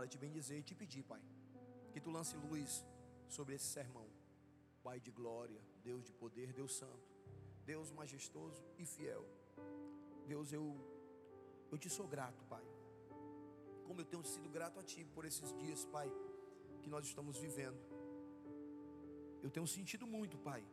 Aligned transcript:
para 0.00 0.08
te 0.08 0.16
bendizer 0.16 0.56
e 0.58 0.62
te 0.62 0.74
pedir, 0.74 1.02
Pai, 1.02 1.20
que 1.92 2.00
tu 2.00 2.10
lance 2.10 2.34
luz 2.34 2.86
sobre 3.28 3.54
esse 3.56 3.66
sermão. 3.66 4.08
Pai 4.82 4.98
de 4.98 5.10
glória, 5.10 5.60
Deus 5.84 6.02
de 6.02 6.12
poder, 6.14 6.54
Deus 6.54 6.74
santo, 6.74 7.06
Deus 7.66 7.90
majestoso 7.90 8.64
e 8.78 8.86
fiel. 8.86 9.22
Deus, 10.26 10.54
eu 10.54 10.64
eu 11.70 11.76
te 11.76 11.90
sou 11.90 12.08
grato, 12.08 12.42
Pai. 12.44 12.64
Como 13.84 14.00
eu 14.00 14.06
tenho 14.06 14.24
sido 14.24 14.48
grato 14.48 14.80
a 14.80 14.82
Ti 14.82 15.04
por 15.04 15.26
esses 15.26 15.52
dias, 15.58 15.84
Pai, 15.84 16.10
que 16.80 16.88
nós 16.88 17.04
estamos 17.04 17.36
vivendo. 17.36 17.78
Eu 19.42 19.50
tenho 19.50 19.66
sentido 19.66 20.06
muito, 20.06 20.38
Pai. 20.38 20.64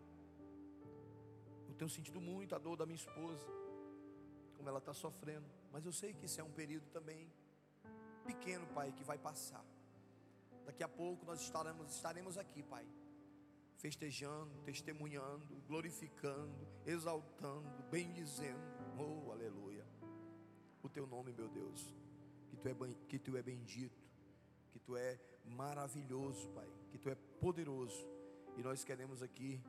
Eu 1.67 1.75
tenho 1.75 1.89
sentido 1.89 2.21
muito 2.21 2.55
a 2.55 2.57
dor 2.57 2.77
da 2.77 2.85
minha 2.85 2.95
esposa, 2.95 3.45
como 4.55 4.69
ela 4.69 4.79
está 4.79 4.93
sofrendo. 4.93 5.49
Mas 5.69 5.85
eu 5.85 5.91
sei 5.91 6.13
que 6.13 6.27
isso 6.27 6.39
é 6.39 6.45
um 6.45 6.53
período 6.53 6.87
também 6.91 7.29
pequeno, 8.31 8.65
Pai, 8.77 8.91
que 8.91 9.03
vai 9.03 9.17
passar. 9.17 9.65
Daqui 10.65 10.83
a 10.83 10.87
pouco 11.01 11.25
nós 11.25 11.41
estaremos, 11.41 11.95
estaremos 11.95 12.37
aqui, 12.37 12.61
Pai, 12.63 12.85
festejando, 13.77 14.53
testemunhando, 14.69 15.55
glorificando, 15.67 16.67
exaltando, 16.85 17.83
bendizendo. 17.89 18.67
Oh, 18.99 19.31
aleluia 19.31 19.87
o 20.87 20.89
teu 20.89 21.05
nome, 21.05 21.31
meu 21.33 21.47
Deus. 21.47 21.93
Que 22.49 22.55
tu, 22.57 22.67
é, 22.69 22.75
que 23.07 23.19
tu 23.19 23.37
é 23.37 23.43
bendito, 23.43 24.01
que 24.71 24.79
tu 24.79 24.95
é 24.95 25.19
maravilhoso, 25.45 26.49
Pai, 26.49 26.67
que 26.89 26.97
tu 26.97 27.09
é 27.09 27.15
poderoso. 27.15 28.07
E 28.57 28.63
nós 28.63 28.83
queremos 28.83 29.21
aqui 29.21 29.61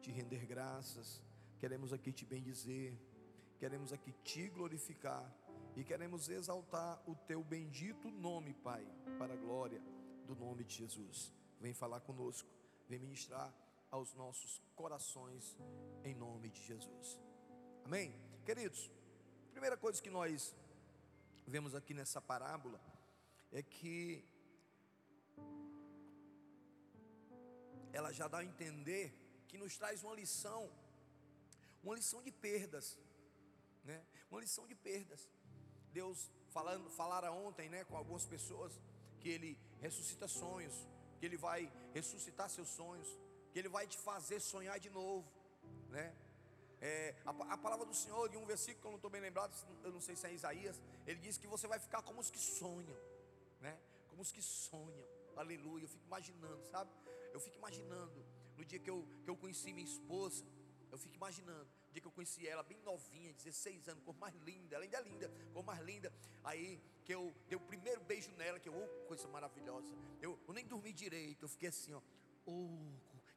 te 0.00 0.10
render 0.10 0.46
graças, 0.46 1.22
queremos 1.58 1.92
aqui 1.92 2.12
te 2.12 2.24
bendizer, 2.24 2.96
queremos 3.58 3.92
aqui 3.92 4.12
te 4.22 4.48
glorificar 4.48 5.24
e 5.76 5.84
queremos 5.84 6.30
exaltar 6.30 7.02
o 7.06 7.14
teu 7.14 7.44
bendito 7.44 8.10
nome, 8.10 8.54
Pai, 8.54 8.82
para 9.18 9.34
a 9.34 9.36
glória 9.36 9.80
do 10.26 10.34
nome 10.34 10.64
de 10.64 10.74
Jesus. 10.74 11.30
Vem 11.60 11.74
falar 11.74 12.00
conosco, 12.00 12.48
vem 12.88 12.98
ministrar 12.98 13.54
aos 13.90 14.14
nossos 14.14 14.62
corações 14.74 15.54
em 16.02 16.14
nome 16.14 16.48
de 16.48 16.62
Jesus. 16.62 17.20
Amém? 17.84 18.14
Queridos, 18.46 18.90
primeira 19.52 19.76
coisa 19.76 20.00
que 20.00 20.08
nós 20.08 20.56
vemos 21.46 21.74
aqui 21.74 21.92
nessa 21.92 22.22
parábola 22.22 22.80
é 23.52 23.62
que 23.62 24.24
ela 27.92 28.12
já 28.12 28.28
dá 28.28 28.38
a 28.38 28.44
entender 28.44 29.12
que 29.46 29.58
nos 29.58 29.76
traz 29.76 30.02
uma 30.02 30.14
lição, 30.14 30.70
uma 31.82 31.94
lição 31.94 32.22
de 32.22 32.32
perdas, 32.32 32.98
né? 33.84 34.04
Uma 34.30 34.40
lição 34.40 34.66
de 34.66 34.74
perdas. 34.74 35.28
Deus 35.92 36.30
falando, 36.50 36.88
falara 36.90 37.30
ontem, 37.30 37.68
né, 37.68 37.84
com 37.84 37.96
algumas 37.96 38.24
pessoas 38.24 38.80
que 39.20 39.28
ele 39.28 39.58
ressuscita 39.80 40.26
sonhos, 40.28 40.74
que 41.18 41.26
ele 41.26 41.36
vai 41.36 41.70
ressuscitar 41.92 42.48
seus 42.48 42.68
sonhos, 42.68 43.08
que 43.52 43.58
ele 43.58 43.68
vai 43.68 43.86
te 43.86 43.98
fazer 43.98 44.40
sonhar 44.40 44.78
de 44.78 44.90
novo, 44.90 45.26
né? 45.88 46.14
É, 46.80 47.14
a, 47.24 47.30
a, 47.54 47.56
palavra 47.56 47.86
do 47.86 47.94
Senhor, 47.94 48.28
de 48.28 48.36
um 48.36 48.44
versículo 48.44 48.80
que 48.80 48.86
eu 48.86 48.90
não 48.90 48.96
estou 48.96 49.10
bem 49.10 49.20
lembrado, 49.20 49.52
eu 49.82 49.90
não 49.90 50.00
sei 50.00 50.14
se 50.14 50.26
é 50.26 50.32
Isaías, 50.32 50.80
ele 51.06 51.18
diz 51.20 51.38
que 51.38 51.46
você 51.46 51.66
vai 51.66 51.78
ficar 51.78 52.02
como 52.02 52.20
os 52.20 52.30
que 52.30 52.38
sonham, 52.38 52.96
né? 53.60 53.78
Como 54.08 54.20
os 54.20 54.30
que 54.30 54.42
sonham, 54.42 55.06
aleluia. 55.36 55.84
Eu 55.84 55.88
fico 55.88 56.04
imaginando, 56.04 56.64
sabe? 56.66 56.90
Eu 57.32 57.40
fico 57.40 57.56
imaginando, 57.56 58.24
no 58.56 58.64
dia 58.64 58.78
que 58.78 58.90
eu, 58.90 59.06
que 59.24 59.30
eu 59.30 59.36
conheci 59.36 59.72
minha 59.72 59.86
esposa, 59.86 60.44
eu 60.90 60.98
fico 60.98 61.16
imaginando, 61.16 61.68
dia 61.96 62.02
que 62.02 62.08
eu 62.08 62.12
conheci 62.12 62.46
ela, 62.46 62.62
bem 62.62 62.78
novinha, 62.80 63.32
16 63.32 63.88
anos, 63.88 64.04
cor 64.04 64.14
mais 64.16 64.34
linda, 64.36 64.76
ela 64.76 64.84
ainda 64.84 64.98
é 64.98 65.02
linda, 65.02 65.32
cor 65.52 65.64
mais 65.64 65.80
linda. 65.80 66.12
Aí 66.44 66.80
que 67.04 67.14
eu 67.14 67.34
dei 67.48 67.56
o 67.56 67.60
primeiro 67.60 68.02
beijo 68.02 68.30
nela, 68.32 68.60
que 68.60 68.68
eu, 68.68 68.74
oh, 68.74 69.06
coisa 69.06 69.26
maravilhosa. 69.28 69.94
Eu, 70.20 70.38
eu 70.46 70.52
nem 70.52 70.66
dormi 70.66 70.92
direito, 70.92 71.44
eu 71.44 71.48
fiquei 71.48 71.70
assim, 71.70 71.94
ó, 71.94 72.02
oh, 72.44 72.68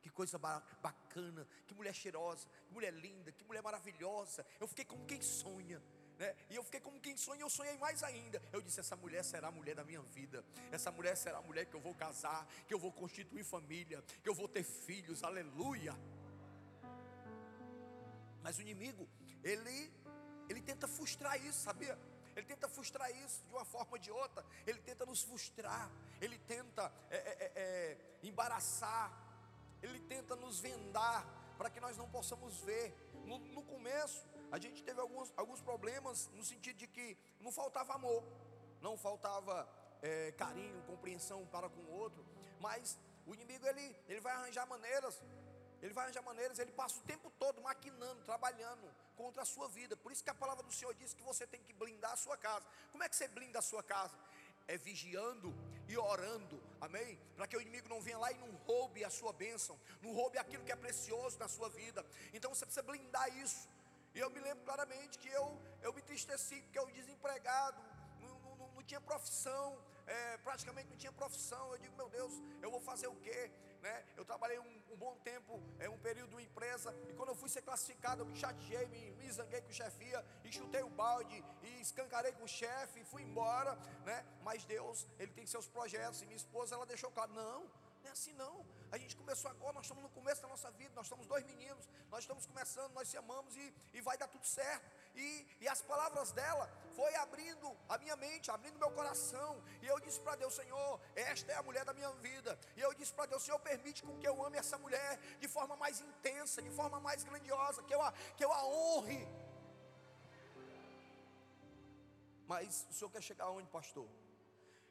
que 0.02 0.10
coisa 0.10 0.38
bacana, 0.38 1.48
que 1.66 1.74
mulher 1.74 1.94
cheirosa, 1.94 2.50
que 2.68 2.74
mulher 2.74 2.94
linda, 2.94 3.32
que 3.32 3.44
mulher 3.46 3.62
maravilhosa. 3.62 4.46
Eu 4.60 4.68
fiquei 4.68 4.84
como 4.84 5.06
quem 5.06 5.22
sonha. 5.22 5.82
Né? 6.18 6.36
E 6.50 6.56
eu 6.58 6.64
fiquei 6.66 6.82
como 6.82 7.00
quem 7.00 7.16
sonha, 7.16 7.42
eu 7.42 7.50
sonhei 7.50 7.78
mais 7.78 8.04
ainda. 8.04 8.42
Eu 8.52 8.62
disse: 8.62 8.82
essa 8.82 8.96
mulher 8.98 9.24
será 9.24 9.48
a 9.48 9.52
mulher 9.52 9.74
da 9.74 9.86
minha 9.86 10.02
vida, 10.02 10.44
essa 10.70 10.92
mulher 10.92 11.16
será 11.16 11.38
a 11.38 11.42
mulher 11.42 11.66
que 11.66 11.76
eu 11.76 11.80
vou 11.80 11.96
casar, 11.96 12.46
que 12.68 12.74
eu 12.74 12.80
vou 12.80 12.92
constituir 12.92 13.46
família, 13.46 14.04
que 14.22 14.28
eu 14.28 14.36
vou 14.36 14.50
ter 14.50 14.64
filhos, 14.64 15.24
aleluia. 15.24 15.96
Mas 18.50 18.58
o 18.58 18.64
inimigo, 18.64 19.08
ele, 19.44 19.94
ele 20.50 20.60
tenta 20.60 20.88
frustrar 20.88 21.40
isso, 21.46 21.60
sabia? 21.60 21.96
Ele 22.36 22.48
tenta 22.48 22.68
frustrar 22.68 23.08
isso 23.24 23.44
de 23.46 23.54
uma 23.54 23.64
forma 23.64 23.92
ou 23.92 23.98
de 24.00 24.10
outra, 24.10 24.44
ele 24.66 24.80
tenta 24.80 25.06
nos 25.06 25.22
frustrar, 25.22 25.88
ele 26.20 26.40
tenta 26.40 26.92
é, 27.12 27.18
é, 27.18 27.22
é, 27.22 27.52
é 27.56 27.98
embaraçar, 28.24 29.08
ele 29.84 30.00
tenta 30.00 30.36
nos 30.36 30.60
vendar 30.60 31.28
para 31.60 31.70
que 31.70 31.80
nós 31.80 31.96
não 31.96 32.10
possamos 32.10 32.58
ver. 32.62 32.92
No, 33.24 33.38
no, 33.38 33.62
começo, 33.62 34.26
a 34.52 34.58
gente 34.58 34.82
teve 34.82 35.00
alguns, 35.00 35.32
alguns 35.38 35.62
problemas 35.62 36.28
no 36.34 36.44
sentido 36.44 36.78
de 36.78 36.88
que 36.88 37.16
não 37.40 37.52
faltava 37.52 37.94
amor, 37.94 38.24
não 38.82 38.98
faltava 38.98 39.70
é, 40.02 40.32
carinho, 40.32 40.82
compreensão 40.88 41.46
para 41.46 41.70
com 41.70 41.82
o 41.82 41.92
outro, 41.92 42.26
mas 42.60 42.98
o 43.28 43.36
inimigo 43.36 43.68
ele, 43.68 43.96
ele 44.08 44.22
vai 44.22 44.34
arranjar 44.34 44.66
maneiras. 44.66 45.22
Ele 45.82 45.94
vai 45.94 46.06
arranjar 46.06 46.24
maneiras, 46.24 46.60
ele 46.60 46.72
passa 46.72 47.00
o 47.00 47.04
tempo 47.04 47.32
todo 47.40 47.62
maquinando, 47.62 48.22
trabalhando 48.24 48.94
contra 49.16 49.44
a 49.44 49.46
sua 49.46 49.68
vida. 49.70 49.96
Por 49.96 50.12
isso 50.12 50.24
que 50.24 50.30
a 50.30 50.36
palavra 50.36 50.64
do 50.64 50.72
Senhor 50.72 50.94
diz 50.94 51.14
que 51.14 51.24
você 51.24 51.48
tem 51.48 51.62
que 51.62 51.74
blindar 51.74 52.12
a 52.12 52.18
sua 52.18 52.38
casa. 52.38 52.66
Como 52.92 53.04
é 53.04 53.10
que 53.10 53.16
você 53.16 53.28
blinda 53.28 53.60
a 53.60 53.62
sua 53.62 53.84
casa? 53.84 54.18
é 54.70 54.78
vigiando 54.78 55.52
e 55.88 55.98
orando, 55.98 56.62
amém? 56.80 57.20
Para 57.36 57.48
que 57.48 57.58
o 57.58 57.62
inimigo 57.62 57.90
não 57.90 58.00
venha 58.00 58.20
lá 58.20 58.32
e 58.32 58.38
não 58.38 58.52
roube 58.68 59.04
a 59.04 59.10
sua 59.10 59.34
bênção, 59.34 59.76
não 60.00 60.12
roube 60.14 60.38
aquilo 60.38 60.64
que 60.64 60.72
é 60.72 60.76
precioso 60.76 61.40
na 61.40 61.48
sua 61.48 61.70
vida. 61.70 62.06
Então 62.32 62.54
você 62.54 62.66
precisa 62.66 62.84
blindar 62.84 63.28
isso. 63.44 63.68
E 64.14 64.20
eu 64.20 64.30
me 64.30 64.40
lembro 64.40 64.64
claramente 64.64 65.18
que 65.18 65.28
eu, 65.28 65.60
eu 65.82 65.92
me 65.92 66.02
entristeci, 66.02 66.62
porque 66.62 66.78
eu 66.78 66.86
desempregado, 66.92 67.82
não, 68.20 68.40
não, 68.58 68.68
não 68.76 68.84
tinha 68.84 69.02
profissão, 69.02 69.84
é, 70.06 70.38
praticamente 70.38 70.88
não 70.88 70.98
tinha 70.98 71.12
profissão. 71.12 71.72
Eu 71.72 71.80
digo, 71.80 71.96
meu 71.98 72.10
Deus, 72.10 72.34
eu 72.62 72.70
vou 72.70 72.80
fazer 72.80 73.08
o 73.08 73.16
quê? 73.16 73.52
Né? 73.82 74.04
Eu 74.18 74.26
trabalhei 74.26 74.60
um, 74.60 74.82
um 74.92 74.98
bom 74.98 75.16
tempo, 75.24 75.62
é, 75.80 75.90
um 75.90 75.98
período 75.98 76.36
de 76.36 76.44
empresa, 76.44 76.94
e 77.08 77.14
quando 77.14 77.30
eu 77.30 77.36
fui 77.36 77.50
ser 77.50 77.62
classificado, 77.62 78.22
eu 78.22 78.26
me 78.26 78.36
chateei, 78.36 78.88
me, 78.88 79.12
me 79.12 79.32
zanguei 79.32 79.62
com 79.62 79.70
o 79.70 79.74
chefia, 79.74 80.26
e 80.44 80.52
chutei 80.52 80.84
o 80.84 80.90
balde, 80.90 81.44
e 81.64 81.82
escancarei 81.82 82.34
com 82.34 82.44
o 82.44 82.48
chefe, 82.48 83.00
e 83.00 83.06
fui 83.06 83.22
embora, 83.22 83.76
né? 84.06 84.26
Mas 84.44 84.66
Deus, 84.66 85.08
Ele 85.18 85.32
tem 85.32 85.46
seus 85.46 85.68
projetos, 85.68 86.22
e 86.22 86.26
minha 86.26 86.38
esposa, 86.38 86.76
ela 86.76 86.86
deixou 86.86 87.10
claro, 87.12 87.32
não, 87.34 87.62
não 88.02 88.10
é 88.10 88.12
assim 88.12 88.34
não. 88.34 88.66
A 88.92 88.98
gente 88.98 89.16
começou 89.16 89.50
agora, 89.52 89.74
nós 89.74 89.86
estamos 89.86 90.04
no 90.04 90.10
começo 90.10 90.42
da 90.42 90.48
nossa 90.48 90.72
vida, 90.72 90.92
nós 90.96 91.08
somos 91.08 91.28
dois 91.28 91.46
meninos, 91.46 91.88
nós 92.10 92.22
estamos 92.22 92.46
começando, 92.46 92.92
nós 92.94 93.08
se 93.08 93.18
amamos 93.18 93.56
e, 93.56 93.74
e 93.94 94.02
vai 94.02 94.18
dar 94.18 94.28
tudo 94.28 94.46
certo. 94.46 94.90
E, 95.28 95.30
e 95.64 95.68
as 95.74 95.82
palavras 95.92 96.32
dela 96.40 96.66
foi 96.98 97.14
abrindo 97.16 97.68
a 97.88 97.98
minha 98.04 98.16
mente, 98.16 98.52
abrindo 98.56 98.84
meu 98.84 98.92
coração. 99.00 99.52
E 99.84 99.88
eu 99.94 100.00
disse 100.06 100.20
para 100.26 100.36
Deus, 100.44 100.54
Senhor, 100.54 101.00
esta 101.16 101.52
é 101.52 101.56
a 101.56 101.64
mulher 101.64 101.84
da 101.90 101.94
minha 102.00 102.12
vida. 102.28 102.58
E 102.78 102.82
eu 102.88 102.94
disse 102.94 103.14
para 103.14 103.26
Deus, 103.34 103.44
Senhor, 103.44 103.60
permite 103.60 104.04
com 104.04 104.18
que 104.20 104.28
eu 104.32 104.36
ame 104.46 104.58
essa 104.58 104.78
mulher 104.86 105.12
de 105.44 105.48
forma 105.48 105.76
mais 105.76 106.00
intensa, 106.10 106.62
de 106.62 106.72
forma 106.80 107.00
mais 107.00 107.24
grandiosa, 107.24 107.84
que 107.84 107.94
eu 107.94 108.02
a, 108.02 108.12
que 108.38 108.46
eu 108.46 108.52
a 108.52 108.66
honre. 108.66 109.22
Mas 112.48 112.88
o 112.90 112.94
senhor 112.94 113.12
quer 113.12 113.22
chegar 113.22 113.46
aonde, 113.46 113.70
pastor? 113.70 114.08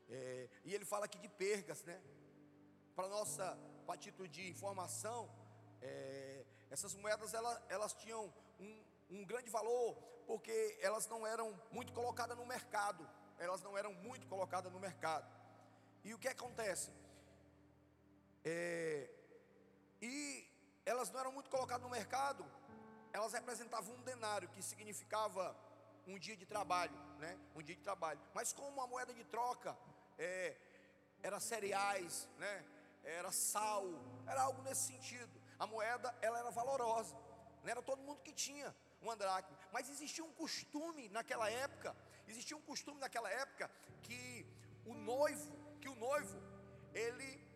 É, 0.08 0.48
e 0.64 0.74
ele 0.74 0.84
fala 0.84 1.06
aqui 1.06 1.18
de 1.18 1.28
pergas, 1.28 1.82
né? 1.82 2.00
para 2.98 3.06
nossa, 3.06 3.56
para 3.86 3.96
título 3.96 4.26
de 4.26 4.50
informação, 4.50 5.30
é, 5.80 6.44
essas 6.68 6.96
moedas 6.96 7.32
elas, 7.32 7.56
elas 7.68 7.92
tinham 7.94 8.22
um, 8.58 8.82
um 9.10 9.24
grande 9.24 9.50
valor, 9.50 9.96
porque 10.26 10.78
elas 10.80 11.06
não 11.06 11.26
eram 11.26 11.58
muito 11.72 11.92
colocadas 11.92 12.36
no 12.36 12.46
mercado, 12.46 13.08
elas 13.38 13.62
não 13.62 13.76
eram 13.76 13.92
muito 13.94 14.26
colocadas 14.26 14.72
no 14.72 14.78
mercado. 14.78 15.26
E 16.04 16.14
o 16.14 16.18
que 16.18 16.28
acontece? 16.28 16.90
É, 18.44 19.10
e 20.00 20.46
elas 20.84 21.10
não 21.10 21.20
eram 21.20 21.32
muito 21.32 21.50
colocadas 21.50 21.82
no 21.82 21.90
mercado, 21.90 22.44
elas 23.12 23.32
representavam 23.32 23.94
um 23.94 24.02
denário, 24.02 24.48
que 24.48 24.62
significava 24.62 25.56
um 26.06 26.18
dia 26.18 26.36
de 26.36 26.46
trabalho, 26.46 26.96
né? 27.18 27.38
Um 27.54 27.62
dia 27.62 27.74
de 27.74 27.82
trabalho. 27.82 28.20
Mas 28.34 28.52
como 28.52 28.68
uma 28.68 28.86
moeda 28.86 29.12
de 29.12 29.24
troca, 29.24 29.76
é, 30.18 30.56
era 31.22 31.38
cereais, 31.40 32.28
né? 32.38 32.64
era 33.04 33.30
sal, 33.32 33.84
era 34.26 34.42
algo 34.42 34.62
nesse 34.62 34.92
sentido. 34.92 35.40
A 35.58 35.66
moeda, 35.66 36.14
ela 36.20 36.38
era 36.38 36.50
valorosa, 36.50 37.16
não 37.62 37.70
era 37.70 37.82
todo 37.82 38.02
mundo 38.02 38.20
que 38.22 38.32
tinha 38.32 38.74
um 39.02 39.10
andraque, 39.10 39.54
mas 39.72 39.88
existia 39.88 40.24
um 40.24 40.32
costume 40.32 41.08
naquela 41.08 41.48
época, 41.50 41.96
existia 42.26 42.56
um 42.56 42.62
costume 42.62 43.00
naquela 43.00 43.30
época 43.30 43.70
que 44.02 44.46
o 44.84 44.94
noivo, 44.94 45.52
que 45.80 45.88
o 45.88 45.94
noivo, 45.94 46.38
ele 46.92 47.46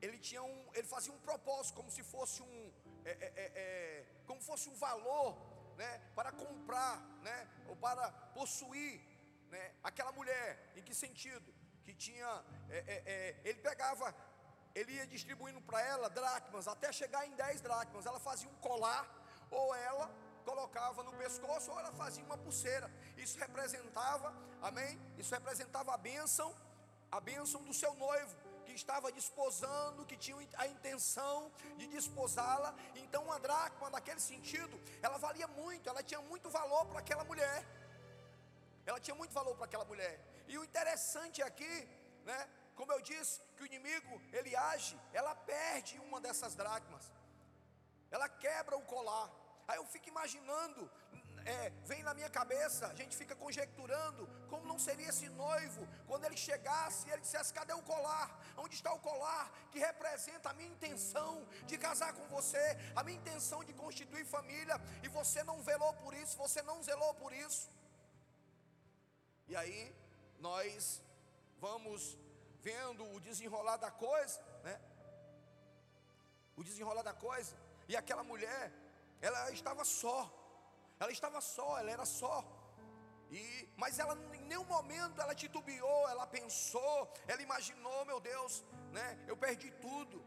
ele 0.00 0.18
tinha 0.18 0.42
um, 0.42 0.68
ele 0.74 0.88
fazia 0.88 1.12
um 1.12 1.20
propósito 1.20 1.76
como 1.76 1.88
se 1.88 2.02
fosse 2.02 2.42
um, 2.42 2.72
é, 3.04 3.10
é, 3.10 3.32
é, 3.36 3.52
é 3.64 4.06
como 4.26 4.40
fosse 4.40 4.68
um 4.68 4.74
valor, 4.74 5.30
né, 5.76 5.90
para 6.16 6.32
comprar, 6.32 6.98
né, 7.22 7.48
ou 7.68 7.76
para 7.76 8.10
possuir, 8.38 9.00
né, 9.48 9.74
aquela 9.82 10.10
mulher. 10.10 10.72
Em 10.74 10.82
que 10.82 10.92
sentido? 10.92 11.54
que 11.84 11.94
tinha, 11.94 12.44
é, 12.70 13.02
é, 13.14 13.40
ele 13.44 13.58
pegava, 13.58 14.14
ele 14.74 14.92
ia 14.92 15.06
distribuindo 15.06 15.60
para 15.60 15.80
ela 15.82 16.08
dracmas, 16.08 16.68
até 16.68 16.92
chegar 16.92 17.26
em 17.26 17.34
10 17.34 17.60
dracmas. 17.60 18.06
Ela 18.06 18.20
fazia 18.20 18.48
um 18.48 18.54
colar, 18.56 19.04
ou 19.50 19.74
ela 19.74 20.10
colocava 20.42 21.02
no 21.02 21.12
pescoço, 21.12 21.70
ou 21.70 21.78
ela 21.80 21.92
fazia 21.92 22.24
uma 22.24 22.36
pulseira. 22.36 22.90
Isso 23.16 23.38
representava, 23.38 24.34
amém? 24.60 25.00
Isso 25.18 25.34
representava 25.34 25.94
a 25.94 25.96
bênção, 25.96 26.54
a 27.10 27.20
bênção 27.20 27.62
do 27.62 27.74
seu 27.74 27.94
noivo 27.94 28.34
que 28.66 28.72
estava 28.72 29.12
desposando, 29.12 30.06
que 30.06 30.16
tinha 30.16 30.36
a 30.56 30.66
intenção 30.66 31.50
de 31.76 31.86
desposá-la. 31.88 32.74
Então, 32.94 33.24
uma 33.24 33.38
dracma, 33.38 33.90
naquele 33.90 34.20
sentido, 34.20 34.80
ela 35.02 35.18
valia 35.18 35.48
muito, 35.48 35.88
ela 35.88 36.02
tinha 36.02 36.20
muito 36.20 36.48
valor 36.48 36.86
para 36.86 37.00
aquela 37.00 37.24
mulher. 37.24 37.64
Ela 38.86 39.00
tinha 39.00 39.14
muito 39.14 39.32
valor 39.32 39.54
para 39.56 39.66
aquela 39.66 39.84
mulher. 39.84 40.14
E 40.48 40.58
o 40.58 40.64
interessante 40.64 41.42
aqui, 41.42 41.88
né? 42.24 42.48
Como 42.74 42.90
eu 42.92 43.00
disse, 43.00 43.40
que 43.56 43.62
o 43.62 43.66
inimigo 43.66 44.20
ele 44.32 44.56
age, 44.56 44.98
ela 45.12 45.34
perde 45.34 45.98
uma 46.00 46.20
dessas 46.20 46.54
dracmas, 46.54 47.12
ela 48.10 48.28
quebra 48.28 48.76
o 48.76 48.82
colar. 48.82 49.30
Aí 49.72 49.78
eu 49.78 49.86
fico 49.86 50.08
imaginando 50.14 50.82
é, 51.44 51.70
vem 51.84 52.02
na 52.02 52.14
minha 52.14 52.28
cabeça, 52.30 52.86
a 52.86 52.94
gente 52.94 53.16
fica 53.16 53.34
conjecturando 53.34 54.28
como 54.48 54.66
não 54.66 54.78
seria 54.78 55.08
esse 55.08 55.28
noivo 55.30 55.86
quando 56.06 56.24
ele 56.24 56.36
chegasse 56.36 57.08
e 57.08 57.10
ele 57.12 57.22
dissesse: 57.22 57.52
Cadê 57.52 57.72
o 57.72 57.82
colar? 57.82 58.28
Onde 58.56 58.74
está 58.74 58.92
o 58.92 59.00
colar 59.00 59.50
que 59.70 59.78
representa 59.78 60.50
a 60.50 60.52
minha 60.52 60.68
intenção 60.68 61.46
de 61.66 61.76
casar 61.78 62.12
com 62.12 62.26
você, 62.28 62.64
a 62.94 63.02
minha 63.02 63.18
intenção 63.18 63.64
de 63.64 63.72
constituir 63.72 64.24
família, 64.24 64.80
e 65.02 65.08
você 65.08 65.42
não 65.42 65.62
velou 65.62 65.92
por 65.94 66.14
isso, 66.14 66.36
você 66.36 66.62
não 66.62 66.82
zelou 66.82 67.12
por 67.14 67.32
isso. 67.32 67.68
E 69.48 69.56
aí 69.56 69.94
nós 70.38 71.02
vamos 71.58 72.16
vendo 72.60 73.04
o 73.14 73.20
desenrolar 73.20 73.78
da 73.78 73.90
coisa, 73.90 74.40
né? 74.62 74.80
O 76.56 76.62
desenrolar 76.62 77.02
da 77.02 77.14
coisa, 77.14 77.56
e 77.88 77.96
aquela 77.96 78.22
mulher, 78.22 78.70
ela 79.22 79.50
estava 79.52 79.84
só. 79.84 80.18
Ela 81.00 81.12
estava 81.18 81.40
só, 81.40 81.78
ela 81.78 81.90
era 81.90 82.04
só. 82.04 82.36
E, 83.30 83.42
mas 83.76 83.98
ela 83.98 84.14
em 84.34 84.42
nenhum 84.50 84.64
momento 84.64 85.20
ela 85.20 85.34
titubeou, 85.34 86.08
ela 86.08 86.26
pensou, 86.26 87.10
ela 87.26 87.40
imaginou, 87.40 88.04
meu 88.04 88.20
Deus, 88.20 88.62
né? 88.90 89.06
Eu 89.26 89.36
perdi 89.36 89.70
tudo. 89.86 90.22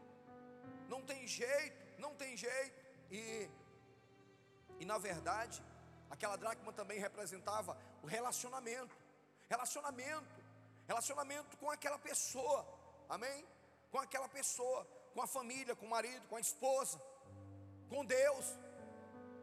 Não 0.88 1.00
tem 1.02 1.26
jeito, 1.26 2.00
não 2.00 2.12
tem 2.22 2.36
jeito. 2.36 2.76
E 3.10 3.48
e 4.78 4.84
na 4.84 4.98
verdade, 4.98 5.62
aquela 6.10 6.36
dracma 6.36 6.72
também 6.72 6.98
representava 6.98 7.76
o 8.02 8.06
relacionamento. 8.06 8.94
Relacionamento, 9.48 10.42
relacionamento 10.86 11.56
com 11.56 11.70
aquela 11.70 11.98
pessoa. 11.98 12.66
Amém? 13.08 13.46
Com 13.90 13.98
aquela 13.98 14.28
pessoa, 14.28 14.86
com 15.14 15.22
a 15.22 15.26
família, 15.26 15.76
com 15.76 15.86
o 15.86 15.90
marido, 15.90 16.26
com 16.28 16.36
a 16.36 16.40
esposa, 16.40 17.00
com 17.88 18.04
Deus. 18.04 18.46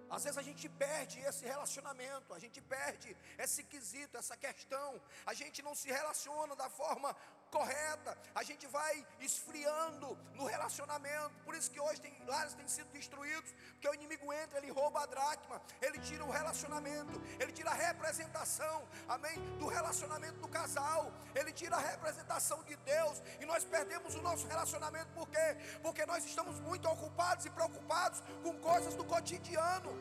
Às 0.09 0.23
vezes 0.23 0.38
a 0.38 0.41
gente 0.41 0.69
perde 0.69 1.19
esse 1.19 1.45
relacionamento, 1.45 2.33
a 2.33 2.39
gente 2.39 2.61
perde 2.61 3.15
esse 3.38 3.63
quesito, 3.63 4.17
essa 4.17 4.38
questão, 4.38 5.01
a 5.25 5.33
gente 5.33 5.61
não 5.61 5.73
se 5.73 5.88
relaciona 5.88 6.55
da 6.55 6.69
forma 6.69 7.15
correta, 7.53 8.17
a 8.33 8.44
gente 8.50 8.65
vai 8.65 9.05
esfriando 9.19 10.17
no 10.33 10.45
relacionamento. 10.45 11.35
Por 11.45 11.53
isso 11.53 11.69
que 11.69 11.79
hoje 11.79 12.01
tem 12.01 12.13
lares 12.25 12.55
têm 12.55 12.67
sido 12.67 12.89
destruídos, 13.00 13.51
porque 13.73 13.88
o 13.88 13.94
inimigo 13.94 14.33
entra, 14.33 14.57
ele 14.57 14.71
rouba 14.71 15.03
a 15.03 15.05
dracma, 15.05 15.61
ele 15.79 16.00
tira 16.00 16.23
o 16.25 16.31
relacionamento, 16.31 17.21
ele 17.39 17.51
tira 17.51 17.69
a 17.69 17.79
representação, 17.89 18.77
amém, 19.07 19.38
do 19.59 19.67
relacionamento 19.67 20.39
do 20.39 20.47
casal, 20.47 21.11
ele 21.35 21.51
tira 21.61 21.75
a 21.75 21.79
representação 21.91 22.63
de 22.63 22.75
Deus, 22.77 23.21
e 23.39 23.45
nós 23.45 23.63
perdemos 23.63 24.15
o 24.15 24.21
nosso 24.21 24.47
relacionamento 24.47 25.11
por 25.13 25.27
quê? 25.29 25.47
Porque 25.83 26.06
nós 26.07 26.25
estamos 26.25 26.59
muito 26.59 26.89
ocupados 26.89 27.45
e 27.45 27.51
preocupados 27.51 28.19
com 28.41 28.59
coisas 28.59 28.95
do 28.95 29.06
cotidiano. 29.06 29.91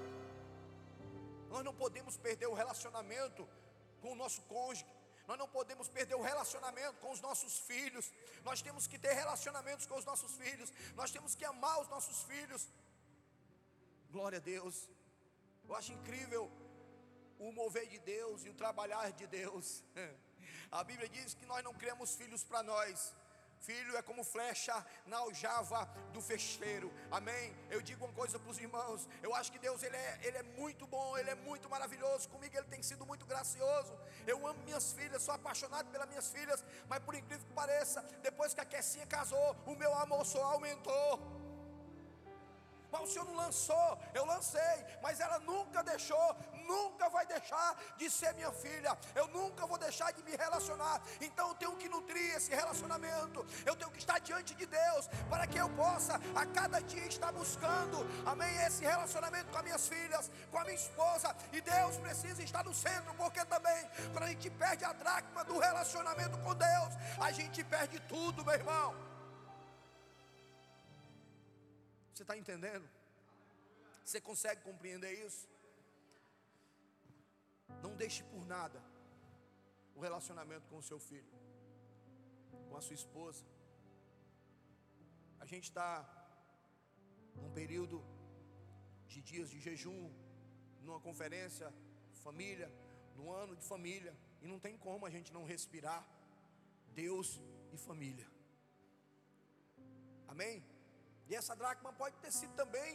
Nós 1.50 1.62
não 1.62 1.75
podemos 1.75 2.16
perder 2.16 2.46
o 2.46 2.55
relacionamento 2.55 3.46
com 4.00 4.12
o 4.12 4.14
nosso 4.14 4.40
cônjuge. 4.43 4.87
Nós 5.28 5.38
não 5.38 5.48
podemos 5.48 5.88
perder 5.88 6.14
o 6.14 6.22
relacionamento 6.22 6.98
com 7.00 7.10
os 7.12 7.20
nossos 7.20 7.58
filhos. 7.58 8.12
Nós 8.42 8.60
temos 8.60 8.86
que 8.86 8.98
ter 8.98 9.12
relacionamentos 9.12 9.86
com 9.86 9.96
os 9.96 10.04
nossos 10.04 10.32
filhos. 10.36 10.72
Nós 10.94 11.10
temos 11.10 11.34
que 11.34 11.44
amar 11.44 11.80
os 11.80 11.88
nossos 11.88 12.22
filhos. 12.24 12.69
Glória 14.10 14.38
a 14.38 14.40
Deus. 14.40 14.88
Eu 15.69 15.74
acho 15.76 15.92
incrível 15.92 16.50
o 17.38 17.52
mover 17.52 17.86
de 17.88 17.98
Deus 17.98 18.44
e 18.44 18.48
o 18.48 18.54
trabalhar 18.54 19.10
de 19.12 19.26
Deus. 19.26 19.82
A 20.70 20.82
Bíblia 20.82 21.08
diz 21.08 21.34
que 21.34 21.44
nós 21.44 21.62
não 21.62 21.74
criamos 21.74 22.14
filhos 22.14 22.42
para 22.42 22.62
nós, 22.62 23.14
Filho 23.67 23.97
é 23.97 24.03
como 24.03 24.25
flecha 24.25 24.75
na 25.06 25.19
aljava 25.19 25.85
do 26.12 26.20
fecheiro. 26.20 26.93
Amém? 27.11 27.55
Eu 27.70 27.81
digo 27.81 28.05
uma 28.05 28.12
coisa 28.12 28.37
para 28.38 28.50
os 28.50 28.59
irmãos. 28.59 29.09
Eu 29.23 29.32
acho 29.35 29.53
que 29.53 29.59
Deus 29.67 29.82
ele 29.85 29.97
é, 29.97 30.19
ele 30.23 30.37
é 30.38 30.43
muito 30.43 30.85
bom, 30.87 31.17
ele 31.17 31.31
é 31.31 31.35
muito 31.37 31.70
maravilhoso. 31.70 32.29
Comigo 32.29 32.56
ele 32.56 32.67
tem 32.67 32.82
sido 32.82 33.06
muito 33.06 33.25
gracioso. 33.25 33.97
Eu 34.26 34.44
amo 34.47 34.61
minhas 34.64 34.93
filhas, 34.93 35.23
sou 35.23 35.35
apaixonado 35.35 35.88
pelas 35.93 36.09
minhas 36.09 36.29
filhas. 36.29 36.64
Mas 36.88 36.99
por 37.00 37.14
incrível 37.14 37.47
que 37.47 37.55
pareça, 37.55 38.03
depois 38.20 38.53
que 38.53 38.61
a 38.61 38.64
Kessinha 38.64 39.06
casou, 39.06 39.56
o 39.65 39.76
meu 39.76 39.94
amor 39.94 40.26
só 40.26 40.43
aumentou 40.55 41.42
mas 42.93 43.03
o 43.03 43.06
Senhor 43.06 43.25
não 43.25 43.35
lançou, 43.35 43.99
eu 44.12 44.25
lancei, 44.27 44.87
mas 45.03 45.19
ela 45.19 45.39
nunca 45.39 45.83
deixou, 45.83 46.37
nunca 46.67 47.09
vai 47.09 47.25
deixar 47.27 47.75
de 47.97 48.11
ser 48.11 48.35
minha 48.35 48.53
filha, 48.53 48.97
eu 49.15 49.27
nunca 49.29 49.67
vou 49.67 49.79
deixar 49.79 50.12
de 50.12 50.23
me 50.23 50.37
relacionar, 50.37 51.00
então 51.21 51.49
eu 51.49 51.55
tenho 51.55 51.77
que 51.79 51.89
nutrir 51.89 52.37
esse 52.37 52.55
relacionamento, 52.55 53.47
eu 53.65 53.75
tenho 53.75 53.91
que 53.91 53.99
estar 53.99 54.19
diante 54.21 54.55
de 54.55 54.67
Deus, 54.67 55.09
para 55.31 55.47
que 55.47 55.56
eu 55.56 55.71
possa 55.71 56.21
a 56.35 56.44
cada 56.44 56.81
dia 56.81 57.06
estar 57.06 57.33
buscando, 57.33 58.06
amém, 58.27 58.55
esse 58.67 58.85
relacionamento 58.85 59.50
com 59.50 59.59
as 59.59 59.65
minhas 59.65 59.89
filhas, 59.89 60.31
com 60.50 60.59
a 60.59 60.65
minha 60.65 60.77
esposa, 60.77 61.35
e 61.50 61.61
Deus 61.62 61.97
precisa 61.97 62.43
estar 62.43 62.62
no 62.62 62.75
centro, 62.75 63.15
porque 63.15 63.43
também, 63.47 63.91
quando 64.12 64.25
a 64.25 64.29
gente 64.29 64.50
perde 64.50 64.85
a 64.85 64.93
dracma 64.93 65.43
do 65.44 65.59
relacionamento 65.59 66.37
com 66.39 66.55
Deus, 66.55 66.93
a 67.19 67.33
gente 67.33 67.65
perde 67.65 67.99
tudo, 68.00 68.44
meu 68.44 68.55
irmão. 68.55 69.12
Você 72.12 72.23
está 72.23 72.37
entendendo? 72.37 72.88
Você 74.05 74.20
consegue 74.20 74.61
compreender 74.62 75.12
isso? 75.26 75.49
Não 77.82 77.97
deixe 77.97 78.23
por 78.25 78.44
nada 78.47 78.82
o 79.94 80.00
relacionamento 80.00 80.67
com 80.69 80.79
o 80.79 80.82
seu 80.82 80.99
filho, 80.99 81.32
com 82.69 82.76
a 82.76 82.81
sua 82.81 82.94
esposa. 82.94 83.44
A 85.41 85.46
gente 85.46 85.65
está 85.65 85.91
num 87.34 87.53
período 87.53 88.03
de 89.06 89.20
dias 89.22 89.48
de 89.51 89.58
jejum, 89.60 90.10
numa 90.81 91.01
conferência 91.01 91.72
família, 92.22 92.70
no 93.17 93.32
ano 93.32 93.56
de 93.56 93.65
família, 93.65 94.15
e 94.41 94.46
não 94.46 94.58
tem 94.58 94.77
como 94.77 95.06
a 95.06 95.10
gente 95.10 95.32
não 95.32 95.44
respirar 95.44 96.06
Deus 96.94 97.41
e 97.72 97.77
família. 97.77 98.27
Amém? 100.29 100.71
E 101.32 101.36
essa 101.41 101.55
dracma 101.60 101.91
pode 102.01 102.17
ter 102.22 102.31
sido 102.39 102.55
também 102.62 102.91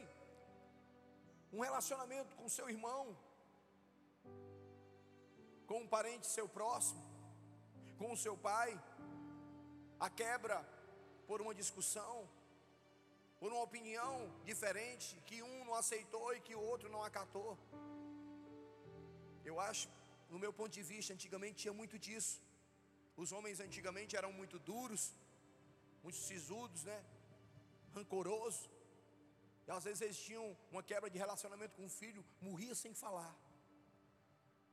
um 1.52 1.62
relacionamento 1.68 2.36
com 2.40 2.48
seu 2.56 2.66
irmão, 2.74 3.04
com 5.70 5.80
um 5.84 5.88
parente 5.94 6.28
seu 6.34 6.46
próximo, 6.58 7.02
com 8.00 8.12
o 8.12 8.20
seu 8.26 8.36
pai, 8.50 8.70
a 10.00 10.10
quebra 10.22 10.60
por 11.30 11.42
uma 11.46 11.56
discussão, 11.62 12.16
por 13.40 13.50
uma 13.52 13.64
opinião 13.70 14.14
diferente 14.52 15.20
que 15.26 15.42
um 15.50 15.58
não 15.66 15.74
aceitou 15.82 16.28
e 16.36 16.40
que 16.48 16.54
o 16.54 16.64
outro 16.72 16.92
não 16.96 17.04
acatou. 17.10 17.58
Eu 19.50 19.60
acho, 19.70 19.90
no 20.30 20.38
meu 20.46 20.54
ponto 20.54 20.74
de 20.80 20.84
vista, 20.94 21.12
antigamente 21.18 21.62
tinha 21.64 21.78
muito 21.82 21.98
disso. 22.08 22.40
Os 23.24 23.32
homens 23.32 23.60
antigamente 23.68 24.16
eram 24.16 24.32
muito 24.32 24.60
duros, 24.72 25.12
muito 26.04 26.20
sisudos, 26.30 26.84
né? 26.84 27.00
Rancoroso. 27.94 28.70
E 29.68 29.72
às 29.72 29.84
vezes 29.84 30.02
eles 30.02 30.18
tinham 30.18 30.58
uma 30.72 30.82
quebra 30.82 31.10
de 31.10 31.18
relacionamento 31.18 31.76
com 31.76 31.86
o 31.86 31.90
filho, 31.90 32.26
morria 32.42 32.74
sem 32.74 32.94
falar. 32.94 33.36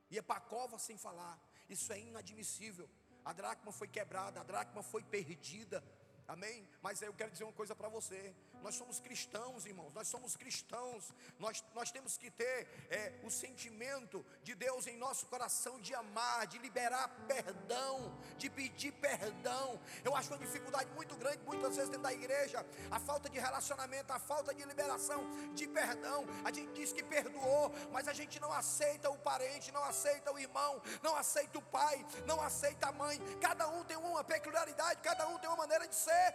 Ia 0.09 0.23
para 0.23 0.37
a 0.37 0.41
cova 0.41 0.77
sem 0.79 0.97
falar. 0.97 1.39
Isso 1.69 1.91
é 1.91 1.99
inadmissível. 1.99 2.89
A 3.23 3.33
dracma 3.33 3.71
foi 3.71 3.87
quebrada, 3.87 4.39
a 4.39 4.43
dracma 4.43 4.83
foi 4.83 5.03
perdida. 5.03 5.83
Amém? 6.27 6.67
Mas 6.81 7.01
eu 7.01 7.13
quero 7.13 7.31
dizer 7.31 7.43
uma 7.43 7.53
coisa 7.53 7.75
para 7.75 7.87
você. 7.87 8.33
Nós 8.63 8.75
somos 8.75 8.99
cristãos, 8.99 9.65
irmãos. 9.67 9.93
Nós 9.93 10.07
somos 10.07 10.35
cristãos. 10.35 11.13
Nós, 11.37 11.63
nós 11.75 11.91
temos 11.91 12.17
que 12.17 12.31
ter 12.31 12.67
é, 12.89 13.13
o 13.23 13.29
sentimento 13.29 14.25
de 14.41 14.55
Deus 14.55 14.87
em 14.87 14.97
nosso 14.97 15.27
coração 15.27 15.79
de 15.79 15.93
amar, 15.93 16.47
de 16.47 16.57
liberar 16.57 17.07
perdão, 17.27 18.17
de 18.39 18.49
pedir 18.49 18.91
perdão. 18.93 19.79
Eu 20.03 20.15
acho 20.15 20.31
uma 20.31 20.39
dificuldade 20.39 20.89
muito 20.93 21.15
grande, 21.15 21.37
muitas 21.45 21.75
vezes 21.75 21.91
dentro 21.91 22.03
da 22.03 22.13
igreja, 22.13 22.65
a 22.89 22.99
falta 22.99 23.29
de 23.29 23.37
relacionamento, 23.37 24.11
a 24.11 24.17
falta 24.17 24.51
de 24.51 24.63
liberação 24.63 25.21
de 25.53 25.67
perdão. 25.67 26.25
A 26.43 26.51
gente 26.51 26.73
diz 26.73 26.91
que 26.91 27.03
perdoou, 27.03 27.71
mas 27.91 28.07
a 28.07 28.13
gente 28.13 28.39
não 28.39 28.51
aceita 28.51 29.11
o 29.11 29.17
parente, 29.19 29.71
não 29.71 29.83
aceita 29.83 30.31
o 30.31 30.39
irmão, 30.39 30.81
não 31.03 31.15
aceita 31.15 31.59
o 31.59 31.61
pai, 31.61 32.03
não 32.25 32.41
aceita 32.41 32.87
a 32.87 32.91
mãe. 32.91 33.19
Cada 33.39 33.67
um 33.67 33.83
tem 33.83 33.97
uma 33.97 34.23
peculiaridade, 34.23 35.01
cada 35.03 35.27
um 35.27 35.37
tem 35.37 35.47
uma 35.47 35.57
maneira 35.57 35.87
de 35.87 35.93
ser 35.93 36.14
você. 36.15 36.33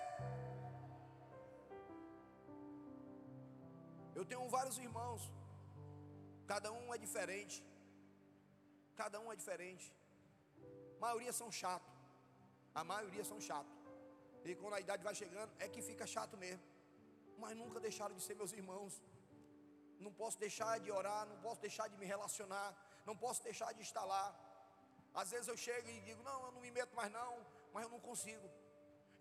Eu 4.19 4.25
tenho 4.31 4.45
vários 4.57 4.79
irmãos, 4.87 5.23
cada 6.53 6.71
um 6.79 6.87
é 6.95 6.99
diferente. 7.07 7.57
Cada 9.01 9.19
um 9.25 9.29
é 9.33 9.37
diferente. 9.43 9.87
A 10.97 11.01
maioria 11.07 11.33
são 11.41 11.51
chatos. 11.61 11.95
A 12.81 12.83
maioria 12.93 13.25
são 13.31 13.39
chatos. 13.49 13.77
E 14.45 14.55
quando 14.61 14.75
a 14.75 14.81
idade 14.87 15.03
vai 15.09 15.15
chegando, 15.23 15.53
é 15.65 15.69
que 15.69 15.83
fica 15.91 16.07
chato 16.15 16.37
mesmo. 16.45 16.63
Mas 17.43 17.57
nunca 17.63 17.79
deixaram 17.87 18.15
de 18.19 18.23
ser 18.27 18.35
meus 18.41 18.53
irmãos. 18.61 18.95
Não 20.05 20.13
posso 20.21 20.39
deixar 20.45 20.73
de 20.85 20.91
orar, 20.99 21.23
não 21.31 21.39
posso 21.47 21.61
deixar 21.67 21.87
de 21.93 21.97
me 22.01 22.07
relacionar, 22.15 22.69
não 23.09 23.17
posso 23.25 23.43
deixar 23.49 23.71
de 23.79 23.83
estar 23.89 24.05
lá. 24.13 24.25
Às 25.23 25.31
vezes 25.33 25.49
eu 25.53 25.57
chego 25.67 25.89
e 25.95 26.01
digo: 26.09 26.23
Não, 26.23 26.39
eu 26.47 26.53
não 26.53 26.61
me 26.67 26.71
meto 26.79 26.95
mais, 27.01 27.11
não, 27.21 27.33
mas 27.73 27.85
eu 27.85 27.91
não 27.95 28.01
consigo 28.09 28.47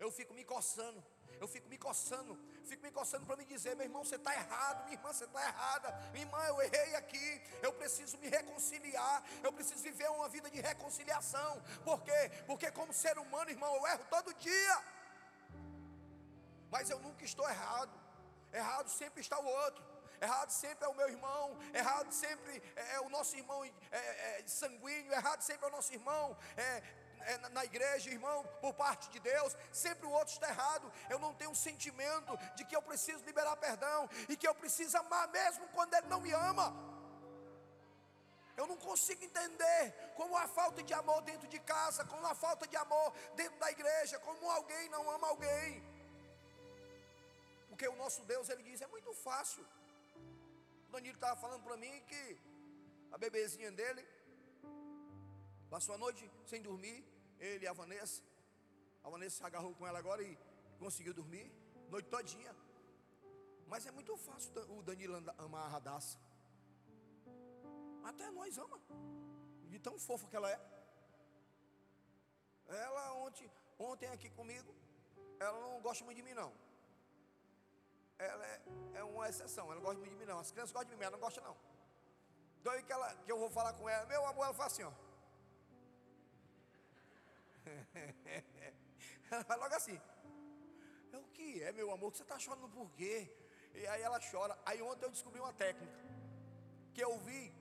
eu 0.00 0.10
fico 0.10 0.32
me 0.32 0.44
coçando, 0.44 1.04
eu 1.38 1.46
fico 1.46 1.68
me 1.68 1.76
coçando, 1.78 2.38
fico 2.64 2.82
me 2.82 2.90
coçando 2.90 3.26
para 3.26 3.36
me 3.36 3.44
dizer, 3.44 3.76
meu 3.76 3.86
irmão, 3.86 4.02
você 4.02 4.16
está 4.16 4.34
errado, 4.34 4.84
minha 4.84 4.96
irmã, 4.96 5.12
você 5.12 5.24
está 5.24 5.46
errada, 5.46 5.92
minha 6.12 6.24
irmã, 6.24 6.42
eu 6.46 6.60
errei 6.62 6.94
aqui, 6.96 7.42
eu 7.62 7.72
preciso 7.74 8.16
me 8.18 8.28
reconciliar, 8.28 9.22
eu 9.42 9.52
preciso 9.52 9.82
viver 9.82 10.10
uma 10.10 10.28
vida 10.28 10.50
de 10.50 10.60
reconciliação, 10.60 11.62
por 11.84 12.02
quê? 12.02 12.32
Porque 12.46 12.70
como 12.70 12.92
ser 12.94 13.18
humano, 13.18 13.50
irmão, 13.50 13.74
eu 13.76 13.86
erro 13.86 14.06
todo 14.08 14.34
dia, 14.34 14.84
mas 16.70 16.88
eu 16.88 16.98
nunca 17.00 17.22
estou 17.22 17.48
errado, 17.48 17.92
errado 18.52 18.88
sempre 18.88 19.20
está 19.20 19.38
o 19.38 19.46
outro, 19.46 19.84
errado 20.20 20.50
sempre 20.50 20.84
é 20.84 20.88
o 20.88 20.94
meu 20.94 21.08
irmão, 21.08 21.58
errado 21.72 22.12
sempre 22.12 22.62
é, 22.76 22.94
é 22.94 23.00
o 23.00 23.08
nosso 23.08 23.36
irmão 23.36 23.64
é, 23.64 23.98
é, 24.40 24.44
sanguíneo, 24.46 25.12
errado 25.12 25.42
sempre 25.42 25.64
é 25.64 25.68
o 25.68 25.72
nosso 25.72 25.92
irmão 25.92 26.36
é, 26.56 26.62
é, 26.62 26.82
na 27.52 27.64
igreja, 27.64 28.10
irmão, 28.10 28.44
por 28.60 28.74
parte 28.74 29.08
de 29.10 29.20
Deus, 29.20 29.56
sempre 29.72 30.06
o 30.06 30.10
outro 30.10 30.32
está 30.32 30.48
errado. 30.48 30.90
Eu 31.08 31.18
não 31.18 31.34
tenho 31.34 31.50
um 31.50 31.54
sentimento 31.54 32.36
de 32.56 32.64
que 32.64 32.76
eu 32.76 32.82
preciso 32.82 33.24
liberar 33.24 33.56
perdão 33.56 34.08
e 34.28 34.36
que 34.36 34.48
eu 34.48 34.54
preciso 34.54 34.96
amar 34.98 35.28
mesmo 35.28 35.68
quando 35.68 35.94
ele 35.94 36.06
não 36.08 36.20
me 36.20 36.32
ama. 36.32 36.74
Eu 38.56 38.66
não 38.66 38.76
consigo 38.76 39.24
entender 39.24 39.94
como 40.16 40.36
a 40.36 40.46
falta 40.46 40.82
de 40.82 40.92
amor 40.92 41.22
dentro 41.22 41.48
de 41.48 41.58
casa, 41.60 42.04
como 42.04 42.26
a 42.26 42.34
falta 42.34 42.66
de 42.66 42.76
amor 42.76 43.12
dentro 43.34 43.58
da 43.58 43.70
igreja, 43.70 44.18
como 44.18 44.50
alguém 44.50 44.88
não 44.90 45.10
ama 45.10 45.28
alguém. 45.28 45.82
Porque 47.68 47.88
o 47.88 47.96
nosso 47.96 48.22
Deus, 48.24 48.48
ele 48.50 48.62
diz, 48.62 48.82
é 48.82 48.86
muito 48.86 49.12
fácil. 49.14 49.64
O 50.88 50.92
Danilo 50.92 51.14
estava 51.14 51.40
falando 51.40 51.62
para 51.62 51.76
mim 51.76 52.02
que 52.10 52.38
a 53.12 53.16
bebezinha 53.16 53.70
dele 53.72 54.06
passou 55.70 55.94
a 55.94 55.98
noite 55.98 56.30
sem 56.46 56.60
dormir, 56.60 56.98
ele 57.40 57.64
e 57.64 57.68
a 57.68 57.72
Vanessa. 57.72 58.22
A 59.02 59.10
Vanessa 59.10 59.36
se 59.38 59.44
agarrou 59.44 59.74
com 59.74 59.86
ela 59.86 59.98
agora 59.98 60.22
e 60.22 60.38
conseguiu 60.78 61.14
dormir, 61.14 61.50
noite 61.88 62.08
todinha. 62.08 62.54
Mas 63.66 63.86
é 63.86 63.90
muito 63.90 64.16
fácil 64.16 64.52
o 64.76 64.82
Danilo 64.82 65.16
amar 65.38 65.64
a 65.66 65.68
Radassa. 65.68 66.18
Até 68.04 68.30
nós 68.30 68.58
ama. 68.58 68.80
De 69.68 69.78
tão 69.78 69.98
fofa 69.98 70.28
que 70.28 70.36
ela 70.36 70.50
é. 70.50 70.60
Ela 72.68 73.14
ontem, 73.14 73.50
ontem 73.78 74.08
aqui 74.08 74.28
comigo, 74.30 74.74
ela 75.38 75.58
não 75.60 75.80
gosta 75.80 76.04
muito 76.04 76.16
de 76.16 76.22
mim 76.22 76.34
não. 76.34 76.52
Ela 78.18 78.46
é, 78.46 78.62
é 78.94 79.04
uma 79.04 79.28
exceção, 79.28 79.64
ela 79.66 79.76
não 79.76 79.82
gosta 79.82 79.98
muito 79.98 80.12
de 80.12 80.16
mim 80.16 80.26
não. 80.26 80.38
As 80.38 80.50
crianças 80.50 80.72
gostam 80.72 80.90
de 80.90 80.96
mim, 80.96 81.04
ela 81.04 81.16
não 81.16 81.20
gosta 81.20 81.40
não. 81.40 81.56
Então 82.60 82.82
que, 82.82 82.92
ela, 82.92 83.14
que 83.24 83.32
eu 83.32 83.38
vou 83.38 83.50
falar 83.50 83.72
com 83.72 83.88
ela, 83.88 84.04
meu 84.06 84.24
amor, 84.26 84.44
ela 84.44 84.54
fala 84.54 84.66
assim, 84.66 84.82
ó. 84.82 84.92
ela 89.30 89.42
vai 89.44 89.58
logo 89.58 89.74
assim. 89.74 90.00
É 91.12 91.18
o 91.18 91.24
que 91.34 91.62
é, 91.62 91.72
meu 91.72 91.90
amor? 91.90 92.10
Que 92.10 92.18
você 92.18 92.22
está 92.22 92.38
chorando 92.38 92.68
por 92.68 92.90
quê? 92.92 93.30
E 93.74 93.86
aí 93.86 94.02
ela 94.02 94.20
chora. 94.30 94.58
Aí 94.64 94.80
ontem 94.82 95.04
eu 95.06 95.10
descobri 95.10 95.40
uma 95.40 95.52
técnica 95.52 95.98
que 96.94 97.02
eu 97.02 97.18
vi 97.18 97.52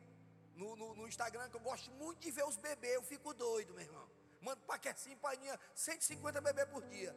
no, 0.56 0.76
no, 0.76 0.96
no 0.96 1.08
Instagram, 1.08 1.50
que 1.50 1.56
eu 1.56 1.62
gosto 1.62 1.92
muito 1.92 2.20
de 2.20 2.32
ver 2.32 2.46
os 2.46 2.58
bebês. 2.58 2.96
Eu 2.96 3.04
fico 3.04 3.34
doido, 3.34 3.74
meu 3.74 3.84
irmão. 3.84 4.10
Mando 4.42 4.62
paquecinho, 4.62 5.18
painha, 5.18 5.60
150 5.76 6.42
bebês 6.42 6.68
por 6.70 6.84
dia. 6.86 7.16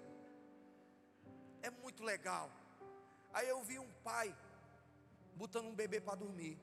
É 1.62 1.70
muito 1.70 2.02
legal. 2.02 2.50
Aí 3.32 3.48
eu 3.48 3.62
vi 3.62 3.78
um 3.78 3.92
pai 4.02 4.36
botando 5.36 5.66
um 5.66 5.74
bebê 5.74 6.00
para 6.00 6.16
dormir. 6.16 6.58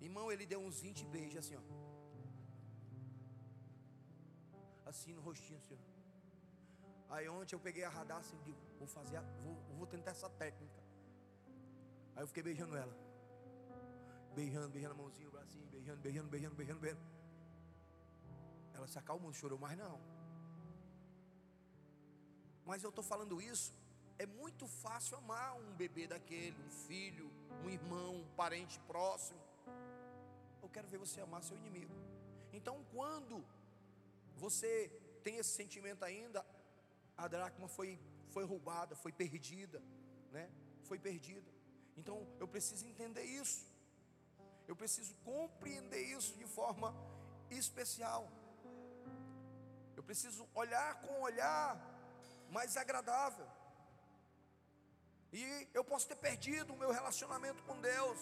Irmão, 0.00 0.32
ele 0.32 0.46
deu 0.46 0.60
uns 0.60 0.80
20 0.80 1.04
beijos 1.06 1.38
assim, 1.38 1.56
ó 1.56 1.81
assim 4.86 5.12
no 5.12 5.22
rostinho, 5.22 5.60
Senhor. 5.60 5.80
Aí 7.08 7.28
ontem 7.28 7.54
eu 7.54 7.60
peguei 7.60 7.84
a 7.84 7.88
radassa 7.88 8.34
e 8.34 8.38
digo, 8.38 8.58
vou 8.78 8.88
fazer, 8.88 9.16
a, 9.16 9.22
vou, 9.44 9.54
vou 9.76 9.86
tentar 9.86 10.12
essa 10.12 10.28
técnica. 10.30 10.82
Aí 12.16 12.22
eu 12.22 12.26
fiquei 12.26 12.42
beijando 12.42 12.76
ela. 12.76 12.96
Beijando, 14.34 14.70
beijando 14.70 14.94
a 14.94 14.96
mãozinha, 14.96 15.28
o 15.28 15.30
bracinho, 15.30 15.66
beijando, 15.66 16.00
beijando, 16.00 16.28
beijando, 16.28 16.54
beijando, 16.54 16.80
beijando. 16.80 17.02
Ela 18.74 18.86
se 18.88 18.98
acalmou, 18.98 19.28
não 19.28 19.34
chorou 19.34 19.58
mais 19.58 19.76
não. 19.76 20.00
Mas 22.64 22.82
eu 22.82 22.88
estou 22.88 23.04
falando 23.04 23.40
isso, 23.42 23.74
é 24.18 24.26
muito 24.26 24.66
fácil 24.66 25.18
amar 25.18 25.56
um 25.56 25.74
bebê 25.74 26.06
daquele, 26.06 26.56
um 26.62 26.70
filho, 26.70 27.30
um 27.64 27.68
irmão, 27.68 28.16
um 28.16 28.28
parente 28.36 28.78
próximo. 28.80 29.40
Eu 30.62 30.68
quero 30.68 30.88
ver 30.88 30.98
você 30.98 31.20
amar 31.20 31.42
seu 31.42 31.56
inimigo. 31.56 31.92
Então, 32.52 32.84
quando 32.92 33.44
você 34.36 34.88
tem 35.22 35.36
esse 35.36 35.50
sentimento 35.50 36.04
ainda? 36.04 36.44
A 37.16 37.28
dracma 37.28 37.68
foi, 37.68 37.98
foi 38.30 38.44
roubada, 38.44 38.96
foi 38.96 39.12
perdida, 39.12 39.82
né? 40.30 40.50
Foi 40.84 40.98
perdida. 40.98 41.50
Então 41.96 42.26
eu 42.40 42.48
preciso 42.48 42.86
entender 42.86 43.24
isso. 43.24 43.66
Eu 44.66 44.76
preciso 44.76 45.14
compreender 45.16 46.02
isso 46.16 46.36
de 46.36 46.46
forma 46.46 46.94
especial. 47.50 48.30
Eu 49.96 50.02
preciso 50.02 50.48
olhar 50.54 51.00
com 51.00 51.12
um 51.14 51.20
olhar 51.20 51.76
mais 52.50 52.76
agradável. 52.76 53.46
E 55.32 55.68
eu 55.72 55.84
posso 55.84 56.08
ter 56.08 56.16
perdido 56.16 56.72
o 56.72 56.76
meu 56.76 56.90
relacionamento 56.90 57.62
com 57.62 57.80
Deus. 57.80 58.18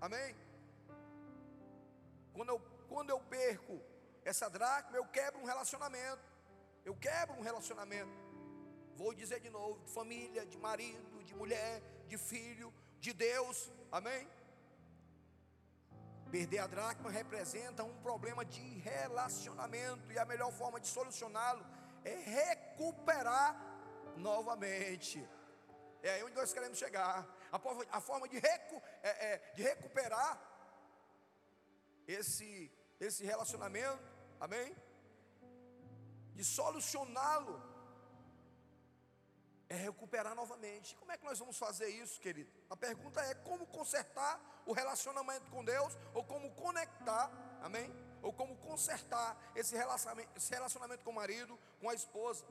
Amém? 0.00 0.34
Quando 2.32 2.48
eu, 2.50 2.60
quando 2.88 3.10
eu 3.10 3.20
perco 3.20 3.80
essa 4.24 4.48
dracma, 4.48 4.96
eu 4.96 5.06
quebro 5.06 5.40
um 5.40 5.44
relacionamento. 5.44 6.22
Eu 6.84 6.94
quebro 6.96 7.36
um 7.38 7.42
relacionamento. 7.42 8.12
Vou 8.96 9.14
dizer 9.14 9.40
de 9.40 9.50
novo: 9.50 9.80
de 9.84 9.90
família, 9.92 10.44
de 10.46 10.58
marido, 10.58 11.24
de 11.24 11.34
mulher, 11.34 11.80
de 12.06 12.18
filho, 12.18 12.72
de 12.98 13.12
Deus. 13.12 13.70
Amém? 13.90 14.28
Perder 16.30 16.60
a 16.60 16.66
dracma 16.66 17.10
representa 17.10 17.84
um 17.84 17.96
problema 18.00 18.44
de 18.44 18.78
relacionamento, 18.78 20.10
e 20.10 20.18
a 20.18 20.24
melhor 20.24 20.50
forma 20.52 20.80
de 20.80 20.88
solucioná-lo 20.88 21.64
é 22.04 22.14
recuperar 22.14 23.54
novamente. 24.16 25.28
É 26.02 26.14
aí 26.14 26.24
onde 26.24 26.34
nós 26.34 26.52
queremos 26.52 26.78
chegar. 26.78 27.26
A 27.52 28.00
forma, 28.00 28.26
de, 28.26 28.38
recu, 28.38 28.82
é, 29.02 29.10
é, 29.26 29.52
de 29.54 29.62
recuperar 29.62 30.40
esse, 32.08 32.72
esse 32.98 33.24
relacionamento 33.24 34.11
amém? 34.44 34.74
De 36.34 36.44
solucioná-lo, 36.44 37.56
é 39.68 39.76
recuperar 39.76 40.34
novamente. 40.34 40.96
Como 40.96 41.12
é 41.12 41.16
que 41.16 41.24
nós 41.24 41.38
vamos 41.38 41.56
fazer 41.56 41.88
isso, 41.88 42.20
querido? 42.20 42.50
A 42.68 42.76
pergunta 42.76 43.20
é 43.22 43.34
como 43.48 43.66
consertar 43.66 44.34
o 44.66 44.72
relacionamento 44.72 45.48
com 45.50 45.64
Deus, 45.64 45.96
ou 46.12 46.24
como 46.24 46.50
conectar, 46.54 47.30
amém? 47.62 47.88
Ou 48.20 48.32
como 48.32 48.56
consertar 48.56 49.30
esse 49.54 49.74
relacionamento, 49.76 50.30
esse 50.36 50.52
relacionamento 50.52 51.04
com 51.04 51.10
o 51.10 51.14
marido, 51.14 51.58
com 51.80 51.88
a 51.88 51.94
esposa. 51.94 52.44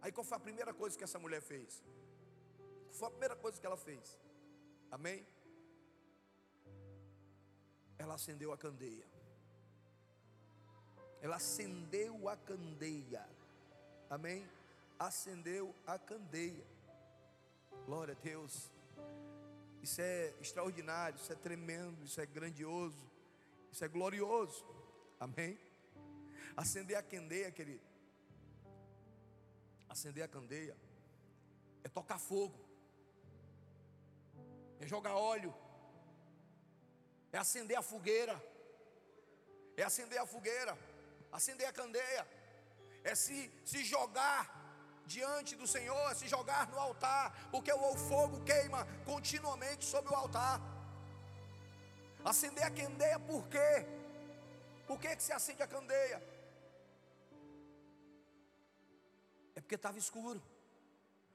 Aí 0.00 0.12
qual 0.12 0.24
foi 0.24 0.36
a 0.36 0.40
primeira 0.48 0.72
coisa 0.72 0.96
que 0.96 1.04
essa 1.04 1.18
mulher 1.18 1.42
fez? 1.42 1.82
Qual 2.84 2.94
foi 3.00 3.08
a 3.08 3.10
primeira 3.10 3.36
coisa 3.36 3.60
que 3.60 3.66
ela 3.66 3.76
fez? 3.76 4.16
Amém? 4.90 5.26
Ela 7.98 8.14
acendeu 8.14 8.52
a 8.52 8.56
candeia. 8.56 9.04
Ela 11.20 11.36
acendeu 11.36 12.28
a 12.28 12.36
candeia. 12.36 13.28
Amém? 14.08 14.46
Acendeu 14.98 15.74
a 15.86 15.98
candeia. 15.98 16.66
Glória 17.86 18.16
a 18.18 18.22
Deus. 18.22 18.70
Isso 19.82 20.00
é 20.00 20.34
extraordinário, 20.40 21.16
isso 21.16 21.32
é 21.32 21.36
tremendo, 21.36 22.04
isso 22.04 22.20
é 22.20 22.26
grandioso, 22.26 23.10
isso 23.72 23.84
é 23.84 23.88
glorioso. 23.88 24.64
Amém? 25.20 25.58
Acender 26.56 26.96
a 26.96 27.02
candeia, 27.02 27.50
querido. 27.50 27.86
Acender 29.88 30.22
a 30.24 30.28
candeia 30.28 30.76
é 31.82 31.88
tocar 31.88 32.18
fogo, 32.18 32.58
é 34.80 34.86
jogar 34.86 35.14
óleo, 35.14 35.54
é 37.32 37.38
acender 37.38 37.76
a 37.76 37.82
fogueira, 37.82 38.36
é 39.76 39.82
acender 39.82 40.18
a 40.18 40.26
fogueira, 40.26 40.76
acender 41.32 41.66
a 41.68 41.72
candeia, 41.72 42.26
é 43.04 43.14
se, 43.14 43.50
se 43.64 43.84
jogar 43.84 44.56
diante 45.06 45.54
do 45.56 45.66
Senhor, 45.66 46.10
é 46.10 46.14
se 46.14 46.28
jogar 46.28 46.68
no 46.68 46.78
altar, 46.78 47.48
porque 47.50 47.72
o 47.72 47.96
fogo 47.96 48.44
queima 48.44 48.86
continuamente 49.04 49.84
sobre 49.84 50.12
o 50.12 50.16
altar. 50.16 50.60
Acender 52.24 52.64
a 52.64 52.70
candeia 52.70 53.18
por 53.18 53.46
quê? 53.48 53.86
Por 54.86 54.98
que, 54.98 55.14
que 55.16 55.22
se 55.22 55.32
acende 55.32 55.62
a 55.62 55.66
candeia? 55.66 56.22
É 59.54 59.60
porque 59.60 59.74
estava 59.74 59.98
escuro 59.98 60.42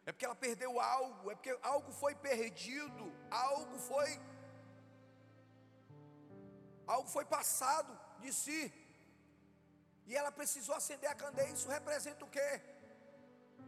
é 0.06 0.12
porque 0.12 0.26
ela 0.26 0.36
perdeu 0.36 0.80
algo, 0.80 1.32
é 1.32 1.36
porque 1.36 1.58
algo 1.62 1.92
foi 1.94 2.14
perdido, 2.14 3.12
algo 3.32 3.80
foi 3.80 4.20
algo 6.88 7.10
foi 7.10 7.26
passado 7.26 7.98
de 8.20 8.32
si. 8.34 8.74
E 10.06 10.16
ela 10.16 10.32
precisou 10.32 10.76
acender 10.76 11.10
a 11.10 11.16
candeia. 11.16 11.50
Isso 11.50 11.68
representa 11.68 12.26
o 12.26 12.30
quê? 12.30 12.62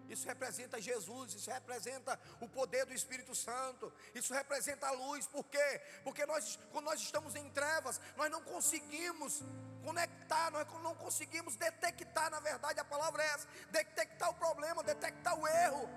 Isso 0.10 0.28
representa 0.28 0.80
Jesus, 0.80 1.34
isso 1.34 1.50
representa 1.50 2.20
o 2.40 2.48
poder 2.48 2.86
do 2.86 2.94
Espírito 2.94 3.34
Santo, 3.34 3.92
isso 4.14 4.34
representa 4.34 4.88
a 4.88 4.92
luz, 4.92 5.26
por 5.26 5.44
quê? 5.46 5.82
Porque 6.04 6.24
nós, 6.28 6.60
quando 6.72 6.86
nós 6.86 7.02
estamos 7.02 7.36
em 7.36 7.50
trevas, 7.50 8.00
nós 8.16 8.30
não 8.30 8.42
conseguimos 8.44 9.42
conectar, 9.84 10.52
nós 10.52 10.68
não 10.84 10.96
conseguimos 10.96 11.56
detectar, 11.56 12.30
na 12.30 12.40
verdade 12.40 12.80
a 12.80 12.86
palavra 12.86 13.24
é 13.24 13.28
essa, 13.28 13.48
detectar 13.72 14.30
o 14.30 14.36
problema, 14.36 14.84
detectar 14.84 15.40
o 15.40 15.48
erro. 15.48 15.90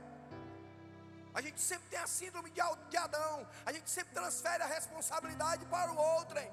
A 1.34 1.40
gente 1.40 1.60
sempre 1.60 1.88
tem 1.88 1.98
a 1.98 2.06
síndrome 2.06 2.50
de 2.50 2.96
Adão. 2.96 3.48
A 3.64 3.72
gente 3.72 3.88
sempre 3.88 4.12
transfere 4.12 4.62
a 4.62 4.66
responsabilidade 4.66 5.64
para 5.66 5.92
o 5.92 5.96
outro. 5.96 6.38
Hein? 6.38 6.50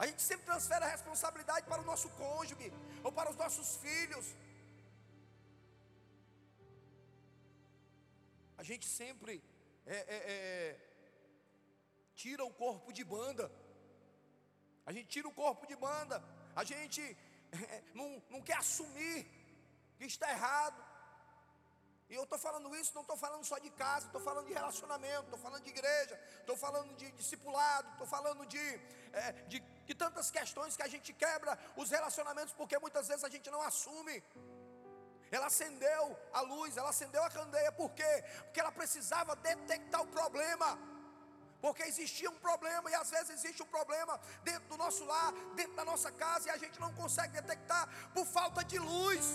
A 0.00 0.06
gente 0.08 0.22
sempre 0.28 0.46
transfere 0.50 0.84
a 0.84 0.92
responsabilidade 0.96 1.66
para 1.70 1.82
o 1.82 1.88
nosso 1.88 2.08
cônjuge 2.20 2.68
ou 3.04 3.10
para 3.16 3.30
os 3.32 3.36
nossos 3.42 3.70
filhos. 3.82 4.26
A 8.60 8.62
gente 8.68 8.86
sempre 9.00 9.34
é, 9.86 9.98
é, 10.16 10.18
é, 10.34 10.80
tira 12.14 12.42
o 12.46 12.54
corpo 12.62 12.94
de 12.98 13.04
banda. 13.04 13.46
A 14.86 14.92
gente 14.94 15.08
tira 15.14 15.28
o 15.28 15.36
corpo 15.42 15.66
de 15.66 15.76
banda. 15.76 16.16
A 16.56 16.64
gente 16.64 17.02
é, 17.74 17.82
não, 17.94 18.08
não 18.30 18.40
quer 18.40 18.56
assumir 18.56 19.18
que 19.98 20.06
está 20.06 20.30
errado. 20.30 20.80
E 22.08 22.14
eu 22.14 22.24
estou 22.24 22.38
falando 22.38 22.74
isso, 22.74 22.92
não 22.94 23.02
estou 23.02 23.16
falando 23.16 23.44
só 23.44 23.58
de 23.58 23.70
casa, 23.70 24.06
estou 24.06 24.20
falando 24.20 24.46
de 24.46 24.54
relacionamento, 24.54 25.24
estou 25.24 25.38
falando 25.38 25.62
de 25.62 25.70
igreja, 25.70 26.18
estou 26.40 26.56
falando 26.56 26.96
de 26.96 27.10
discipulado, 27.12 27.88
estou 27.92 28.06
falando 28.06 28.46
de, 28.46 28.64
é, 29.12 29.32
de, 29.46 29.60
de 29.90 29.94
tantas 30.02 30.30
questões 30.38 30.76
que 30.76 30.84
a 30.88 30.92
gente 30.94 31.10
quebra 31.22 31.52
os 31.82 31.88
relacionamentos, 31.96 32.52
porque 32.60 32.76
muitas 32.84 33.08
vezes 33.10 33.24
a 33.28 33.32
gente 33.34 33.48
não 33.54 33.62
assume. 33.70 34.16
Ela 35.36 35.46
acendeu 35.52 36.04
a 36.38 36.40
luz, 36.52 36.76
ela 36.80 36.90
acendeu 36.94 37.22
a 37.24 37.30
candeia, 37.38 37.72
por 37.80 37.90
quê? 37.98 38.12
Porque 38.44 38.60
ela 38.62 38.72
precisava 38.80 39.34
detectar 39.50 40.00
o 40.02 40.12
problema. 40.18 40.70
Porque 41.64 41.82
existia 41.92 42.30
um 42.34 42.38
problema 42.48 42.86
e 42.90 42.94
às 42.94 43.10
vezes 43.14 43.30
existe 43.36 43.62
um 43.64 43.70
problema 43.76 44.14
dentro 44.48 44.66
do 44.72 44.76
nosso 44.84 45.04
lar, 45.12 45.32
dentro 45.60 45.74
da 45.80 45.84
nossa 45.84 46.10
casa 46.22 46.48
e 46.48 46.52
a 46.52 46.60
gente 46.62 46.78
não 46.84 46.92
consegue 47.00 47.32
detectar 47.40 47.84
por 48.14 48.24
falta 48.38 48.64
de 48.64 48.78
luz 48.78 49.26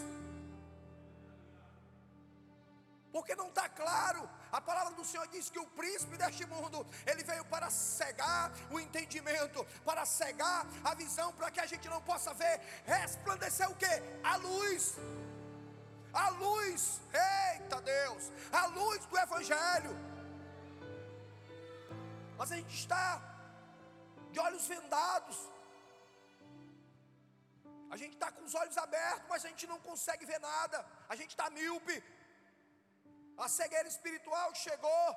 porque 3.15 3.33
não 3.33 3.47
está 3.47 3.69
claro. 3.69 4.29
A 4.57 4.61
palavra 4.61 4.93
do 4.97 5.03
Senhor 5.03 5.27
diz 5.27 5.49
que 5.53 5.59
o 5.59 5.65
príncipe 5.79 6.15
deste 6.15 6.45
mundo, 6.45 6.77
ele 7.05 7.23
veio 7.29 7.43
para 7.53 7.69
cegar 7.69 8.53
o 8.71 8.79
entendimento, 8.79 9.65
para 9.83 10.05
cegar 10.05 10.65
a 10.81 10.93
visão, 10.93 11.33
para 11.33 11.51
que 11.51 11.59
a 11.59 11.65
gente 11.65 11.89
não 11.93 12.01
possa 12.01 12.33
ver, 12.33 12.61
resplandecer 12.85 13.69
o 13.69 13.75
que? 13.75 13.93
A 14.23 14.37
luz. 14.37 14.93
A 16.13 16.29
luz, 16.29 17.01
eita 17.53 17.81
Deus, 17.81 18.31
a 18.61 18.65
luz 18.67 19.05
do 19.07 19.17
Evangelho. 19.25 19.93
Mas 22.37 22.53
a 22.53 22.55
gente 22.55 22.75
está 22.83 23.21
de 24.31 24.39
olhos 24.39 24.65
vendados, 24.67 25.37
a 27.91 27.97
gente 27.97 28.13
está 28.13 28.31
com 28.31 28.45
os 28.45 28.55
olhos 28.55 28.77
abertos, 28.77 29.25
mas 29.27 29.43
a 29.43 29.49
gente 29.49 29.67
não 29.67 29.79
consegue 29.79 30.25
ver 30.25 30.39
nada, 30.39 30.85
a 31.09 31.15
gente 31.17 31.31
está 31.31 31.49
míope, 31.49 32.01
a 33.37 33.47
cegueira 33.47 33.87
espiritual 33.87 34.53
chegou, 34.55 35.07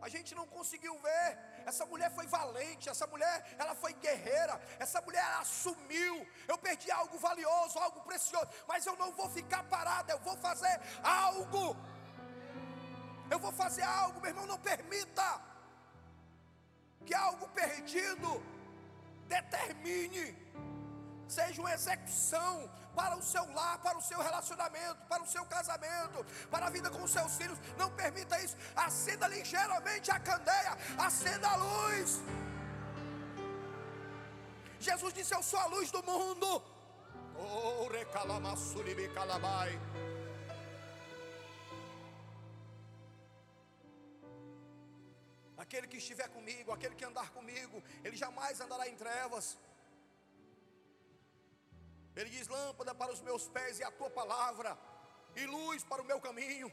a 0.00 0.08
gente 0.08 0.34
não 0.34 0.46
conseguiu 0.46 0.94
ver. 0.98 1.38
Essa 1.64 1.86
mulher 1.86 2.10
foi 2.14 2.26
valente, 2.26 2.88
essa 2.88 3.06
mulher, 3.06 3.36
ela 3.58 3.74
foi 3.74 3.92
guerreira, 3.94 4.60
essa 4.78 5.00
mulher 5.00 5.24
assumiu. 5.40 6.26
Eu 6.46 6.58
perdi 6.58 6.90
algo 6.90 7.18
valioso, 7.18 7.78
algo 7.78 8.02
precioso, 8.02 8.48
mas 8.68 8.84
eu 8.84 8.96
não 8.96 9.12
vou 9.12 9.28
ficar 9.30 9.62
parada, 9.64 10.12
eu 10.12 10.20
vou 10.20 10.36
fazer 10.36 10.78
algo. 11.02 11.76
Eu 13.30 13.38
vou 13.38 13.52
fazer 13.52 13.82
algo, 13.82 14.20
meu 14.20 14.30
irmão, 14.30 14.46
não 14.46 14.58
permita 14.58 15.40
que 17.06 17.14
algo 17.14 17.48
perdido 17.48 18.30
determine 19.26 20.36
seja 21.26 21.60
uma 21.62 21.72
execução 21.72 22.70
para 22.94 23.16
o 23.16 23.22
seu 23.22 23.44
lar, 23.52 23.78
para 23.78 23.98
o 23.98 24.02
seu 24.02 24.20
relacionamento, 24.28 25.00
para 25.08 25.22
o 25.22 25.26
seu 25.34 25.44
casamento, 25.46 26.24
para 26.50 26.66
a 26.66 26.70
vida 26.70 26.90
com 26.90 27.02
os 27.02 27.10
seus 27.10 27.36
filhos. 27.36 27.58
Não 27.76 27.90
permita 27.90 28.40
isso. 28.44 28.56
Acenda 28.74 29.26
ligeiramente 29.26 30.10
a 30.10 30.18
candeia, 30.20 30.76
acenda 30.98 31.48
a 31.48 31.56
luz. 31.56 32.20
Jesus 34.78 35.12
disse: 35.12 35.34
Eu 35.34 35.42
sou 35.42 35.58
a 35.58 35.66
luz 35.66 35.90
do 35.90 36.02
mundo. 36.02 36.62
Oh, 37.36 37.88
recalamassuribi 37.88 39.08
calabai. 39.08 39.72
Aquele 45.56 45.86
que 45.86 45.96
estiver 45.96 46.28
comigo, 46.28 46.72
aquele 46.72 46.94
que 46.94 47.04
andar 47.04 47.30
comigo, 47.30 47.82
ele 48.04 48.16
jamais 48.16 48.60
andará 48.60 48.86
em 48.88 48.96
trevas. 48.96 49.56
Ele 52.16 52.30
diz: 52.30 52.48
lâmpada 52.48 52.94
para 52.94 53.12
os 53.12 53.20
meus 53.20 53.48
pés 53.48 53.78
e 53.78 53.84
a 53.84 53.90
tua 53.90 54.10
palavra, 54.10 54.78
e 55.36 55.44
luz 55.46 55.82
para 55.82 56.02
o 56.02 56.04
meu 56.04 56.20
caminho. 56.20 56.72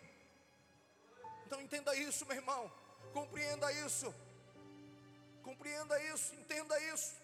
Então 1.46 1.60
entenda 1.62 1.96
isso, 1.96 2.26
meu 2.26 2.38
irmão. 2.38 2.72
Compreenda 3.14 3.72
isso. 3.86 4.14
Compreenda 5.48 5.96
isso, 6.14 6.36
entenda 6.36 6.80
isso. 6.94 7.20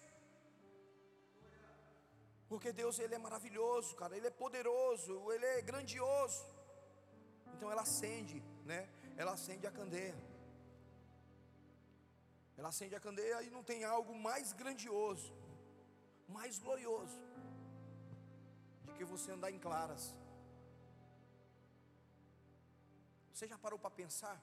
Porque 2.48 2.72
Deus 2.72 2.98
ele 2.98 3.14
é 3.14 3.18
maravilhoso, 3.18 3.94
cara, 3.94 4.16
ele 4.16 4.26
é 4.26 4.30
poderoso, 4.30 5.30
ele 5.32 5.46
é 5.46 5.62
grandioso. 5.62 6.44
Então 7.54 7.70
ela 7.70 7.82
acende, 7.82 8.42
né? 8.64 8.88
Ela 9.16 9.32
acende 9.32 9.66
a 9.66 9.70
candeia. 9.70 10.16
Ela 12.56 12.70
acende 12.70 12.94
a 12.96 13.00
candeia 13.00 13.42
e 13.42 13.50
não 13.50 13.62
tem 13.62 13.84
algo 13.84 14.14
mais 14.28 14.52
grandioso, 14.52 15.32
mais 16.28 16.58
glorioso 16.58 17.27
que 18.98 19.04
você 19.04 19.30
andar 19.30 19.50
em 19.52 19.58
claras. 19.66 20.04
Você 23.32 23.46
já 23.46 23.56
parou 23.64 23.78
para 23.78 23.90
pensar? 24.02 24.36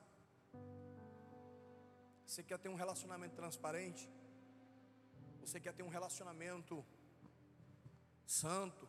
Você 2.25 2.41
quer 2.41 2.57
ter 2.57 2.69
um 2.69 2.75
relacionamento 2.83 3.35
transparente? 3.35 4.09
Você 5.41 5.59
quer 5.59 5.73
ter 5.73 5.83
um 5.83 5.89
relacionamento 5.89 6.83
santo? 8.25 8.87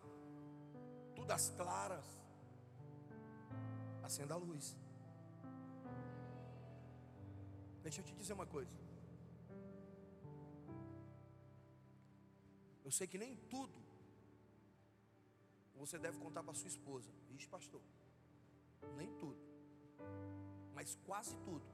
Tudo 1.16 1.32
às 1.32 1.50
claras? 1.50 2.06
Acenda 4.04 4.34
a 4.34 4.36
luz. 4.36 4.76
Deixa 7.82 8.00
eu 8.00 8.04
te 8.04 8.14
dizer 8.14 8.34
uma 8.34 8.46
coisa. 8.46 8.72
Eu 12.84 12.92
sei 12.92 13.08
que 13.08 13.18
nem 13.18 13.34
tudo 13.54 13.85
você 15.76 15.98
deve 15.98 16.18
contar 16.18 16.42
para 16.42 16.54
sua 16.54 16.68
esposa. 16.68 17.10
Ixi, 17.30 17.48
pastor, 17.48 17.82
nem 18.96 19.10
tudo, 19.22 19.40
mas 20.74 20.94
quase 21.06 21.36
tudo. 21.38 21.66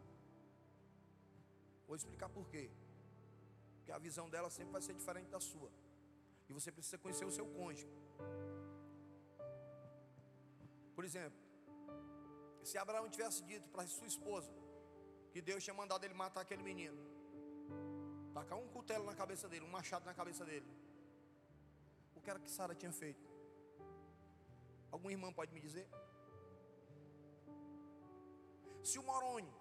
Vou 1.86 1.96
explicar 1.96 2.28
por 2.28 2.48
quê. 2.48 2.70
Porque 3.76 3.92
a 3.92 3.98
visão 3.98 4.30
dela 4.30 4.48
sempre 4.50 4.72
vai 4.72 4.82
ser 4.82 4.94
diferente 4.94 5.28
da 5.28 5.40
sua. 5.40 5.70
E 6.48 6.52
você 6.52 6.70
precisa 6.70 6.98
conhecer 6.98 7.24
o 7.24 7.30
seu 7.30 7.46
cônjuge. 7.46 7.88
Por 10.94 11.04
exemplo, 11.04 11.38
se 12.62 12.78
Abraão 12.78 13.08
tivesse 13.08 13.42
dito 13.42 13.68
para 13.70 13.86
sua 13.86 14.06
esposa 14.06 14.52
que 15.32 15.40
Deus 15.40 15.64
tinha 15.64 15.74
mandado 15.74 16.04
ele 16.04 16.14
matar 16.14 16.42
aquele 16.42 16.62
menino, 16.62 16.96
tacar 18.32 18.58
um 18.58 18.68
cutelo 18.68 19.04
na 19.04 19.14
cabeça 19.14 19.48
dele, 19.48 19.64
um 19.64 19.70
machado 19.70 20.04
na 20.04 20.14
cabeça 20.14 20.44
dele, 20.44 20.70
o 22.14 22.20
que 22.20 22.30
era 22.30 22.38
que 22.38 22.50
Sara 22.50 22.74
tinha 22.74 22.92
feito? 22.92 23.31
Alguma 24.92 25.10
irmã 25.10 25.32
pode 25.32 25.52
me 25.52 25.60
dizer? 25.60 25.88
Se 28.84 28.98
o 28.98 29.02
Moroni 29.02 29.52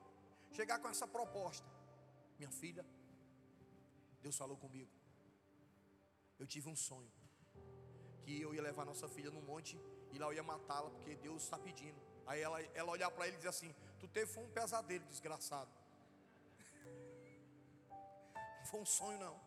chegar 0.51 0.79
com 0.79 0.89
essa 0.89 1.07
proposta, 1.07 1.67
minha 2.37 2.51
filha, 2.51 2.85
Deus 4.21 4.35
falou 4.35 4.57
comigo. 4.57 4.91
Eu 6.37 6.45
tive 6.45 6.69
um 6.69 6.75
sonho 6.75 7.11
que 8.23 8.41
eu 8.41 8.53
ia 8.53 8.61
levar 8.61 8.85
nossa 8.85 9.07
filha 9.07 9.31
no 9.31 9.41
monte 9.41 9.79
e 10.11 10.19
lá 10.19 10.27
eu 10.27 10.33
ia 10.33 10.43
matá-la 10.43 10.89
porque 10.89 11.15
Deus 11.15 11.43
está 11.43 11.57
pedindo. 11.57 11.99
Aí 12.25 12.41
ela, 12.41 12.61
ela 12.73 12.91
olhar 12.91 13.09
para 13.11 13.27
ele 13.27 13.35
e 13.35 13.37
dizer 13.37 13.49
assim: 13.49 13.73
Tu 13.99 14.07
teve 14.07 14.31
foi 14.31 14.43
um 14.43 14.51
pesadelo, 14.51 15.05
desgraçado. 15.05 15.71
Não 18.59 18.65
foi 18.65 18.81
um 18.81 18.85
sonho, 18.85 19.19
não. 19.19 19.39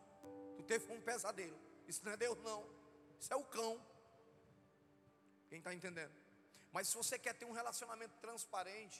Tu 0.55 0.63
teve 0.63 0.85
foi 0.85 0.97
um 0.97 1.01
pesadelo. 1.01 1.57
Isso 1.87 2.03
não 2.03 2.11
é 2.11 2.17
Deus, 2.17 2.37
não. 2.41 2.65
Isso 3.19 3.31
é 3.31 3.35
o 3.35 3.43
cão. 3.43 3.79
Quem 5.55 5.59
está 5.59 5.73
entendendo? 5.73 6.13
Mas 6.73 6.89
se 6.89 6.95
você 7.01 7.17
quer 7.17 7.33
ter 7.33 7.45
um 7.45 7.53
relacionamento 7.59 8.15
transparente, 8.23 8.99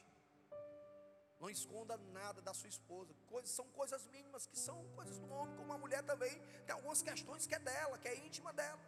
não 1.38 1.50
esconda 1.50 1.98
nada 2.18 2.41
da 2.41 2.54
sua 2.54 2.70
esposa. 2.70 3.13
Coisas, 3.28 3.52
são 3.52 3.68
coisas 3.80 4.06
mínimas 4.13 4.48
que 4.48 4.58
são 4.58 4.78
coisas 4.98 5.18
do 5.20 5.28
homem, 5.34 5.54
como 5.58 5.74
a 5.74 5.78
mulher 5.78 6.02
também. 6.12 6.34
Tem 6.65 6.74
algumas 6.74 7.02
questões 7.02 7.46
que 7.46 7.56
é 7.56 7.60
dela, 7.60 7.98
que 7.98 8.08
é 8.08 8.15
íntima 8.28 8.54
dela. 8.54 8.80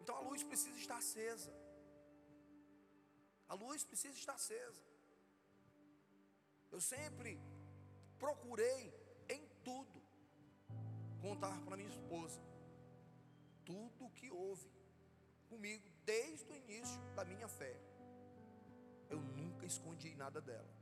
Então 0.00 0.16
a 0.16 0.20
luz 0.20 0.42
precisa 0.42 0.78
estar 0.78 0.96
acesa. 0.96 1.52
A 3.46 3.52
luz 3.52 3.84
precisa 3.84 4.14
estar 4.14 4.36
acesa. 4.40 4.82
Eu 6.72 6.80
sempre 6.80 7.38
procurei 8.18 8.82
em 9.28 9.46
tudo 9.62 10.02
contar 11.20 11.60
para 11.66 11.76
minha 11.76 11.90
esposa 11.90 12.40
tudo 13.66 14.06
o 14.06 14.10
que 14.18 14.30
houve 14.30 14.79
comigo 15.50 15.86
desde 16.04 16.50
o 16.50 16.56
início 16.56 17.00
da 17.16 17.24
minha 17.24 17.48
fé. 17.48 17.74
Eu 19.08 19.20
nunca 19.20 19.66
escondi 19.66 20.14
nada 20.14 20.40
dela. 20.40 20.72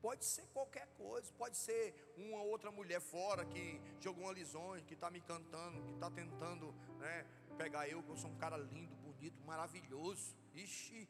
Pode 0.00 0.24
ser 0.24 0.46
qualquer 0.48 0.86
coisa, 0.96 1.30
pode 1.34 1.56
ser 1.58 1.94
uma 2.16 2.42
outra 2.42 2.70
mulher 2.70 3.02
fora 3.02 3.44
que 3.44 3.78
jogou 4.00 4.24
uma 4.24 4.32
lisonha, 4.32 4.82
que 4.82 4.94
está 4.94 5.10
me 5.10 5.20
cantando, 5.20 5.82
que 5.82 5.92
está 5.92 6.10
tentando 6.10 6.72
né, 6.98 7.26
pegar 7.58 7.86
eu, 7.86 8.02
que 8.02 8.08
eu 8.08 8.16
sou 8.16 8.30
um 8.30 8.38
cara 8.38 8.56
lindo, 8.56 8.96
bonito, 8.96 9.38
maravilhoso. 9.44 10.34
Ixi, 10.54 11.06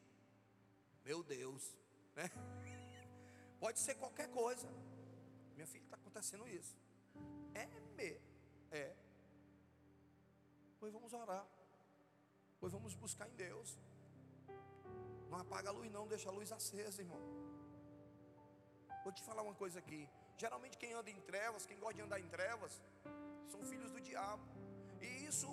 meu 1.05 1.23
Deus, 1.23 1.73
né? 2.17 2.29
Pode 3.61 3.79
ser 3.79 3.95
qualquer 3.95 4.27
coisa. 4.29 4.67
Minha 5.55 5.67
filha 5.67 5.85
está 5.85 5.95
acontecendo 5.95 6.45
isso. 6.49 6.75
É 7.53 7.65
me, 7.95 8.19
é. 8.71 8.93
Pois 10.81 10.93
vamos 10.97 11.13
orar. 11.13 11.45
Pois 12.59 12.73
vamos 12.75 12.93
buscar 12.95 13.27
em 13.31 13.35
Deus. 13.35 13.69
Não 15.29 15.37
apaga 15.43 15.69
a 15.69 15.73
luz, 15.77 15.89
não, 15.95 16.07
deixa 16.13 16.27
a 16.29 16.33
luz 16.37 16.51
acesa, 16.51 17.03
irmão. 17.03 17.21
Vou 19.03 19.13
te 19.17 19.21
falar 19.27 19.43
uma 19.43 19.53
coisa 19.53 19.77
aqui. 19.77 20.01
Geralmente 20.43 20.79
quem 20.81 20.93
anda 20.99 21.11
em 21.11 21.21
trevas, 21.29 21.67
quem 21.67 21.79
gosta 21.83 21.97
de 21.99 22.01
andar 22.01 22.19
em 22.19 22.27
trevas, 22.35 22.81
são 23.51 23.61
filhos 23.71 23.91
do 23.91 24.01
diabo. 24.01 24.43
E 24.99 25.09
isso, 25.29 25.49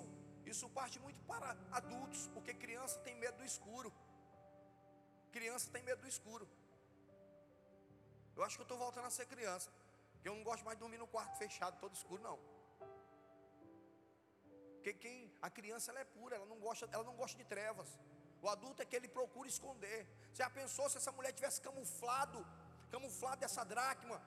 isso 0.47 0.67
parte 0.79 0.99
muito 0.99 1.21
para 1.31 1.55
adultos, 1.79 2.27
porque 2.33 2.51
criança 2.65 2.97
tem 3.07 3.15
medo 3.15 3.37
do 3.37 3.45
escuro. 3.45 3.93
Criança 5.31 5.69
tem 5.75 5.83
medo 5.83 6.01
do 6.01 6.07
escuro. 6.07 6.47
Eu 8.35 8.43
acho 8.43 8.55
que 8.57 8.63
eu 8.63 8.69
estou 8.69 8.79
voltando 8.79 9.05
a 9.05 9.11
ser 9.11 9.27
criança. 9.27 9.69
Porque 10.13 10.27
eu 10.27 10.35
não 10.35 10.43
gosto 10.43 10.65
mais 10.65 10.75
de 10.75 10.79
dormir 10.79 10.97
no 10.97 11.07
quarto 11.07 11.37
fechado, 11.37 11.79
todo 11.79 11.93
escuro, 11.93 12.23
não. 12.23 12.39
Porque 14.79 14.93
quem, 14.93 15.17
a 15.41 15.49
criança 15.49 15.91
ela 15.91 15.99
é 15.99 16.05
pura, 16.17 16.37
ela 16.37 16.45
não 16.45 16.57
gosta, 16.65 16.87
ela 16.91 17.03
não 17.03 17.15
gosta 17.21 17.37
de 17.37 17.43
trevas. 17.53 17.89
O 18.41 18.47
adulto 18.47 18.81
é 18.81 18.85
que 18.85 18.95
ele 18.95 19.09
procura 19.09 19.47
esconder. 19.49 20.07
Você 20.31 20.41
já 20.43 20.49
pensou 20.49 20.89
se 20.89 20.97
essa 20.97 21.11
mulher 21.11 21.33
tivesse 21.33 21.59
camuflado, 21.61 22.39
camuflado 22.89 23.43
essa 23.43 23.65
dracma? 23.65 24.17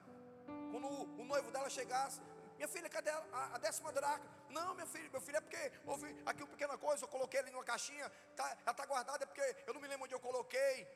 Quando 0.71 0.89
o, 1.21 1.25
noivo 1.25 1.51
dela 1.51 1.71
chegasse, 1.71 2.21
minha 2.57 2.69
filha, 2.69 2.89
cadê 2.91 3.09
a, 3.11 3.55
a, 3.55 3.59
décima 3.59 3.91
dracma? 3.93 4.29
Não, 4.51 4.75
meu 4.75 4.87
filho, 4.87 5.11
meu 5.11 5.23
filho, 5.23 5.39
é 5.39 5.41
porque 5.41 5.73
houve 5.87 6.07
aqui 6.27 6.43
uma 6.43 6.51
pequena 6.51 6.77
coisa, 6.77 7.05
eu 7.05 7.09
coloquei 7.09 7.41
ali 7.41 7.51
numa 7.51 7.65
caixinha, 7.65 8.13
tá, 8.37 8.47
ela 8.63 8.73
está 8.73 8.85
guardada, 8.85 9.25
é 9.25 9.27
porque 9.27 9.65
eu 9.67 9.73
não 9.73 9.81
me 9.81 9.89
lembro 9.89 10.05
onde 10.05 10.15
eu 10.15 10.21
coloquei. 10.21 10.87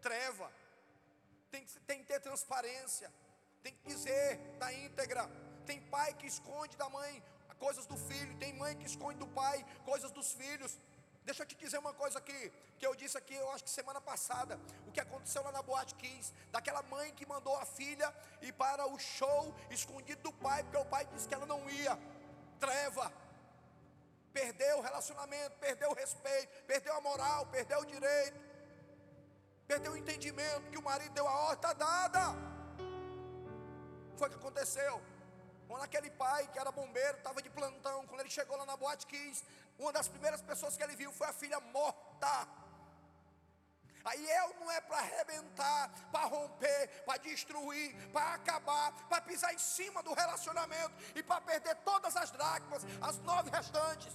Treva. 0.00 0.50
Tem, 1.50 1.66
tem 1.86 1.98
que 2.00 2.06
ter 2.06 2.20
transparência. 2.20 3.12
Tem 3.62 3.74
que 3.74 3.86
dizer 3.86 4.38
da 4.58 4.72
íntegra. 4.72 5.28
Tem 5.66 5.82
pai 5.82 6.14
que 6.14 6.26
esconde 6.26 6.76
da 6.78 6.88
mãe 6.88 7.22
coisas 7.58 7.86
do 7.86 7.96
filho, 7.96 8.36
tem 8.36 8.52
mãe 8.54 8.76
que 8.76 8.86
esconde 8.86 9.18
do 9.18 9.26
pai 9.26 9.64
coisas 9.84 10.10
dos 10.10 10.32
filhos. 10.32 10.78
Deixa 11.26 11.42
eu 11.42 11.46
te 11.46 11.56
dizer 11.56 11.78
uma 11.78 11.92
coisa 11.92 12.18
aqui, 12.20 12.52
que 12.78 12.86
eu 12.86 12.94
disse 12.94 13.18
aqui, 13.18 13.34
eu 13.34 13.50
acho 13.50 13.64
que 13.64 13.70
semana 13.70 14.00
passada, 14.00 14.60
o 14.86 14.92
que 14.92 15.00
aconteceu 15.00 15.42
lá 15.42 15.50
na 15.50 15.60
Boate 15.60 15.96
Kiss, 15.96 16.32
daquela 16.52 16.82
mãe 16.82 17.12
que 17.12 17.26
mandou 17.26 17.56
a 17.56 17.66
filha 17.66 18.14
ir 18.42 18.52
para 18.52 18.86
o 18.86 18.96
show 18.96 19.52
escondido 19.68 20.22
do 20.22 20.32
pai, 20.32 20.62
porque 20.62 20.76
o 20.76 20.84
pai 20.84 21.04
disse 21.06 21.26
que 21.26 21.34
ela 21.34 21.44
não 21.44 21.68
ia. 21.68 21.98
Treva. 22.60 23.12
Perdeu 24.32 24.78
o 24.78 24.82
relacionamento, 24.82 25.56
perdeu 25.58 25.90
o 25.90 25.94
respeito, 25.94 26.62
perdeu 26.64 26.94
a 26.94 27.00
moral, 27.00 27.46
perdeu 27.46 27.80
o 27.80 27.86
direito, 27.86 28.38
perdeu 29.66 29.92
o 29.92 29.96
entendimento 29.96 30.70
que 30.70 30.78
o 30.78 30.82
marido 30.82 31.12
deu 31.12 31.26
a 31.26 31.54
está 31.54 31.72
dada. 31.72 32.36
Foi 34.16 34.28
o 34.28 34.30
que 34.30 34.36
aconteceu. 34.36 35.02
Quando 35.68 35.82
aquele 35.82 36.10
pai 36.10 36.48
que 36.52 36.58
era 36.58 36.70
bombeiro, 36.70 37.18
estava 37.18 37.42
de 37.42 37.50
plantão, 37.50 38.06
quando 38.06 38.20
ele 38.20 38.30
chegou 38.30 38.56
lá 38.56 38.64
na 38.64 38.76
Boate 38.76 39.06
Kiss, 39.06 39.44
uma 39.78 39.92
das 39.92 40.08
primeiras 40.08 40.40
pessoas 40.40 40.76
que 40.76 40.82
ele 40.82 40.96
viu 40.96 41.12
foi 41.12 41.26
a 41.26 41.32
filha 41.32 41.60
morta. 41.60 42.48
Aí 44.04 44.30
eu 44.30 44.54
não 44.60 44.70
é 44.70 44.80
para 44.80 44.98
arrebentar, 44.98 45.90
para 46.12 46.26
romper, 46.26 47.02
para 47.04 47.18
destruir, 47.18 47.92
para 48.12 48.34
acabar, 48.34 48.92
para 49.08 49.20
pisar 49.20 49.52
em 49.52 49.58
cima 49.58 50.00
do 50.00 50.14
relacionamento 50.14 50.94
e 51.16 51.22
para 51.24 51.40
perder 51.40 51.74
todas 51.84 52.16
as 52.16 52.30
dracmas, 52.30 52.84
as 53.00 53.18
nove 53.18 53.50
restantes. 53.50 54.14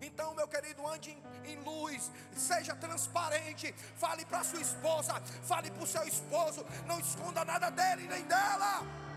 Então, 0.00 0.32
meu 0.34 0.48
querido, 0.48 0.86
ande 0.86 1.10
em, 1.10 1.52
em 1.52 1.56
luz, 1.60 2.10
seja 2.34 2.74
transparente, 2.74 3.74
fale 3.96 4.24
para 4.24 4.44
sua 4.44 4.62
esposa, 4.62 5.20
fale 5.42 5.70
para 5.70 5.82
o 5.82 5.86
seu 5.86 6.04
esposo, 6.04 6.64
não 6.86 6.98
esconda 6.98 7.44
nada 7.44 7.70
dele 7.70 8.08
nem 8.08 8.24
dela. 8.24 9.07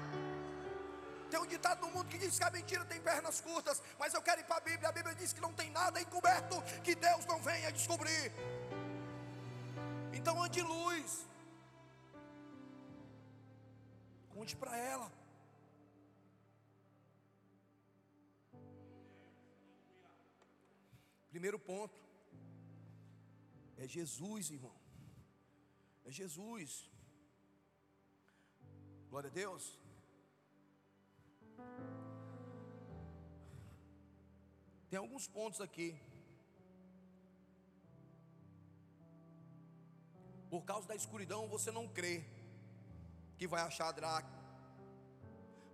Tem 1.31 1.39
um 1.39 1.47
ditado 1.47 1.79
no 1.85 1.91
mundo 1.93 2.09
que 2.11 2.17
diz 2.23 2.37
que 2.37 2.43
a 2.43 2.51
mentira 2.55 2.83
tem 2.91 2.99
pernas 3.09 3.39
curtas, 3.39 3.81
mas 3.97 4.13
eu 4.13 4.21
quero 4.21 4.41
ir 4.41 4.47
para 4.49 4.57
a 4.57 4.65
Bíblia. 4.69 4.89
A 4.89 4.91
Bíblia 4.97 5.15
diz 5.15 5.31
que 5.31 5.39
não 5.45 5.53
tem 5.59 5.69
nada 5.71 6.01
encoberto 6.05 6.61
que 6.85 6.93
Deus 6.93 7.25
não 7.25 7.39
venha 7.41 7.71
descobrir. 7.71 8.33
Então 10.17 10.43
ande 10.43 10.61
luz. 10.61 11.25
Conte 14.33 14.57
para 14.57 14.75
ela. 14.77 15.09
Primeiro 21.29 21.57
ponto 21.57 21.97
é 23.77 23.87
Jesus, 23.87 24.49
irmão. 24.49 24.75
É 26.03 26.11
Jesus. 26.11 26.91
Glória 29.09 29.29
a 29.29 29.33
Deus. 29.33 29.80
Tem 34.91 34.99
alguns 34.99 35.25
pontos 35.25 35.61
aqui. 35.61 35.97
Por 40.49 40.63
causa 40.65 40.85
da 40.85 40.95
escuridão, 41.01 41.47
você 41.47 41.71
não 41.71 41.87
crê 41.87 42.25
que 43.37 43.47
vai 43.47 43.61
achar 43.61 43.87
a 43.87 43.93
dracma. 43.93 44.37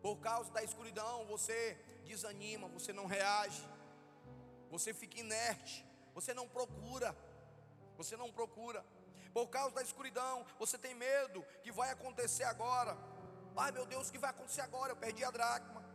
Por 0.04 0.18
causa 0.18 0.52
da 0.52 0.64
escuridão, 0.64 1.26
você 1.26 1.74
desanima, 2.06 2.68
você 2.68 2.94
não 2.94 3.08
reage. 3.08 3.68
Você 4.70 4.94
fica 4.94 5.20
inerte, 5.20 5.84
você 6.14 6.32
não 6.32 6.48
procura. 6.48 7.18
Você 7.98 8.16
não 8.16 8.32
procura. 8.32 8.86
Por 9.34 9.48
causa 9.48 9.74
da 9.74 9.82
escuridão, 9.82 10.46
você 10.60 10.78
tem 10.78 10.94
medo 10.94 11.44
que 11.64 11.72
vai 11.72 11.90
acontecer 11.90 12.44
agora. 12.44 12.96
Ai 13.56 13.72
meu 13.72 13.88
Deus, 13.88 14.10
o 14.10 14.12
que 14.12 14.20
vai 14.20 14.30
acontecer 14.30 14.62
agora? 14.62 14.92
Eu 14.92 14.98
perdi 14.98 15.24
a 15.24 15.32
dracma. 15.32 15.87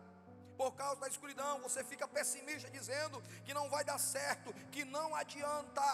Por 0.63 0.75
causa 0.77 1.01
da 1.01 1.09
escuridão, 1.09 1.61
você 1.61 1.83
fica 1.83 2.07
pessimista 2.17 2.69
dizendo 2.71 3.21
que 3.45 3.53
não 3.59 3.69
vai 3.69 3.83
dar 3.89 3.99
certo, 3.99 4.55
que 4.75 4.85
não 4.85 5.09
adianta, 5.21 5.89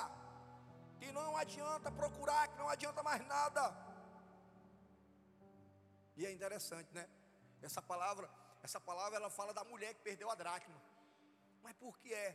que 1.00 1.10
não 1.18 1.30
adianta 1.42 1.90
procurar, 1.90 2.42
que 2.48 2.58
não 2.58 2.68
adianta 2.68 3.02
mais 3.02 3.26
nada. 3.26 3.62
E 6.18 6.26
é 6.26 6.30
interessante, 6.30 6.90
né? 6.98 7.08
Essa 7.62 7.80
palavra, 7.80 8.28
essa 8.62 8.78
palavra 8.78 9.16
ela 9.16 9.30
fala 9.30 9.54
da 9.54 9.64
mulher 9.64 9.94
que 9.94 10.02
perdeu 10.10 10.30
a 10.30 10.34
dracma. 10.34 10.78
Mas 11.62 11.74
por 11.82 11.98
que 11.98 12.12
é? 12.12 12.30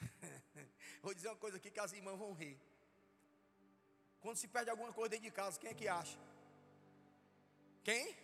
Vou 1.04 1.12
dizer 1.12 1.28
uma 1.28 1.42
coisa 1.46 1.58
aqui 1.58 1.70
que 1.70 1.80
as 1.86 1.92
irmãs 1.92 2.18
vão 2.18 2.32
rir. 2.32 2.58
Quando 4.22 4.38
se 4.38 4.48
perde 4.48 4.70
alguma 4.70 4.92
coisa 4.98 5.10
dentro 5.10 5.26
de 5.26 5.36
casa, 5.42 5.60
quem 5.60 5.70
é 5.70 5.74
que 5.74 5.86
acha? 5.86 6.18
Quem? 7.82 8.16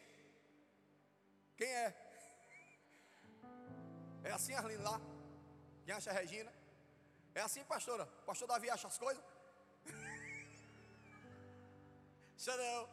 Quem 1.58 1.68
é? 1.68 2.09
É 4.24 4.32
assim, 4.32 4.54
Arlindo, 4.54 4.82
lá? 4.82 5.00
Quem 5.84 5.94
acha 5.94 6.10
a 6.10 6.12
Regina? 6.12 6.52
É 7.34 7.40
assim, 7.40 7.64
pastora? 7.64 8.06
Pastor 8.26 8.48
Davi 8.48 8.70
acha 8.70 8.88
as 8.88 8.98
coisas? 8.98 9.22
Isso 12.36 12.50
não. 12.56 12.88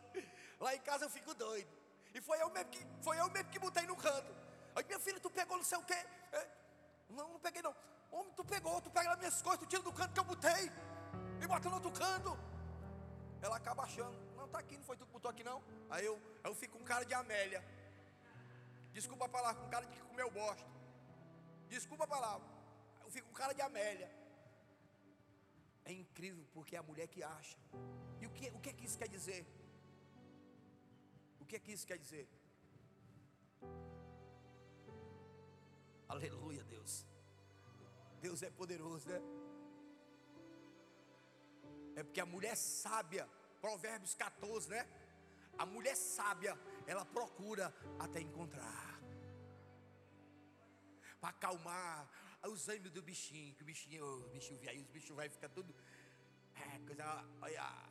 Lá 0.59 0.75
em 0.75 0.81
casa 0.81 1.05
eu 1.05 1.09
fico 1.09 1.33
doido. 1.33 1.69
E 2.13 2.21
foi 2.21 2.41
eu 2.41 2.49
mesmo 2.49 2.71
que, 2.71 2.87
foi 3.01 3.19
eu 3.19 3.29
mesmo 3.29 3.49
que 3.49 3.59
botei 3.59 3.85
no 3.85 3.95
canto. 3.95 4.35
Aí, 4.75 4.83
minha 4.85 4.99
filha, 4.99 5.19
tu 5.19 5.29
pegou 5.29 5.57
não 5.57 5.63
sei 5.63 5.77
o 5.77 5.83
quê. 5.83 6.05
É, 6.31 6.47
não, 7.09 7.33
não 7.33 7.39
peguei 7.39 7.61
não. 7.61 7.75
Homem, 8.11 8.33
tu 8.33 8.45
pegou, 8.45 8.79
tu 8.81 8.89
pega 8.89 9.11
as 9.11 9.17
minhas 9.17 9.41
coisas, 9.41 9.59
tu 9.59 9.65
tira 9.65 9.81
do 9.81 9.91
canto 9.91 10.13
que 10.13 10.19
eu 10.19 10.23
botei. 10.23 10.71
E 11.41 11.47
bota 11.47 11.69
no 11.69 11.75
outro 11.75 11.91
canto. 11.91 12.37
Ela 13.41 13.57
acaba 13.57 13.83
achando, 13.83 14.17
não 14.35 14.47
tá 14.47 14.59
aqui, 14.59 14.77
não 14.77 14.83
foi 14.83 14.97
tu 14.97 15.05
que 15.05 15.11
botou 15.11 15.29
aqui 15.29 15.43
não. 15.43 15.61
Aí 15.89 16.05
eu, 16.05 16.19
eu 16.43 16.55
fico 16.55 16.77
com 16.77 16.83
cara 16.83 17.05
de 17.05 17.13
Amélia. 17.13 17.63
Desculpa 18.93 19.25
a 19.25 19.29
palavra, 19.29 19.61
com 19.61 19.69
cara 19.69 19.85
de 19.85 19.91
que 19.91 20.01
comeu 20.01 20.31
bosta. 20.31 20.76
Desculpa 21.75 22.03
a 22.05 22.13
palavra. 22.15 22.47
Eu 23.03 23.11
fico 23.11 23.27
com 23.27 23.33
cara 23.33 23.53
de 23.53 23.61
Amélia. 23.61 24.09
É 25.85 25.93
incrível 25.93 26.45
porque 26.53 26.75
é 26.75 26.79
a 26.79 26.83
mulher 26.89 27.07
que 27.07 27.21
acha. 27.23 27.57
E 28.21 28.25
o 28.27 28.31
que, 28.31 28.49
o 28.57 28.59
que 28.59 28.69
é 28.69 28.73
que 28.73 28.85
isso 28.85 28.97
quer 28.97 29.07
dizer? 29.07 29.41
O 31.39 31.45
que 31.45 31.55
é 31.55 31.59
que 31.59 31.71
isso 31.71 31.87
quer 31.87 31.97
dizer? 31.97 32.27
Aleluia, 36.09 36.63
Deus. 36.63 37.05
Deus 38.21 38.41
é 38.43 38.49
poderoso, 38.49 39.07
né? 39.09 39.21
É 41.95 42.03
porque 42.03 42.21
a 42.21 42.25
mulher 42.25 42.55
sábia, 42.55 43.27
Provérbios 43.61 44.13
14, 44.13 44.69
né? 44.69 44.87
A 45.57 45.65
mulher 45.65 45.95
sábia, 45.95 46.57
ela 46.85 47.05
procura 47.05 47.73
até 47.99 48.19
encontrar. 48.21 48.86
Para 51.19 51.29
acalmar 51.29 52.07
os 52.45 52.69
ânimos 52.69 52.91
do 52.91 53.01
bichinho, 53.01 53.55
que 53.55 53.63
o 53.63 53.65
bichinho, 53.65 54.05
o 54.05 54.29
bichinho 54.29 54.69
aí, 54.69 54.79
os 54.79 54.87
bichos 54.87 55.15
vai 55.15 55.27
ficar 55.29 55.49
tudo. 55.49 55.73
É, 56.55 56.79
coisa. 56.85 57.25
Olha. 57.41 57.89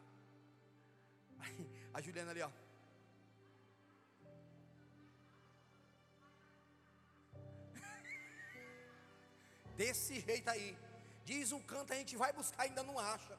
A 1.94 2.00
Juliana 2.00 2.30
ali, 2.30 2.42
ó. 2.42 2.50
Desse 9.76 10.20
jeito 10.20 10.48
aí. 10.48 10.78
Diz 11.24 11.50
um 11.52 11.60
canto, 11.60 11.92
a 11.92 11.96
gente 11.96 12.16
vai 12.16 12.32
buscar, 12.32 12.62
ainda 12.62 12.82
não 12.82 12.98
acha. 12.98 13.38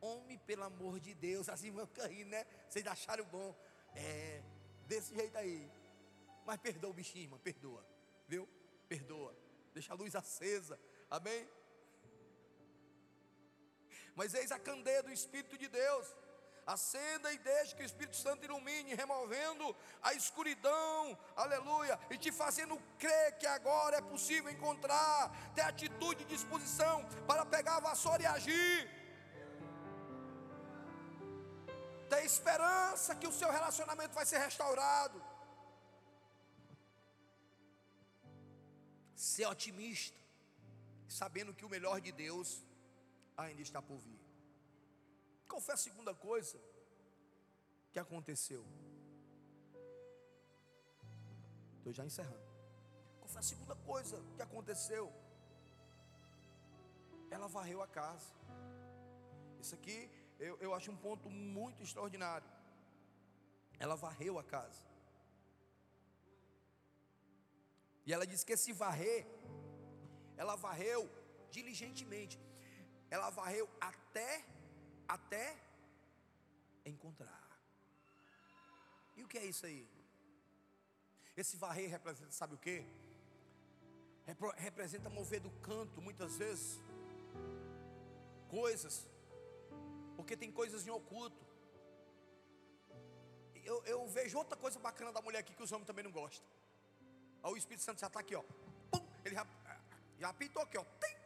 Homem, 0.00 0.38
pelo 0.40 0.64
amor 0.64 1.00
de 1.00 1.14
Deus, 1.14 1.48
assim 1.48 1.70
vão 1.70 1.86
cair, 1.86 2.26
né? 2.26 2.44
Vocês 2.68 2.86
acharam 2.86 3.24
bom. 3.24 3.56
É, 3.94 4.42
desse 4.86 5.14
jeito 5.14 5.38
aí. 5.38 5.66
Mas 6.44 6.60
perdoa 6.60 6.90
o 6.90 6.94
bichinho, 6.94 7.24
irmão, 7.24 7.38
perdoa. 7.38 7.82
Viu? 8.28 8.46
Perdoa. 8.88 9.34
Deixa 9.74 9.92
a 9.92 9.96
luz 9.96 10.14
acesa. 10.14 10.78
Amém? 11.10 11.48
Mas 14.14 14.34
eis 14.34 14.50
a 14.50 14.58
candeia 14.58 15.02
do 15.02 15.12
Espírito 15.12 15.58
de 15.58 15.68
Deus 15.68 16.06
acenda 16.66 17.32
e 17.32 17.38
deixe 17.38 17.74
que 17.76 17.82
o 17.82 17.86
Espírito 17.86 18.16
Santo 18.16 18.44
ilumine, 18.44 18.94
removendo 18.94 19.64
a 20.02 20.12
escuridão, 20.14 21.16
aleluia, 21.36 21.98
e 22.10 22.18
te 22.18 22.32
fazendo 22.32 22.76
crer 22.98 23.38
que 23.38 23.46
agora 23.46 23.98
é 23.98 24.00
possível 24.00 24.50
encontrar, 24.50 25.30
ter 25.54 25.62
atitude 25.62 26.24
e 26.24 26.26
disposição 26.26 27.04
para 27.28 27.46
pegar 27.46 27.76
a 27.76 27.80
vassoura 27.80 28.22
e 28.22 28.26
agir. 28.26 28.90
Ter 32.10 32.24
esperança 32.24 33.14
que 33.14 33.28
o 33.28 33.32
seu 33.32 33.50
relacionamento 33.50 34.14
vai 34.14 34.26
ser 34.26 34.38
restaurado. 34.38 35.22
Ser 39.16 39.46
otimista, 39.46 40.18
sabendo 41.08 41.54
que 41.54 41.64
o 41.64 41.68
melhor 41.68 42.00
de 42.00 42.12
Deus 42.12 42.62
ainda 43.36 43.62
está 43.62 43.80
por 43.80 43.98
vir. 43.98 44.20
Qual 45.48 45.60
foi 45.60 45.74
a 45.74 45.78
segunda 45.78 46.14
coisa 46.14 46.58
que 47.92 47.98
aconteceu? 47.98 48.64
Estou 51.78 51.92
já 51.92 52.04
encerrando. 52.04 52.46
Qual 53.18 53.28
foi 53.28 53.40
a 53.40 53.42
segunda 53.42 53.74
coisa 53.74 54.22
que 54.36 54.42
aconteceu? 54.42 55.12
Ela 57.30 57.48
varreu 57.48 57.82
a 57.82 57.88
casa. 57.88 58.30
Isso 59.60 59.74
aqui 59.74 60.10
eu, 60.38 60.56
eu 60.60 60.74
acho 60.74 60.90
um 60.90 60.96
ponto 60.96 61.30
muito 61.30 61.82
extraordinário. 61.82 62.48
Ela 63.78 63.96
varreu 63.96 64.38
a 64.38 64.44
casa. 64.44 64.82
E 68.06 68.12
ela 68.14 68.26
disse 68.26 68.46
que 68.46 68.52
esse 68.52 68.72
varrer, 68.72 69.26
ela 70.36 70.56
varreu 70.56 71.10
diligentemente. 71.50 72.38
Ela 73.10 73.30
varreu 73.30 73.68
até 73.80 74.44
até 75.08 75.56
encontrar. 76.84 77.42
E 79.16 79.22
o 79.22 79.28
que 79.28 79.38
é 79.38 79.44
isso 79.44 79.64
aí? 79.66 79.88
Esse 81.36 81.56
varrer 81.56 81.90
representa, 81.90 82.32
sabe 82.32 82.54
o 82.54 82.58
que? 82.58 82.84
Representa 84.56 85.08
mover 85.08 85.40
do 85.40 85.50
canto, 85.60 86.02
muitas 86.02 86.36
vezes, 86.36 86.80
coisas, 88.48 89.06
porque 90.16 90.36
tem 90.36 90.50
coisas 90.50 90.86
em 90.86 90.90
oculto. 90.90 91.44
Eu, 93.64 93.84
eu, 93.84 94.06
vejo 94.08 94.38
outra 94.38 94.56
coisa 94.56 94.78
bacana 94.78 95.12
da 95.12 95.20
mulher 95.20 95.40
aqui 95.40 95.54
que 95.54 95.62
os 95.62 95.72
homens 95.72 95.86
também 95.86 96.04
não 96.04 96.12
gostam. 96.12 96.46
Aí 97.42 97.52
o 97.52 97.56
Espírito 97.56 97.84
Santo 97.84 98.00
já 98.00 98.06
está 98.06 98.20
aqui, 98.20 98.34
ó. 98.34 98.42
Pum, 98.90 99.06
ele 99.24 99.34
já, 99.34 99.46
já 100.18 100.28
apitou 100.28 100.62
aqui, 100.62 100.78
ó. 100.78 100.84
Tem, 101.00 101.16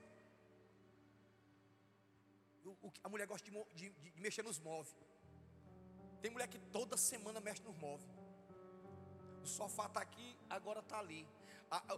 o, 2.65 2.93
a 3.03 3.09
mulher 3.09 3.27
gosta 3.27 3.51
de, 3.51 3.65
de, 3.75 3.91
de 3.91 4.21
mexer 4.21 4.43
nos 4.43 4.59
móveis. 4.59 4.97
Tem 6.21 6.31
mulher 6.31 6.49
que 6.49 6.59
toda 6.59 6.97
semana 6.97 7.41
mexe 7.41 7.63
nos 7.63 7.77
móveis. 7.77 8.11
O 9.43 9.47
sofá 9.47 9.87
está 9.87 10.01
aqui, 10.01 10.37
agora 10.49 10.81
está 10.81 10.99
ali. 10.99 11.27
A, 11.71 11.79
a, 11.79 11.95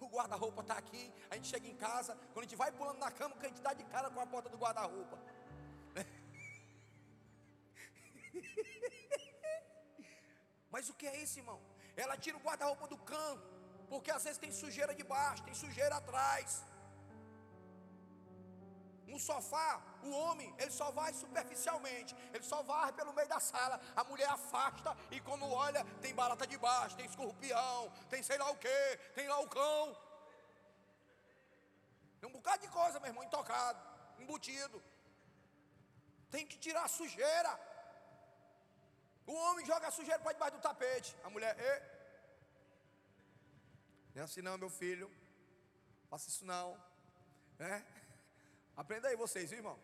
o 0.00 0.08
guarda-roupa 0.08 0.62
está 0.62 0.76
aqui. 0.76 1.12
A 1.30 1.36
gente 1.36 1.48
chega 1.48 1.66
em 1.66 1.76
casa, 1.76 2.16
quando 2.32 2.40
a 2.40 2.42
gente 2.48 2.56
vai 2.56 2.72
pulando 2.72 2.98
na 2.98 3.10
cama, 3.10 3.36
a 3.38 3.44
gente 3.44 3.62
dá 3.62 3.72
de 3.72 3.84
cara 3.84 4.10
com 4.10 4.20
a 4.20 4.26
porta 4.26 4.48
do 4.48 4.58
guarda-roupa. 4.58 5.18
Mas 10.70 10.88
o 10.88 10.94
que 10.94 11.06
é 11.06 11.22
isso, 11.22 11.38
irmão? 11.38 11.60
Ela 11.96 12.16
tira 12.16 12.36
o 12.36 12.40
guarda-roupa 12.40 12.86
do 12.88 12.98
canto, 12.98 13.46
porque 13.88 14.10
às 14.10 14.24
vezes 14.24 14.38
tem 14.38 14.52
sujeira 14.52 14.94
debaixo, 14.94 15.42
tem 15.42 15.54
sujeira 15.54 15.96
atrás. 15.96 16.64
No 19.06 19.18
sofá, 19.18 19.82
o 20.02 20.10
homem, 20.10 20.54
ele 20.58 20.70
só 20.70 20.90
vai 20.90 21.12
superficialmente, 21.12 22.16
ele 22.32 22.42
só 22.42 22.62
vai 22.62 22.90
pelo 22.92 23.12
meio 23.12 23.28
da 23.28 23.38
sala. 23.38 23.78
A 23.94 24.04
mulher 24.04 24.28
afasta 24.28 24.96
e 25.10 25.20
quando 25.20 25.44
olha, 25.46 25.84
tem 26.00 26.14
barata 26.14 26.46
de 26.46 26.56
baixo, 26.56 26.96
tem 26.96 27.04
escorpião, 27.04 27.92
tem 28.08 28.22
sei 28.22 28.38
lá 28.38 28.50
o 28.50 28.56
que, 28.56 28.80
tem 29.14 29.28
lá 29.28 29.38
o 29.40 29.48
cão. 29.48 29.94
Tem 32.18 32.28
um 32.30 32.32
bocado 32.32 32.62
de 32.62 32.68
coisa, 32.68 32.98
meu 33.00 33.10
irmão, 33.10 33.24
intocado, 33.24 33.80
embutido. 34.18 34.82
Tem 36.30 36.46
que 36.46 36.56
tirar 36.56 36.84
a 36.84 36.88
sujeira. 36.88 37.52
O 39.26 39.32
homem 39.32 39.64
joga 39.64 39.88
a 39.88 39.90
sujeira 39.90 40.18
para 40.18 40.32
debaixo 40.32 40.56
do 40.56 40.62
tapete. 40.62 41.16
A 41.24 41.30
mulher, 41.30 41.56
Ê. 41.58 41.82
não 44.14 44.22
é 44.22 44.24
assim 44.24 44.42
não, 44.42 44.58
meu 44.58 44.70
filho. 44.70 45.10
Faça 46.10 46.28
isso 46.28 46.44
não. 46.44 46.80
É? 47.58 47.82
Aprenda 48.76 49.08
aí 49.08 49.16
vocês, 49.16 49.50
viu, 49.50 49.58
irmão? 49.58 49.78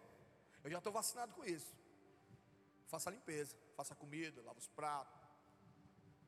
Eu 0.65 0.71
já 0.71 0.79
estou 0.79 0.93
vacinado 0.93 1.33
com 1.35 1.45
isso. 1.45 1.73
Faça 2.87 3.11
a 3.11 3.13
limpeza, 3.13 3.57
faça 3.77 3.93
a 3.95 3.97
comida, 3.97 4.43
lava 4.43 4.59
os 4.59 4.69
pratos, 4.69 5.15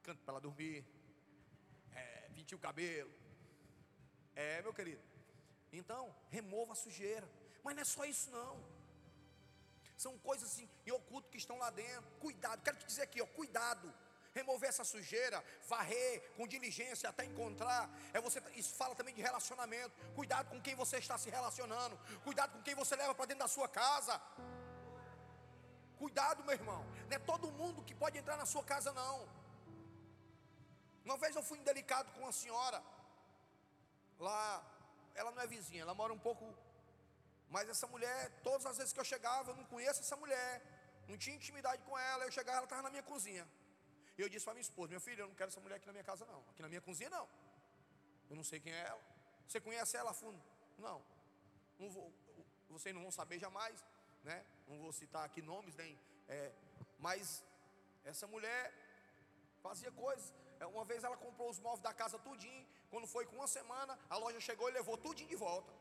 canto 0.02 0.22
para 0.22 0.32
ela 0.32 0.40
dormir, 0.40 0.84
é, 1.94 2.30
o 2.54 2.58
cabelo. 2.58 3.12
É, 4.34 4.62
meu 4.62 4.72
querido. 4.72 5.02
Então, 5.72 6.14
remova 6.30 6.72
a 6.72 6.76
sujeira. 6.76 7.28
Mas 7.62 7.74
não 7.74 7.82
é 7.82 7.84
só 7.84 8.04
isso 8.04 8.30
não. 8.30 8.79
São 10.04 10.12
coisas 10.28 10.46
assim, 10.50 10.66
em 10.86 10.92
oculto 11.00 11.30
que 11.32 11.40
estão 11.44 11.56
lá 11.64 11.70
dentro. 11.82 12.10
Cuidado, 12.24 12.62
quero 12.62 12.78
te 12.80 12.86
dizer 12.90 13.02
aqui, 13.02 13.20
ó, 13.22 13.26
cuidado 13.40 13.86
remover 14.38 14.68
essa 14.68 14.84
sujeira, 14.84 15.38
varrer 15.68 16.14
com 16.36 16.46
diligência 16.54 17.08
até 17.08 17.24
encontrar. 17.24 17.82
É 18.12 18.20
você, 18.20 18.40
isso 18.54 18.74
fala 18.74 18.94
também 18.94 19.14
de 19.14 19.22
relacionamento. 19.28 19.92
Cuidado 20.14 20.48
com 20.52 20.60
quem 20.66 20.74
você 20.82 20.98
está 20.98 21.16
se 21.18 21.30
relacionando. 21.30 21.98
Cuidado 22.26 22.52
com 22.52 22.62
quem 22.62 22.74
você 22.82 22.94
leva 22.96 23.14
para 23.14 23.26
dentro 23.26 23.44
da 23.44 23.48
sua 23.56 23.68
casa. 23.68 24.20
Cuidado, 25.98 26.44
meu 26.44 26.54
irmão. 26.54 26.82
Não 27.08 27.16
é 27.16 27.18
todo 27.18 27.52
mundo 27.60 27.84
que 27.88 27.94
pode 27.94 28.16
entrar 28.16 28.36
na 28.36 28.46
sua 28.46 28.64
casa, 28.64 28.92
não. 28.92 29.28
Uma 31.04 31.16
vez 31.16 31.34
eu 31.34 31.42
fui 31.42 31.58
indelicado 31.58 32.10
com 32.12 32.20
uma 32.20 32.32
senhora, 32.32 32.82
lá, 34.18 34.64
ela 35.14 35.30
não 35.32 35.42
é 35.42 35.46
vizinha, 35.46 35.82
ela 35.82 35.94
mora 35.94 36.12
um 36.12 36.18
pouco, 36.18 36.44
mas 37.50 37.68
essa 37.68 37.86
mulher, 37.86 38.30
todas 38.42 38.64
as 38.64 38.76
vezes 38.78 38.92
que 38.92 39.00
eu 39.00 39.04
chegava, 39.04 39.50
eu 39.50 39.56
não 39.56 39.64
conheço 39.64 40.00
essa 40.00 40.16
mulher, 40.16 40.62
não 41.08 41.18
tinha 41.18 41.34
intimidade 41.34 41.82
com 41.82 41.98
ela, 41.98 42.24
eu 42.24 42.30
chegava, 42.30 42.58
ela 42.58 42.64
estava 42.64 42.82
na 42.82 42.90
minha 42.90 43.02
cozinha. 43.02 43.46
E 44.16 44.22
eu 44.22 44.28
disse 44.28 44.44
para 44.44 44.54
minha 44.54 44.62
esposa, 44.68 44.90
meu 44.90 45.00
filho, 45.00 45.22
eu 45.22 45.28
não 45.28 45.34
quero 45.34 45.48
essa 45.48 45.60
mulher 45.60 45.76
aqui 45.76 45.86
na 45.86 45.92
minha 45.92 46.04
casa 46.04 46.24
não, 46.26 46.40
aqui 46.50 46.62
na 46.62 46.68
minha 46.68 46.80
cozinha 46.80 47.10
não. 47.10 47.28
Eu 48.30 48.36
não 48.36 48.44
sei 48.44 48.60
quem 48.60 48.72
é 48.72 48.82
ela. 48.92 49.02
Você 49.48 49.60
conhece 49.60 49.96
ela 49.96 50.10
a 50.10 50.14
fundo? 50.14 50.40
Não. 50.78 51.02
não 51.78 51.90
vou, 51.90 52.12
vocês 52.68 52.94
não 52.94 53.02
vão 53.02 53.10
saber 53.10 53.38
jamais, 53.38 53.84
né? 54.22 54.44
Não 54.68 54.78
vou 54.78 54.92
citar 54.92 55.24
aqui 55.24 55.42
nomes 55.42 55.74
nem, 55.74 55.98
é, 56.28 56.52
mas 56.98 57.44
essa 58.04 58.26
mulher 58.28 58.72
fazia 59.60 59.90
coisas. 59.90 60.32
É, 60.60 60.66
uma 60.66 60.84
vez 60.84 61.02
ela 61.02 61.16
comprou 61.16 61.50
os 61.50 61.58
móveis 61.58 61.82
da 61.82 61.92
casa 61.92 62.18
tudinho. 62.18 62.66
Quando 62.90 63.06
foi 63.06 63.26
com 63.26 63.36
uma 63.36 63.48
semana, 63.48 63.98
a 64.08 64.16
loja 64.16 64.40
chegou 64.40 64.68
e 64.68 64.72
levou 64.72 64.96
tudinho 64.96 65.28
de 65.28 65.36
volta. 65.36 65.72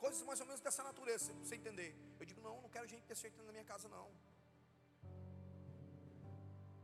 Coisas 0.00 0.22
mais 0.22 0.40
ou 0.40 0.46
menos 0.46 0.60
dessa 0.60 0.82
natureza, 0.82 1.32
você 1.42 1.56
entender. 1.56 1.94
Eu 2.18 2.26
digo, 2.26 2.40
não, 2.40 2.60
não 2.62 2.70
quero 2.74 2.86
gente 2.88 3.06
desse 3.06 3.22
jeito 3.22 3.42
na 3.42 3.52
minha 3.52 3.64
casa, 3.64 3.88
não. 3.88 4.08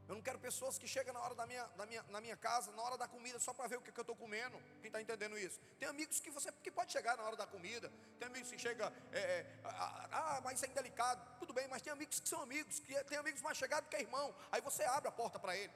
Eu 0.09 0.15
não 0.15 0.23
quero 0.23 0.39
pessoas 0.39 0.79
que 0.79 0.87
chegam 0.87 1.13
na 1.13 1.21
hora 1.21 1.35
da 1.35 1.47
minha, 1.47 1.65
da 1.79 1.85
minha, 1.85 2.03
na 2.15 2.21
minha 2.21 2.37
casa, 2.37 2.71
na 2.73 2.83
hora 2.83 2.97
da 2.97 3.09
comida, 3.09 3.39
só 3.41 3.53
para 3.53 3.67
ver 3.67 3.79
o 3.79 3.81
que, 3.81 3.91
que 3.91 3.99
eu 3.99 4.03
estou 4.03 4.15
comendo. 4.15 4.57
Quem 4.81 4.87
está 4.87 5.01
entendendo 5.03 5.37
isso? 5.37 5.59
Tem 5.81 5.89
amigos 5.89 6.21
que 6.21 6.31
você 6.31 6.53
que 6.63 6.71
pode 6.71 6.93
chegar 6.93 7.17
na 7.17 7.25
hora 7.25 7.37
da 7.37 7.47
comida. 7.47 7.93
Tem 8.19 8.29
amigos 8.29 8.51
que 8.53 8.59
chega, 8.59 8.93
é, 9.13 9.19
é, 9.19 9.47
ah, 9.65 10.41
mas 10.45 10.55
isso 10.57 10.67
é 10.67 10.69
indelicado. 10.69 11.21
Tudo 11.41 11.53
bem, 11.53 11.67
mas 11.67 11.83
tem 11.83 11.93
amigos 11.93 12.21
que 12.21 12.29
são 12.29 12.41
amigos, 12.41 12.79
que 12.79 12.95
tem 13.05 13.19
amigos 13.19 13.41
mais 13.41 13.59
chegados 13.59 13.91
que 13.91 13.97
irmão. 13.97 14.33
Aí 14.53 14.61
você 14.61 14.85
abre 14.85 15.09
a 15.09 15.13
porta 15.13 15.41
para 15.41 15.57
ele. 15.57 15.73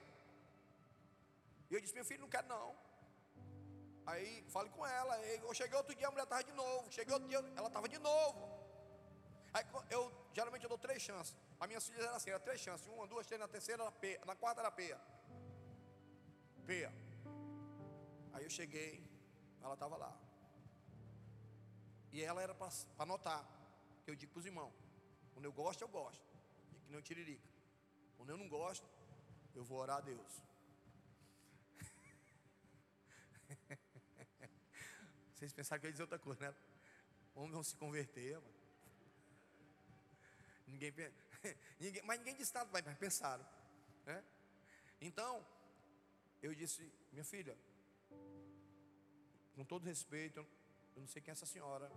E 1.68 1.74
eu 1.74 1.80
disse, 1.80 1.94
meu 1.94 2.04
filho, 2.04 2.20
não 2.20 2.28
quero 2.28 2.46
não. 2.46 2.76
Aí 4.06 4.42
fale 4.48 4.70
com 4.70 4.86
ela. 4.86 5.18
Eu 5.26 5.54
cheguei 5.54 5.76
outro 5.76 5.94
dia, 5.94 6.08
a 6.08 6.10
mulher 6.10 6.24
estava 6.24 6.44
de 6.44 6.52
novo. 6.52 6.90
Cheguei 6.92 7.12
outro 7.14 7.28
dia, 7.28 7.38
ela 7.56 7.68
estava 7.68 7.88
de 7.88 7.98
novo. 7.98 8.60
Aí 9.52 9.64
eu 9.90 10.12
geralmente 10.32 10.64
eu 10.64 10.68
dou 10.68 10.78
três 10.78 11.02
chances. 11.02 11.36
A 11.58 11.66
minha 11.66 11.80
filha 11.80 12.02
era 12.02 12.16
assim, 12.16 12.30
era 12.30 12.40
três 12.40 12.60
chances. 12.60 12.86
Uma, 12.86 13.06
duas, 13.06 13.26
três, 13.26 13.40
na 13.40 13.48
terceira 13.48 13.82
era 13.82 13.92
peia. 13.92 14.20
Na 14.24 14.34
quarta 14.34 14.60
era 14.60 14.70
peia. 14.70 15.00
Peia. 16.66 16.92
Aí 18.32 18.44
eu 18.44 18.50
cheguei, 18.50 19.04
ela 19.60 19.74
estava 19.74 19.96
lá. 19.96 20.16
E 22.12 22.22
ela 22.22 22.42
era 22.42 22.54
para 22.54 22.70
anotar. 22.98 23.44
Que 24.04 24.10
eu 24.10 24.16
digo 24.16 24.32
para 24.32 24.40
os 24.40 24.46
irmãos. 24.46 24.72
Quando 25.34 25.44
eu 25.44 25.52
gosto, 25.52 25.82
eu 25.82 25.88
gosto. 25.88 26.26
E 26.72 26.80
que 26.80 26.90
não 26.92 27.02
tiririca. 27.02 27.48
Quando 28.16 28.30
eu 28.30 28.36
não 28.36 28.48
gosto, 28.48 28.88
eu 29.54 29.64
vou 29.64 29.78
orar 29.78 29.98
a 29.98 30.00
Deus. 30.00 30.42
Vocês 35.40 35.54
pensaram 35.54 35.80
que 35.80 35.86
eu 35.86 35.88
ia 35.88 35.92
dizer 35.92 36.02
outra 36.02 36.18
coisa, 36.18 36.38
né? 36.38 36.54
Homens 37.34 37.52
vão 37.54 37.62
se 37.62 37.74
converter, 37.74 38.34
mano. 38.34 38.54
Ninguém, 40.66 40.92
ninguém, 41.80 42.02
mas 42.02 42.18
ninguém 42.18 42.36
disse 42.36 42.54
nada, 42.54 42.68
mas 42.70 42.98
pensaram. 42.98 43.42
Né? 44.04 44.22
Então, 45.00 45.42
eu 46.42 46.54
disse, 46.54 46.92
minha 47.10 47.24
filha, 47.24 47.56
com 49.56 49.64
todo 49.64 49.86
respeito, 49.86 50.46
eu 50.94 51.00
não 51.00 51.08
sei 51.08 51.22
quem 51.22 51.32
é 51.32 51.32
essa 51.32 51.46
senhora. 51.46 51.90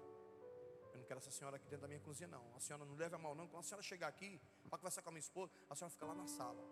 Eu 0.94 1.00
não 1.00 1.04
quero 1.04 1.18
essa 1.18 1.32
senhora 1.32 1.58
aqui 1.58 1.66
dentro 1.66 1.82
da 1.82 1.88
minha 1.90 2.00
cozinha, 2.00 2.30
não. 2.30 2.56
A 2.56 2.62
senhora 2.62 2.86
não 2.86 2.96
leva 2.96 3.18
a 3.18 3.20
mal, 3.20 3.36
não. 3.36 3.46
Quando 3.50 3.60
a 3.60 3.64
senhora 3.64 3.84
chegar 3.84 4.08
aqui 4.08 4.40
para 4.70 4.78
conversar 4.78 5.02
com 5.02 5.10
a 5.10 5.12
minha 5.12 5.20
esposa, 5.20 5.52
a 5.70 5.76
senhora 5.76 5.92
fica 5.92 6.06
lá 6.06 6.16
na 6.16 6.28
sala. 6.28 6.64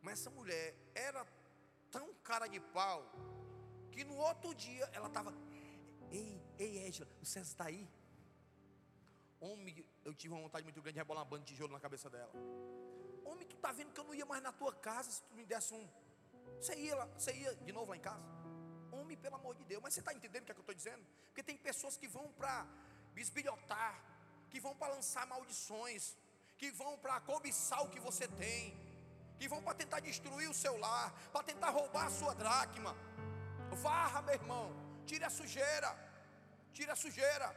Mas 0.00 0.20
essa 0.20 0.30
mulher 0.30 0.74
era 0.94 1.26
tão 1.90 2.14
cara 2.24 2.46
de 2.46 2.58
pau 2.58 3.04
que 3.98 4.04
no 4.04 4.16
outro 4.16 4.54
dia 4.54 4.88
ela 4.92 5.08
estava. 5.08 5.30
Ei, 6.12 6.40
ei, 6.56 6.86
Égila, 6.86 7.08
o 7.20 7.26
César 7.26 7.50
está 7.52 7.64
aí? 7.64 7.82
Homem, 9.40 9.84
eu 10.04 10.14
tive 10.14 10.32
uma 10.34 10.42
vontade 10.42 10.62
muito 10.62 10.80
grande 10.80 10.94
de 10.94 11.00
rebolar 11.00 11.24
uma 11.24 11.30
banda 11.30 11.44
de 11.44 11.52
tijolo 11.52 11.72
na 11.72 11.80
cabeça 11.80 12.08
dela. 12.08 12.32
Homem, 13.24 13.44
tu 13.52 13.56
tá 13.56 13.72
vendo 13.72 13.92
que 13.92 14.00
eu 14.02 14.04
não 14.04 14.14
ia 14.14 14.24
mais 14.24 14.40
na 14.40 14.52
tua 14.52 14.72
casa 14.72 15.10
se 15.10 15.20
tu 15.24 15.34
me 15.34 15.44
desse 15.44 15.74
um. 15.74 15.86
Você 16.60 16.76
ia 16.76 16.94
lá, 16.94 17.06
você 17.06 17.32
ia 17.32 17.52
de 17.56 17.72
novo 17.72 17.90
lá 17.90 17.96
em 17.96 18.00
casa? 18.00 18.22
Homem, 18.92 19.16
pelo 19.16 19.34
amor 19.34 19.56
de 19.56 19.64
Deus. 19.64 19.82
Mas 19.82 19.94
você 19.94 20.00
está 20.04 20.14
entendendo 20.14 20.42
o 20.42 20.46
que, 20.46 20.52
é 20.52 20.54
que 20.54 20.60
eu 20.60 20.68
estou 20.68 20.78
dizendo? 20.82 21.04
Porque 21.26 21.42
tem 21.42 21.56
pessoas 21.56 21.96
que 21.96 22.06
vão 22.06 22.30
para 22.38 22.54
bisbilhotar, 23.14 23.94
que 24.48 24.60
vão 24.60 24.76
para 24.76 24.94
lançar 24.94 25.26
maldições, 25.26 26.16
que 26.56 26.70
vão 26.70 26.96
para 26.98 27.20
cobiçar 27.32 27.82
o 27.82 27.90
que 27.90 27.98
você 27.98 28.28
tem, 28.28 28.78
que 29.40 29.48
vão 29.48 29.60
para 29.60 29.74
tentar 29.74 29.98
destruir 29.98 30.48
o 30.48 30.54
seu 30.54 30.76
lar, 30.78 31.12
para 31.32 31.42
tentar 31.42 31.70
roubar 31.70 32.06
a 32.06 32.10
sua 32.10 32.32
dracma. 32.32 32.96
Varra, 33.86 34.20
meu 34.26 34.34
irmão, 34.40 34.66
tire 35.06 35.24
a 35.24 35.30
sujeira, 35.38 35.90
tire 36.76 36.90
a 36.90 36.96
sujeira. 37.04 37.48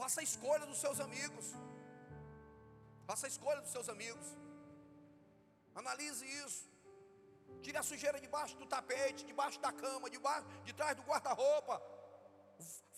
Faça 0.00 0.20
a 0.20 0.24
escolha 0.30 0.66
dos 0.70 0.80
seus 0.84 0.98
amigos. 1.06 1.46
Faça 3.08 3.26
a 3.26 3.32
escolha 3.34 3.60
dos 3.60 3.72
seus 3.76 3.88
amigos. 3.94 4.26
Analise 5.80 6.26
isso. 6.44 6.62
Tire 7.64 7.78
a 7.78 7.82
sujeira 7.90 8.18
debaixo 8.26 8.56
do 8.60 8.66
tapete, 8.74 9.24
debaixo 9.30 9.58
da 9.66 9.72
cama, 9.82 10.10
debaixo, 10.16 10.46
de 10.66 10.72
trás 10.72 10.96
do 10.96 11.02
guarda-roupa. 11.10 11.76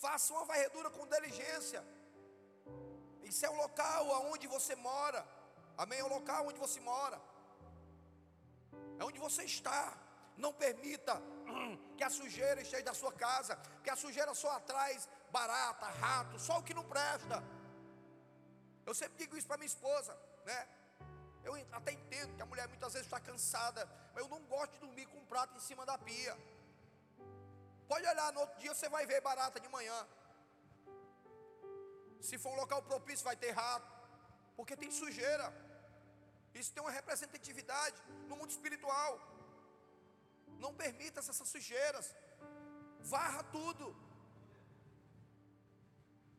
Faça 0.05 0.33
uma 0.33 0.45
varredura 0.45 0.89
com 0.89 1.07
diligência. 1.15 1.81
Isso 3.23 3.45
é 3.45 3.49
o 3.49 3.57
local 3.63 4.03
aonde 4.17 4.47
você 4.47 4.75
mora. 4.75 5.21
Amém? 5.77 5.99
É 5.99 6.03
o 6.03 6.13
local 6.17 6.47
onde 6.47 6.59
você 6.65 6.79
mora. 6.79 7.19
É 8.99 9.03
onde 9.03 9.19
você 9.19 9.43
está. 9.43 9.97
Não 10.37 10.53
permita 10.53 11.21
que 11.97 12.03
a 12.03 12.09
sujeira 12.09 12.61
esteja 12.61 12.83
da 12.83 12.93
sua 12.93 13.11
casa, 13.11 13.55
que 13.83 13.89
a 13.89 13.95
sujeira 13.95 14.33
só 14.33 14.51
atrás 14.51 15.07
barata, 15.31 15.87
rato, 15.87 16.39
só 16.39 16.59
o 16.59 16.63
que 16.63 16.73
não 16.73 16.83
presta. 16.83 17.43
Eu 18.85 18.93
sempre 18.93 19.17
digo 19.17 19.37
isso 19.37 19.47
para 19.47 19.57
minha 19.57 19.73
esposa, 19.75 20.17
né? 20.45 20.67
Eu 21.43 21.53
até 21.71 21.91
entendo 21.91 22.35
que 22.35 22.41
a 22.41 22.45
mulher 22.45 22.67
muitas 22.67 22.93
vezes 22.93 23.07
está 23.07 23.19
cansada, 23.19 23.87
mas 24.13 24.23
eu 24.23 24.29
não 24.29 24.41
gosto 24.53 24.73
de 24.73 24.79
dormir 24.79 25.05
com 25.07 25.17
um 25.19 25.25
prato 25.25 25.55
em 25.55 25.59
cima 25.59 25.85
da 25.85 25.97
pia. 25.97 26.37
Pode 27.87 28.05
olhar, 28.07 28.33
no 28.33 28.41
outro 28.41 28.59
dia 28.59 28.73
você 28.73 28.89
vai 28.89 29.05
ver 29.05 29.21
barata 29.21 29.59
de 29.59 29.69
manhã. 29.69 30.07
Se 32.19 32.37
for 32.37 32.51
um 32.53 32.55
local 32.55 32.81
propício, 32.81 33.23
vai 33.23 33.35
ter 33.35 33.51
rato, 33.51 33.91
porque 34.55 34.75
tem 34.75 34.89
sujeira. 34.89 35.53
Isso 36.59 36.73
tem 36.73 36.83
uma 36.85 36.95
representatividade 36.99 37.97
no 38.29 38.35
mundo 38.39 38.51
espiritual. 38.55 39.11
Não 40.63 40.73
permita 40.83 41.19
essas 41.21 41.37
sujeiras. 41.53 42.07
Varra 43.15 43.43
tudo. 43.57 43.85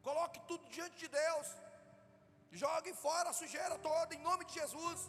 Coloque 0.08 0.40
tudo 0.50 0.64
diante 0.76 0.96
de 1.04 1.08
Deus. 1.20 1.48
Jogue 2.62 2.92
fora 3.04 3.28
a 3.30 3.38
sujeira 3.40 3.76
toda 3.90 4.14
em 4.14 4.22
nome 4.28 4.44
de 4.48 4.54
Jesus. 4.60 5.00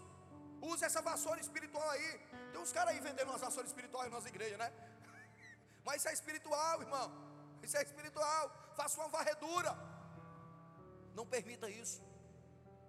Use 0.72 0.84
essa 0.88 1.02
vassoura 1.10 1.40
espiritual 1.46 1.90
aí. 1.96 2.10
Tem 2.52 2.60
uns 2.64 2.74
caras 2.78 2.94
aí 2.94 3.00
vendendo 3.08 3.30
umas 3.30 3.46
vassouras 3.48 3.70
espirituais 3.72 4.10
na 4.10 4.16
nossa 4.18 4.32
igreja, 4.34 4.58
né? 4.64 4.70
Mas 5.86 5.98
isso 5.98 6.10
é 6.10 6.14
espiritual, 6.20 6.82
irmão. 6.88 7.08
Isso 7.66 7.78
é 7.78 7.84
espiritual. 7.90 8.46
Faça 8.76 9.00
uma 9.00 9.10
varredura. 9.18 9.72
Não 11.14 11.26
permita 11.36 11.70
isso. 11.70 12.02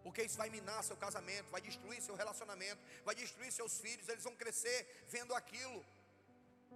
Porque 0.02 0.22
isso 0.22 0.36
vai 0.36 0.50
minar 0.50 0.82
seu 0.84 0.96
casamento, 0.96 1.50
vai 1.50 1.60
destruir 1.60 2.00
seu 2.02 2.14
relacionamento, 2.14 2.80
vai 3.04 3.14
destruir 3.14 3.52
seus 3.52 3.78
filhos, 3.78 4.08
eles 4.08 4.24
vão 4.24 4.34
crescer 4.36 5.04
vendo 5.08 5.34
aquilo 5.34 5.84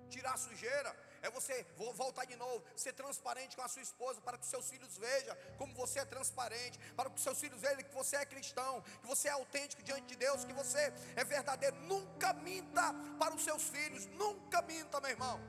tirar 0.08 0.35
a 0.35 0.37
sujeira, 0.37 0.94
é 1.22 1.30
você 1.30 1.64
vou 1.76 1.92
voltar 1.94 2.24
de 2.24 2.37
novo, 2.37 2.62
ser 2.76 2.92
transparente 2.92 3.56
com 3.56 3.62
a 3.62 3.68
sua 3.68 3.82
esposa 3.82 4.20
para 4.20 4.37
que 4.37 4.46
seus 4.46 4.68
filhos 4.68 4.96
vejam 4.98 5.37
como 5.56 5.74
você 5.74 6.00
é 6.00 6.04
transparente, 6.04 6.78
para 6.96 7.08
que 7.11 7.20
seus 7.20 7.38
filhos 7.38 7.61
vejam 7.61 7.82
que 7.82 7.94
você 7.94 8.16
é 8.16 8.26
cristão, 8.26 8.82
que 9.00 9.06
você 9.06 9.28
é 9.28 9.32
autêntico 9.32 9.82
diante 9.82 10.06
de 10.06 10.16
Deus, 10.16 10.44
que 10.44 10.52
você 10.52 10.92
é 11.16 11.24
verdadeiro. 11.24 11.76
Nunca 11.82 12.32
minta 12.35 12.92
para 13.18 13.35
os 13.35 13.42
seus 13.42 13.62
filhos, 13.62 14.06
nunca 14.06 14.61
minta, 14.62 15.00
meu 15.00 15.11
irmão. 15.11 15.40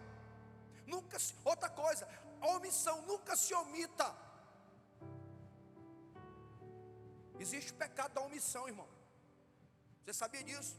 Nunca, 0.85 1.17
outra 1.43 1.69
coisa, 1.69 2.07
a 2.39 2.47
omissão 2.47 3.01
nunca 3.03 3.35
se 3.35 3.53
omita. 3.53 4.15
Existe 7.39 7.71
o 7.71 7.75
pecado 7.75 8.13
da 8.13 8.21
omissão, 8.21 8.67
irmão. 8.67 8.87
Você 10.03 10.13
sabia 10.13 10.43
disso? 10.43 10.75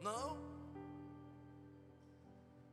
Não 0.00 0.54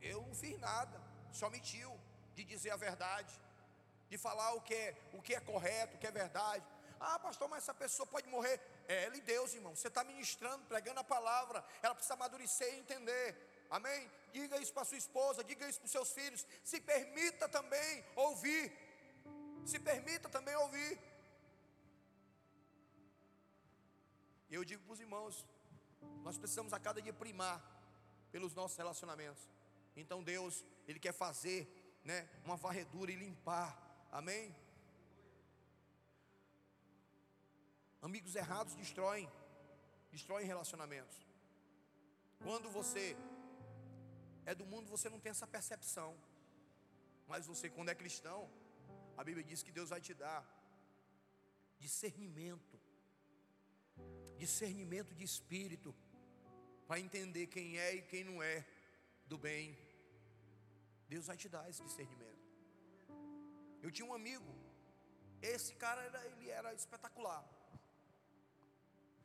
eu 0.01 0.21
não 0.21 0.35
fiz 0.35 0.57
nada, 0.59 0.99
só 1.31 1.49
mentiu 1.49 1.91
de 2.33 2.43
dizer 2.43 2.71
a 2.71 2.75
verdade, 2.75 3.33
de 4.09 4.17
falar 4.17 4.53
o 4.53 4.61
que 4.61 4.73
é, 4.73 4.97
o 5.13 5.21
que 5.21 5.35
é 5.35 5.39
correto, 5.39 5.95
o 5.95 5.99
que 5.99 6.07
é 6.07 6.11
verdade. 6.11 6.65
Ah, 6.99 7.17
pastor, 7.19 7.47
mas 7.47 7.63
essa 7.63 7.73
pessoa 7.73 8.05
pode 8.05 8.27
morrer. 8.27 8.59
É 8.87 9.05
ela 9.05 9.15
e 9.15 9.21
Deus, 9.21 9.53
irmão. 9.53 9.75
Você 9.75 9.87
está 9.87 10.03
ministrando, 10.03 10.65
pregando 10.65 10.99
a 10.99 11.03
palavra. 11.03 11.63
Ela 11.81 11.95
precisa 11.95 12.13
amadurecer 12.13 12.73
e 12.75 12.79
entender. 12.79 13.65
Amém? 13.69 14.11
Diga 14.31 14.57
isso 14.59 14.73
para 14.73 14.85
sua 14.85 14.97
esposa, 14.97 15.43
diga 15.43 15.67
isso 15.67 15.79
para 15.79 15.85
os 15.85 15.91
seus 15.91 16.11
filhos. 16.11 16.45
Se 16.63 16.79
permita 16.79 17.47
também 17.49 18.05
ouvir. 18.15 18.71
Se 19.65 19.79
permita 19.79 20.29
também 20.29 20.55
ouvir. 20.55 20.99
E 24.51 24.55
eu 24.55 24.65
digo 24.65 24.83
para 24.83 24.93
os 24.93 24.99
irmãos, 24.99 25.45
nós 26.23 26.37
precisamos 26.37 26.73
a 26.73 26.79
cada 26.79 27.01
dia 27.01 27.13
primar 27.13 27.57
pelos 28.33 28.53
nossos 28.53 28.77
relacionamentos. 28.77 29.49
Então 29.95 30.21
Deus, 30.21 30.65
Ele 30.87 30.99
quer 30.99 31.13
fazer 31.13 31.59
né, 32.03 32.29
uma 32.43 32.57
varredura 32.57 33.11
e 33.11 33.15
limpar. 33.15 33.69
Amém? 34.11 34.53
Amigos 38.01 38.35
errados 38.35 38.75
destroem, 38.75 39.31
destroem 40.11 40.45
relacionamentos. 40.45 41.17
Quando 42.43 42.69
você 42.69 43.15
é 44.45 44.53
do 44.53 44.65
mundo, 44.65 44.89
você 44.89 45.07
não 45.09 45.19
tem 45.19 45.29
essa 45.29 45.47
percepção. 45.47 46.17
Mas 47.25 47.45
você, 47.45 47.69
quando 47.69 47.89
é 47.89 47.95
cristão, 47.95 48.49
a 49.15 49.23
Bíblia 49.23 49.45
diz 49.45 49.63
que 49.63 49.71
Deus 49.71 49.91
vai 49.91 50.01
te 50.01 50.13
dar 50.13 50.39
discernimento, 51.79 52.70
discernimento 54.43 55.13
de 55.19 55.23
espírito, 55.31 55.89
para 56.87 56.99
entender 57.05 57.45
quem 57.55 57.67
é 57.85 57.89
e 57.97 58.01
quem 58.11 58.23
não 58.29 58.37
é 58.41 58.57
do 59.31 59.37
bem. 59.37 59.65
Deus 61.11 61.27
vai 61.29 61.37
te 61.41 61.47
dar 61.55 61.63
esse 61.71 61.83
discernimento. 61.87 62.41
Eu 63.83 63.91
tinha 63.95 64.07
um 64.11 64.15
amigo, 64.21 64.51
esse 65.53 65.73
cara 65.83 66.01
era, 66.09 66.19
ele 66.29 66.49
era 66.59 66.73
espetacular, 66.81 67.43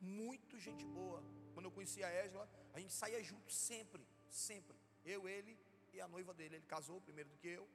muito 0.00 0.60
gente 0.66 0.84
boa. 0.98 1.20
Quando 1.54 1.66
eu 1.68 1.74
conheci 1.76 2.02
a 2.04 2.10
Ésla, 2.24 2.44
a 2.74 2.78
gente 2.80 2.92
saía 2.92 3.22
junto 3.30 3.50
sempre, 3.50 4.02
sempre. 4.28 4.76
Eu, 5.14 5.20
ele 5.34 5.58
e 5.94 6.00
a 6.00 6.08
noiva 6.14 6.32
dele. 6.34 6.56
Ele 6.56 6.66
casou 6.66 7.00
primeiro 7.00 7.30
do 7.30 7.38
que 7.38 7.48
eu. 7.48 7.66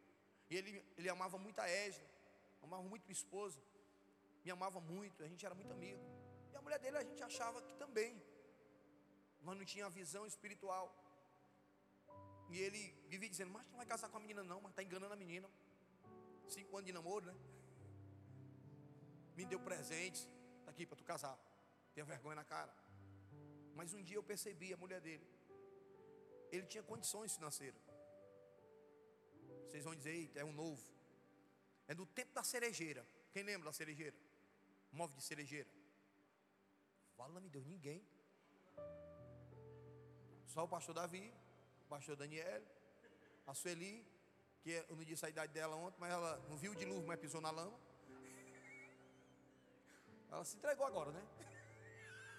E 0.49 0.55
ele, 0.55 0.71
ele 0.97 1.09
amava 1.09 1.37
muito 1.39 1.59
a 1.59 1.67
Ésla, 1.67 2.07
amava 2.61 2.83
muito 2.83 3.03
minha 3.03 3.19
esposa, 3.21 3.59
me 4.45 4.51
amava 4.51 4.79
muito, 4.79 5.23
a 5.23 5.27
gente 5.27 5.45
era 5.45 5.55
muito 5.55 5.71
amigo. 5.71 6.20
E 6.51 6.55
a 6.55 6.61
mulher 6.61 6.79
dele 6.79 6.97
a 6.97 7.03
gente 7.03 7.21
achava 7.23 7.61
que 7.61 7.73
também, 7.75 8.21
mas 9.41 9.57
não 9.57 9.65
tinha 9.65 9.89
visão 9.89 10.25
espiritual. 10.25 10.87
E 12.49 12.59
ele 12.59 12.81
vivia 13.07 13.29
dizendo: 13.29 13.51
Mas 13.51 13.65
não 13.69 13.77
vai 13.77 13.85
casar 13.85 14.09
com 14.09 14.17
a 14.17 14.19
menina, 14.19 14.43
não, 14.43 14.59
mas 14.61 14.71
está 14.71 14.83
enganando 14.83 15.13
a 15.13 15.15
menina. 15.15 15.49
Cinco 16.47 16.75
anos 16.75 16.85
de 16.85 16.93
namoro, 16.93 17.25
né? 17.25 17.35
Me 19.37 19.45
deu 19.45 19.59
presentes, 19.59 20.27
está 20.59 20.71
aqui 20.71 20.85
para 20.85 20.97
tu 20.97 21.03
casar. 21.03 21.37
Tenha 21.93 22.05
vergonha 22.05 22.35
na 22.35 22.43
cara. 22.43 22.73
Mas 23.73 23.93
um 23.93 24.03
dia 24.03 24.17
eu 24.17 24.23
percebi 24.23 24.73
a 24.73 24.77
mulher 24.77 24.99
dele. 24.99 25.25
Ele 26.51 26.67
tinha 26.67 26.83
condições 26.83 27.33
financeiras. 27.35 27.81
Vocês 29.67 29.85
vão 29.85 29.95
dizer, 29.95 30.13
eita, 30.13 30.39
é 30.39 30.43
um 30.43 30.51
novo. 30.51 30.83
É 31.87 31.95
do 31.95 32.05
tempo 32.05 32.33
da 32.33 32.43
cerejeira. 32.43 33.07
Quem 33.31 33.43
lembra 33.43 33.69
da 33.69 33.73
cerejeira? 33.73 34.17
Move 34.91 35.15
de 35.15 35.21
cerejeira. 35.21 35.69
Fala-me 37.21 37.49
Deus, 37.49 37.67
ninguém. 37.67 38.03
Só 40.47 40.63
o 40.63 40.67
pastor 40.67 40.95
Davi, 40.95 41.31
o 41.81 41.85
pastor 41.85 42.15
Daniel, 42.15 42.63
a 43.45 43.53
Sueli, 43.53 44.03
que 44.63 44.71
eu 44.71 44.95
não 44.95 45.03
disse 45.03 45.23
a 45.23 45.29
idade 45.29 45.53
dela 45.53 45.75
ontem, 45.75 45.99
mas 45.99 46.11
ela 46.11 46.39
não 46.49 46.57
viu 46.57 46.73
de 46.73 46.83
luz, 46.83 47.05
mas 47.05 47.19
pisou 47.19 47.39
na 47.39 47.51
lama. 47.51 47.79
Ela 50.31 50.43
se 50.43 50.57
entregou 50.57 50.87
agora, 50.87 51.11
né? 51.11 51.23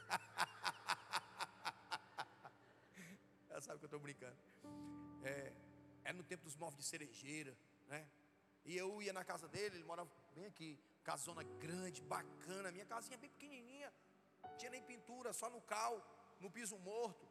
Ela 3.50 3.60
sabe 3.60 3.78
que 3.78 3.84
eu 3.84 3.86
estou 3.86 4.00
brincando. 4.00 4.36
É, 5.22 5.52
é 6.06 6.12
no 6.12 6.24
tempo 6.24 6.42
dos 6.42 6.56
móveis 6.56 6.78
de 6.78 6.90
cerejeira, 6.90 7.56
né? 7.86 8.04
E 8.64 8.76
eu 8.76 9.00
ia 9.00 9.12
na 9.12 9.24
casa 9.24 9.46
dele, 9.46 9.76
ele 9.76 9.84
morava 9.84 10.10
bem 10.34 10.46
aqui, 10.46 10.76
casona 11.04 11.44
grande, 11.44 12.02
bacana, 12.02 12.72
minha 12.72 12.84
casinha 12.84 13.16
bem 13.16 13.30
pequenininha, 13.30 13.92
não 14.42 14.56
tinha 14.56 14.70
nem 14.70 14.82
pintura, 14.82 15.32
só 15.32 15.48
no 15.50 15.60
cal, 15.60 15.94
no 16.40 16.50
piso 16.50 16.78
morto. 16.78 17.26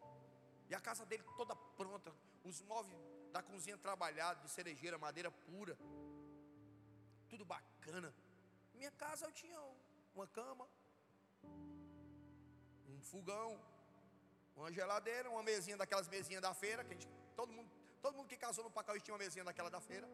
E 0.70 0.76
a 0.76 0.80
casa 0.80 1.06
dele 1.06 1.24
toda 1.36 1.56
pronta, 1.56 2.14
os 2.44 2.62
móveis 2.62 2.98
da 3.32 3.42
cozinha 3.42 3.78
trabalhados, 3.78 4.44
de 4.44 4.50
cerejeira, 4.50 4.98
madeira 4.98 5.32
pura, 5.32 5.78
tudo 7.30 7.46
bacana. 7.46 8.14
Minha 8.74 8.92
casa 8.92 9.26
eu 9.26 9.32
tinha 9.32 9.60
uma 10.16 10.28
cama, 10.28 10.68
um 12.88 13.02
fogão, 13.02 13.60
uma 14.56 14.72
geladeira, 14.72 15.30
uma 15.30 15.44
mesinha 15.44 15.78
daquelas 15.78 16.08
mesinhas 16.08 16.42
da 16.42 16.54
feira, 16.54 16.84
que 16.84 16.94
gente, 16.94 17.08
todo 17.36 17.52
mundo, 17.52 17.70
todo 18.02 18.16
mundo 18.18 18.28
que 18.28 18.38
casou 18.38 18.64
no 18.64 18.72
Pacaú 18.72 19.00
tinha 19.00 19.14
uma 19.14 19.24
mesinha 19.26 19.44
daquela 19.44 19.70
da 19.70 19.82
feira. 19.82 20.08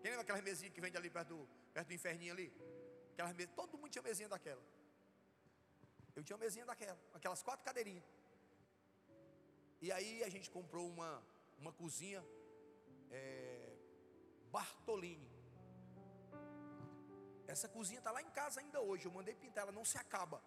Quem 0.00 0.10
lembra 0.10 0.22
aquelas 0.22 0.42
mesinhas 0.42 0.72
que 0.72 0.80
vende 0.80 0.96
ali 0.96 1.10
perto 1.10 1.28
do, 1.34 1.48
perto 1.72 1.88
do 1.88 1.94
inferninho 1.94 2.32
ali? 2.32 2.52
Aquelas 3.12 3.32
mesinhas, 3.32 3.56
todo 3.56 3.76
mundo 3.78 3.90
tinha 3.90 4.02
mesinha 4.02 4.28
daquela. 4.28 4.62
Eu 6.16 6.24
tinha 6.24 6.36
uma 6.36 6.44
mesinha 6.44 6.64
daquela, 6.64 6.98
aquelas 7.12 7.42
quatro 7.42 7.64
cadeirinhas. 7.64 8.04
E 9.80 9.92
aí 9.92 10.24
a 10.24 10.30
gente 10.34 10.50
comprou 10.50 10.88
uma, 10.88 11.22
uma 11.58 11.72
cozinha 11.80 12.24
é, 13.10 13.76
Bartolini. 14.50 15.30
Essa 17.46 17.68
cozinha 17.68 17.98
está 17.98 18.10
lá 18.10 18.22
em 18.22 18.30
casa 18.30 18.60
ainda 18.60 18.80
hoje. 18.80 19.04
Eu 19.04 19.12
mandei 19.12 19.34
pintar, 19.34 19.64
ela 19.64 19.72
não 19.72 19.84
se 19.84 19.98
acaba. 19.98 20.42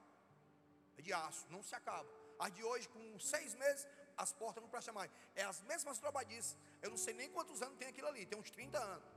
É 0.98 1.02
de 1.02 1.14
aço, 1.14 1.46
não 1.50 1.62
se 1.62 1.76
acaba. 1.76 2.10
As 2.40 2.52
de 2.54 2.64
hoje, 2.64 2.90
com 2.90 3.20
seis 3.20 3.54
meses, 3.54 3.88
as 4.18 4.34
portas 4.34 4.62
não 4.64 4.70
prestam 4.70 4.94
mais. 4.94 5.12
É 5.36 5.44
as 5.44 5.62
mesmas 5.62 6.00
trobadiças. 6.00 6.58
Eu 6.82 6.90
não 6.90 6.98
sei 6.98 7.14
nem 7.14 7.30
quantos 7.30 7.62
anos 7.62 7.78
tem 7.78 7.88
aquilo 7.88 8.08
ali, 8.08 8.26
tem 8.26 8.38
uns 8.38 8.50
30 8.50 8.80
anos. 8.80 9.08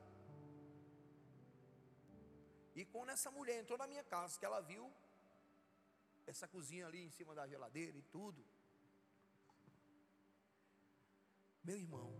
E 2.75 2.85
quando 2.85 3.11
essa 3.11 3.31
mulher 3.31 3.59
entrou 3.59 3.79
na 3.79 3.87
minha 3.87 4.05
casa, 4.05 4.39
que 4.39 4.45
ela 4.45 4.61
viu 4.61 4.93
essa 6.27 6.47
cozinha 6.49 6.87
ali 6.87 7.01
em 7.05 7.11
cima 7.11 7.35
da 7.35 7.47
geladeira 7.47 7.97
e 7.97 8.03
tudo, 8.03 8.45
meu 11.65 11.79
irmão, 11.79 12.11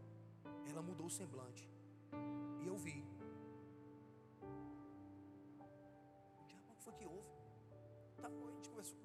ela 0.69 0.83
mudou 0.83 1.07
o 1.07 1.11
semblante. 1.11 1.69
E 2.63 2.67
eu 2.67 2.77
vi. 2.77 3.05
O 6.41 6.45
que 6.47 6.83
foi 6.85 6.93
que 6.95 7.05
houve? 7.05 7.31
Tá, 8.17 8.29
a 8.29 8.53
gente 8.53 8.69
conversou, 8.69 8.99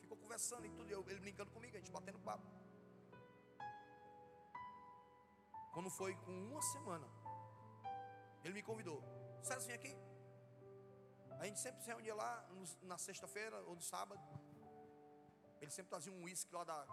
ficou 0.00 0.16
conversando 0.16 0.66
e 0.66 0.70
tudo, 0.70 0.90
eu, 0.90 1.04
ele 1.08 1.20
brincando 1.20 1.50
comigo, 1.50 1.76
a 1.76 1.80
gente 1.80 1.90
batendo 1.90 2.18
papo. 2.20 2.46
Quando 5.72 5.90
foi 5.90 6.14
com 6.16 6.30
uma 6.30 6.62
semana, 6.62 7.08
ele 8.44 8.54
me 8.54 8.62
convidou. 8.62 9.02
César, 9.42 9.66
vem 9.66 9.74
aqui. 9.74 10.11
A 11.40 11.46
gente 11.46 11.58
sempre 11.58 11.82
se 11.82 11.88
reunia 11.88 12.14
lá 12.14 12.46
na 12.82 12.98
sexta-feira 12.98 13.56
ou 13.62 13.74
no 13.74 13.82
sábado. 13.82 14.20
Ele 15.60 15.70
sempre 15.70 15.90
trazia 15.90 16.12
um 16.12 16.24
uísque 16.24 16.54
lá 16.54 16.64
da, 16.64 16.84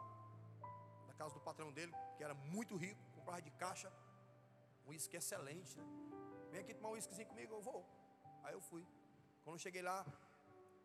da 1.08 1.14
casa 1.14 1.34
do 1.34 1.42
patrão 1.42 1.72
dele, 1.72 1.94
que 2.18 2.24
era 2.24 2.34
muito 2.34 2.76
rico, 2.76 3.02
comprava 3.16 3.42
de 3.42 3.52
caixa. 3.52 3.92
Um 4.86 4.90
uísque 4.90 5.18
excelente, 5.18 5.78
né? 5.78 5.86
Vem 6.52 6.62
aqui 6.62 6.74
tomar 6.74 6.90
um 6.90 6.94
uísquezinho 6.94 7.28
comigo, 7.28 7.54
eu 7.54 7.62
vou. 7.62 7.86
Aí 8.44 8.54
eu 8.54 8.62
fui. 8.62 8.86
Quando 9.44 9.56
eu 9.56 9.60
cheguei 9.60 9.82
lá, 9.82 10.06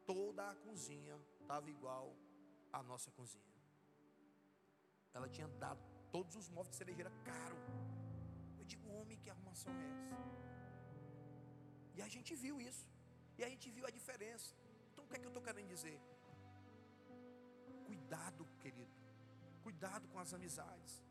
toda 0.07 0.51
a 0.51 0.55
cozinha 0.57 1.19
estava 1.41 1.71
igual 1.71 2.15
à 2.73 2.83
nossa 2.83 3.11
cozinha. 3.11 3.53
Ela 5.13 5.29
tinha 5.29 5.49
dado 5.65 5.83
todos 6.11 6.35
os 6.37 6.49
móveis 6.49 6.71
de 6.71 6.77
cerejeira 6.77 7.11
caro. 7.25 7.57
Eu 8.59 8.65
digo, 8.65 8.89
homem, 8.97 9.19
que 9.19 9.31
arrumação 9.31 9.73
é 9.73 9.87
essa? 9.91 10.17
E 11.95 12.03
a 12.03 12.09
gente 12.09 12.35
viu 12.35 12.61
isso. 12.61 12.94
E 13.39 13.45
a 13.45 13.49
gente 13.49 13.71
viu 13.71 13.87
a 13.87 13.91
diferença. 13.91 14.55
Então 14.93 15.05
o 15.05 15.09
que 15.09 15.17
é 15.17 15.19
que 15.19 15.27
eu 15.27 15.33
estou 15.33 15.43
querendo 15.43 15.69
dizer? 15.69 15.99
Cuidado, 17.87 18.47
querido. 18.63 18.95
Cuidado 19.63 20.07
com 20.09 20.19
as 20.19 20.33
amizades. 20.33 21.03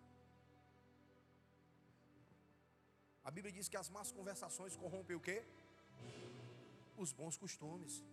A 3.24 3.32
Bíblia 3.32 3.54
diz 3.58 3.68
que 3.70 3.78
as 3.78 3.90
más 3.90 4.12
conversações 4.12 4.76
corrompem 4.76 5.16
o 5.16 5.20
quê? 5.28 5.38
Os 6.98 7.12
bons 7.12 7.38
costumes. 7.38 8.04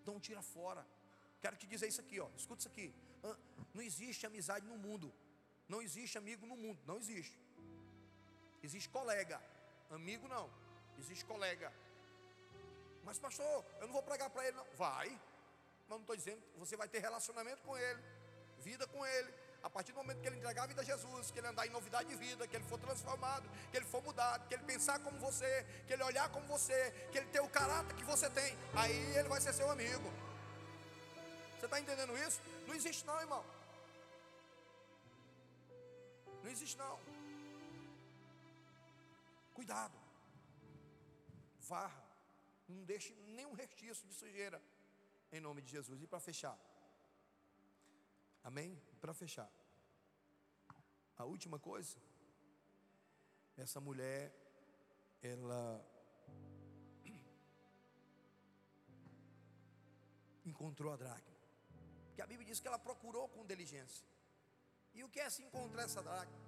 Então 0.00 0.18
tira 0.18 0.42
fora. 0.42 0.86
Quero 1.42 1.56
te 1.56 1.66
dizer 1.66 1.86
isso 1.88 2.00
aqui, 2.00 2.18
ó. 2.20 2.28
Escuta 2.36 2.60
isso 2.60 2.68
aqui. 2.68 2.94
Não 3.74 3.82
existe 3.82 4.26
amizade 4.26 4.66
no 4.66 4.78
mundo. 4.86 5.12
Não 5.68 5.80
existe 5.80 6.16
amigo 6.18 6.46
no 6.46 6.56
mundo. 6.56 6.80
Não 6.86 6.96
existe. 6.98 7.38
Existe 8.62 8.88
colega. 8.88 9.40
Amigo 9.90 10.26
não. 10.28 10.50
Existe 10.98 11.24
colega. 11.24 11.72
Mas 13.04 13.18
pastor, 13.18 13.64
eu 13.80 13.86
não 13.86 13.92
vou 13.92 14.02
pregar 14.02 14.30
para 14.30 14.46
ele, 14.46 14.56
não. 14.56 14.66
Vai. 14.76 15.08
Mas 15.88 15.98
não 15.98 16.00
estou 16.00 16.16
dizendo 16.16 16.42
você 16.56 16.76
vai 16.76 16.88
ter 16.88 17.00
relacionamento 17.00 17.62
com 17.62 17.76
ele, 17.76 18.02
vida 18.58 18.86
com 18.86 19.04
ele. 19.04 19.34
A 19.62 19.68
partir 19.68 19.92
do 19.92 19.96
momento 19.96 20.20
que 20.20 20.26
ele 20.26 20.36
entregar 20.36 20.62
a 20.62 20.66
vida 20.66 20.80
a 20.80 20.84
Jesus, 20.84 21.30
que 21.30 21.38
ele 21.38 21.46
andar 21.46 21.66
em 21.66 21.70
novidade 21.70 22.08
de 22.08 22.16
vida, 22.16 22.46
que 22.46 22.56
ele 22.56 22.64
for 22.64 22.78
transformado, 22.78 23.46
que 23.70 23.76
ele 23.76 23.84
for 23.84 24.02
mudado, 24.02 24.46
que 24.48 24.54
ele 24.54 24.62
pensar 24.64 24.98
como 25.00 25.18
você, 25.18 25.66
que 25.86 25.92
ele 25.92 26.02
olhar 26.02 26.30
como 26.30 26.46
você, 26.46 26.90
que 27.12 27.18
ele 27.18 27.26
ter 27.26 27.40
o 27.40 27.48
caráter 27.48 27.94
que 27.94 28.04
você 28.04 28.30
tem, 28.30 28.56
aí 28.74 29.16
ele 29.16 29.28
vai 29.28 29.38
ser 29.38 29.52
seu 29.52 29.70
amigo. 29.70 30.10
Você 31.58 31.66
está 31.66 31.78
entendendo 31.78 32.16
isso? 32.16 32.40
Não 32.66 32.74
existe 32.74 33.04
não, 33.04 33.20
irmão. 33.20 33.44
Não 36.42 36.50
existe 36.50 36.78
não. 36.78 36.98
Cuidado. 39.52 39.92
Varra. 41.68 42.09
Não 42.76 42.84
deixe 42.84 43.12
nenhum 43.38 43.52
restício 43.52 44.06
de 44.06 44.14
sujeira. 44.14 44.62
Em 45.32 45.40
nome 45.40 45.62
de 45.62 45.70
Jesus. 45.70 46.02
E 46.02 46.06
para 46.06 46.20
fechar. 46.20 46.58
Amém? 48.42 48.80
Para 49.00 49.12
fechar. 49.12 49.50
A 51.16 51.24
última 51.24 51.58
coisa, 51.58 51.96
essa 53.56 53.80
mulher, 53.80 54.32
ela 55.22 55.84
encontrou 60.46 60.92
a 60.92 60.96
dracma. 60.96 61.36
Porque 62.06 62.22
a 62.22 62.26
Bíblia 62.26 62.46
diz 62.46 62.60
que 62.60 62.68
ela 62.68 62.78
procurou 62.78 63.28
com 63.28 63.44
diligência. 63.46 64.06
E 64.94 65.04
o 65.04 65.08
que 65.08 65.20
é 65.20 65.28
se 65.30 65.42
encontrar 65.42 65.82
essa 65.82 66.02
dracma? 66.02 66.38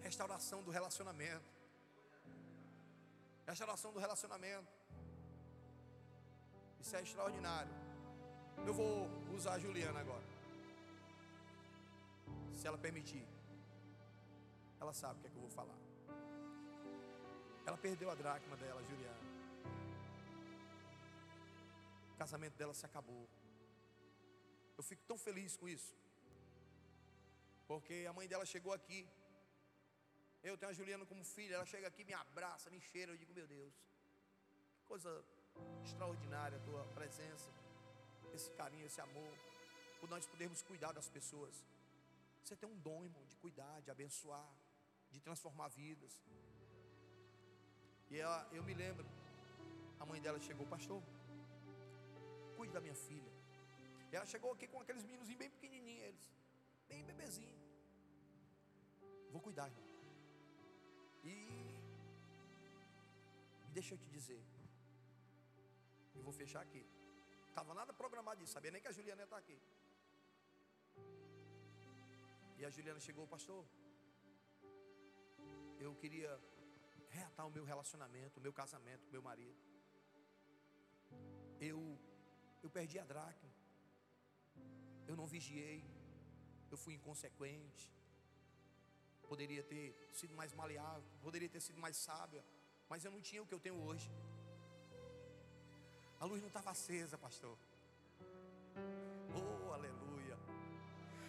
Restauração 0.00 0.62
do 0.62 0.70
relacionamento. 0.70 1.50
Restauração 3.46 3.92
do 3.92 3.98
relacionamento. 3.98 4.83
Isso 6.84 6.96
é 6.96 7.00
extraordinário. 7.00 7.74
Eu 8.68 8.74
vou 8.78 8.92
usar 9.36 9.52
a 9.54 9.58
Juliana 9.58 10.00
agora. 10.00 10.26
Se 12.58 12.66
ela 12.68 12.76
permitir. 12.86 13.24
Ela 14.78 14.92
sabe 14.92 15.14
o 15.16 15.20
que 15.22 15.28
é 15.28 15.30
que 15.30 15.38
eu 15.40 15.46
vou 15.46 15.54
falar. 15.58 15.78
Ela 17.66 17.78
perdeu 17.86 18.10
a 18.10 18.14
dracma 18.14 18.56
dela, 18.62 18.82
Juliana. 18.90 19.24
O 22.12 22.16
casamento 22.22 22.56
dela 22.60 22.74
se 22.80 22.84
acabou. 22.90 23.26
Eu 24.76 24.84
fico 24.90 25.02
tão 25.10 25.16
feliz 25.16 25.56
com 25.56 25.66
isso. 25.76 25.94
Porque 27.66 28.04
a 28.10 28.12
mãe 28.12 28.28
dela 28.28 28.44
chegou 28.54 28.74
aqui. 28.74 29.00
Eu 30.42 30.58
tenho 30.58 30.72
a 30.72 30.78
Juliana 30.80 31.06
como 31.06 31.24
filha, 31.24 31.54
ela 31.54 31.70
chega 31.74 31.88
aqui, 31.88 32.04
me 32.04 32.12
abraça, 32.12 32.68
me 32.68 32.78
cheira, 32.78 33.10
eu 33.10 33.16
digo, 33.16 33.32
meu 33.32 33.46
Deus, 33.46 33.74
que 34.76 34.82
coisa 34.92 35.10
extraordinária 35.84 36.58
a 36.58 36.60
tua 36.60 36.84
presença, 36.94 37.50
esse 38.32 38.50
carinho, 38.52 38.86
esse 38.86 39.00
amor, 39.00 39.34
por 40.00 40.08
nós 40.08 40.26
podermos 40.26 40.62
cuidar 40.62 40.92
das 40.92 41.08
pessoas. 41.08 41.64
Você 42.42 42.56
tem 42.56 42.68
um 42.68 42.78
dom, 42.78 43.04
irmão, 43.04 43.24
de 43.26 43.36
cuidar, 43.36 43.80
de 43.82 43.90
abençoar, 43.90 44.50
de 45.10 45.20
transformar 45.20 45.68
vidas. 45.68 46.12
E 48.10 48.18
ela, 48.18 48.46
eu 48.52 48.62
me 48.62 48.74
lembro, 48.74 49.06
a 49.98 50.06
mãe 50.06 50.20
dela 50.20 50.38
chegou, 50.38 50.66
pastor, 50.66 51.02
cuide 52.56 52.72
da 52.72 52.80
minha 52.80 52.94
filha. 52.94 53.32
Ela 54.12 54.26
chegou 54.26 54.52
aqui 54.52 54.66
com 54.68 54.80
aqueles 54.80 55.02
meninos 55.02 55.28
bem 55.34 55.50
pequenininhos, 55.50 56.04
eles, 56.08 56.26
bem 56.88 57.04
bebezinho. 57.04 57.58
Vou 59.32 59.40
cuidar, 59.40 59.66
irmão. 59.66 59.84
E 61.24 61.34
deixa 63.72 63.94
eu 63.94 63.98
te 63.98 64.08
dizer, 64.08 64.40
e 66.14 66.20
vou 66.20 66.32
fechar 66.32 66.62
aqui. 66.66 66.84
Estava 67.48 67.72
nada 67.80 67.92
programado 67.92 68.40
disso, 68.40 68.52
sabia 68.52 68.70
nem 68.70 68.82
que 68.82 68.88
a 68.88 68.92
Juliana 68.92 69.22
ia 69.22 69.24
estar 69.24 69.38
aqui. 69.44 69.58
E 72.58 72.64
a 72.64 72.70
Juliana 72.70 73.00
chegou, 73.00 73.26
pastor. 73.26 73.64
Eu 75.78 75.94
queria 76.02 76.30
reatar 77.16 77.46
o 77.46 77.50
meu 77.56 77.64
relacionamento, 77.72 78.38
o 78.40 78.42
meu 78.42 78.52
casamento, 78.60 79.06
o 79.06 79.12
meu 79.16 79.22
marido. 79.22 79.60
Eu, 81.60 81.80
eu 82.62 82.70
perdi 82.70 82.98
a 82.98 83.04
dracma. 83.04 83.50
Eu 85.06 85.16
não 85.20 85.26
vigiei. 85.26 85.84
Eu 86.70 86.76
fui 86.76 86.94
inconsequente. 86.94 87.92
Poderia 89.28 89.62
ter 89.62 89.84
sido 90.12 90.34
mais 90.34 90.52
maleável, 90.52 91.10
poderia 91.22 91.48
ter 91.48 91.60
sido 91.60 91.78
mais 91.84 91.96
sábia, 91.96 92.44
mas 92.90 93.04
eu 93.04 93.10
não 93.10 93.22
tinha 93.28 93.42
o 93.42 93.46
que 93.46 93.54
eu 93.54 93.60
tenho 93.66 93.78
hoje. 93.86 94.10
A 96.20 96.24
luz 96.24 96.40
não 96.40 96.48
estava 96.48 96.70
acesa, 96.70 97.18
pastor. 97.18 97.56
Oh, 99.34 99.72
aleluia. 99.72 100.38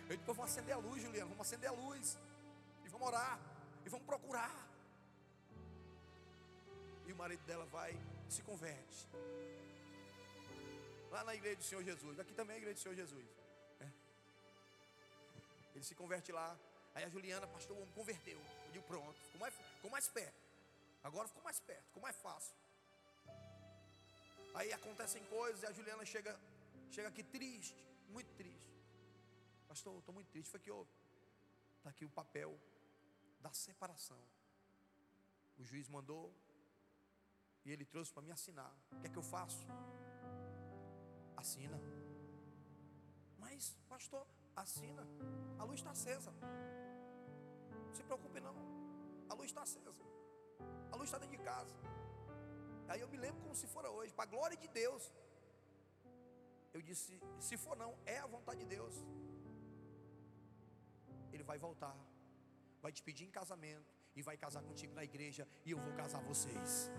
Eu 0.09 0.15
disse, 0.15 0.25
vamos 0.25 0.45
acender 0.45 0.75
a 0.75 0.77
luz, 0.77 1.01
Juliana, 1.01 1.29
vamos 1.29 1.45
acender 1.47 1.69
a 1.69 1.73
luz. 1.73 2.17
E 2.85 2.89
vamos 2.89 3.07
orar. 3.07 3.39
E 3.85 3.89
vamos 3.89 4.05
procurar. 4.05 4.67
E 7.05 7.11
o 7.11 7.15
marido 7.15 7.43
dela 7.45 7.65
vai 7.65 7.99
se 8.29 8.41
converte. 8.41 9.07
Lá 11.11 11.23
na 11.23 11.35
igreja 11.35 11.57
do 11.57 11.63
Senhor 11.63 11.83
Jesus. 11.83 12.19
Aqui 12.19 12.33
também 12.33 12.55
é 12.55 12.57
a 12.57 12.61
igreja 12.61 12.75
do 12.75 12.81
Senhor 12.81 12.95
Jesus. 12.95 13.25
É. 13.79 13.89
Ele 15.75 15.83
se 15.83 15.95
converte 15.95 16.31
lá. 16.31 16.57
Aí 16.93 17.03
a 17.03 17.09
Juliana, 17.09 17.45
pastor, 17.47 17.75
o 17.75 17.81
homem 17.81 17.93
converteu. 17.93 18.39
Eu 18.67 18.71
digo, 18.71 18.85
pronto, 18.85 19.19
ficou 19.19 19.39
mais, 19.39 19.53
ficou 19.53 19.91
mais 19.91 20.07
perto. 20.07 20.45
Agora 21.03 21.27
ficou 21.27 21.43
mais 21.43 21.59
perto, 21.59 21.85
ficou 21.87 22.01
mais 22.01 22.15
fácil. 22.15 22.55
Aí 24.55 24.71
acontecem 24.71 25.23
coisas 25.25 25.63
e 25.63 25.65
a 25.65 25.71
Juliana 25.71 26.05
chega, 26.05 26.39
chega 26.89 27.09
aqui 27.09 27.23
triste, 27.23 27.85
muito 28.07 28.33
triste. 28.35 28.73
Pastor, 29.67 29.97
estou 29.99 30.13
muito 30.13 30.29
triste. 30.29 30.49
Foi 30.49 30.59
que 30.59 30.71
houve. 30.71 30.89
Está 31.77 31.89
aqui 31.89 32.05
o 32.05 32.09
papel 32.09 32.57
da 33.41 33.51
separação. 33.51 34.21
O 35.57 35.63
juiz 35.63 35.89
mandou 35.89 36.33
e 37.65 37.71
ele 37.71 37.85
trouxe 37.85 38.13
para 38.13 38.23
me 38.23 38.31
assinar. 38.31 38.71
O 38.93 38.99
que 39.01 39.07
é 39.07 39.09
que 39.09 39.17
eu 39.17 39.23
faço? 39.23 39.65
Assina. 41.35 41.79
Mas, 43.37 43.75
pastor, 43.89 44.25
assina. 44.55 45.05
A 45.59 45.63
luz 45.65 45.79
está 45.81 45.91
acesa. 45.91 46.31
Não 47.85 47.93
se 47.93 48.03
preocupe 48.03 48.39
não. 48.39 48.55
A 49.29 49.33
luz 49.33 49.47
está 49.47 49.63
acesa. 49.63 50.05
A 50.91 50.95
luz 50.95 51.09
está 51.09 51.17
dentro 51.17 51.37
de 51.37 51.43
casa. 51.43 51.75
Aí 52.87 53.01
eu 53.01 53.07
me 53.07 53.17
lembro 53.17 53.41
como 53.41 53.55
se 53.55 53.67
fora 53.67 53.89
hoje, 53.89 54.13
para 54.13 54.25
a 54.25 54.33
glória 54.33 54.57
de 54.57 54.67
Deus. 54.67 55.03
Eu 56.73 56.81
disse: 56.81 57.19
se 57.39 57.57
for 57.57 57.75
não, 57.75 57.97
é 58.05 58.17
a 58.19 58.27
vontade 58.27 58.59
de 58.59 58.65
Deus. 58.65 58.95
Ele 61.33 61.43
vai 61.43 61.57
voltar, 61.57 61.95
vai 62.81 62.91
te 62.91 63.01
pedir 63.03 63.25
em 63.25 63.31
casamento 63.31 63.93
e 64.15 64.21
vai 64.21 64.37
casar 64.37 64.61
contigo 64.63 64.93
na 64.93 65.03
igreja 65.03 65.47
e 65.65 65.71
eu 65.71 65.79
vou 65.79 65.93
casar 65.93 66.21
vocês. 66.21 66.89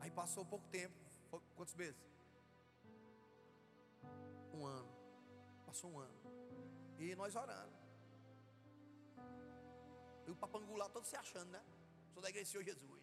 Aí 0.00 0.10
passou 0.10 0.44
pouco 0.44 0.66
tempo, 0.68 0.96
quantos 1.54 1.74
meses? 1.74 2.00
Um 4.52 4.66
ano. 4.66 4.88
Passou 5.64 5.90
um 5.90 5.98
ano. 5.98 6.18
E 6.98 7.14
nós 7.14 7.36
orando. 7.36 7.72
E 10.26 10.30
o 10.30 10.36
papangular 10.36 10.88
todo 10.90 11.04
se 11.04 11.16
achando, 11.16 11.50
né? 11.50 11.62
Sou 12.12 12.22
da 12.22 12.28
igreja 12.28 12.48
do 12.48 12.52
Senhor 12.52 12.64
Jesus. 12.64 13.02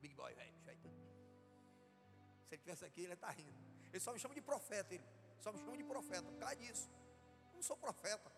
Big 0.00 0.14
boy, 0.14 0.34
velho. 0.34 0.58
Se 2.48 2.54
ele 2.54 2.60
estivesse 2.62 2.84
aqui, 2.84 3.02
ele 3.02 3.12
está 3.12 3.30
rindo. 3.30 3.54
Ele 3.92 4.00
só 4.00 4.10
me 4.12 4.18
chama 4.18 4.34
de 4.34 4.40
profeta. 4.40 4.94
Ele 4.94 5.04
só 5.38 5.52
me 5.52 5.58
chama 5.58 5.76
de 5.76 5.84
profeta. 5.84 6.22
Por 6.22 6.38
causa 6.38 6.56
disso. 6.56 6.88
Eu 7.50 7.56
não 7.56 7.62
sou 7.62 7.76
profeta. 7.76 8.32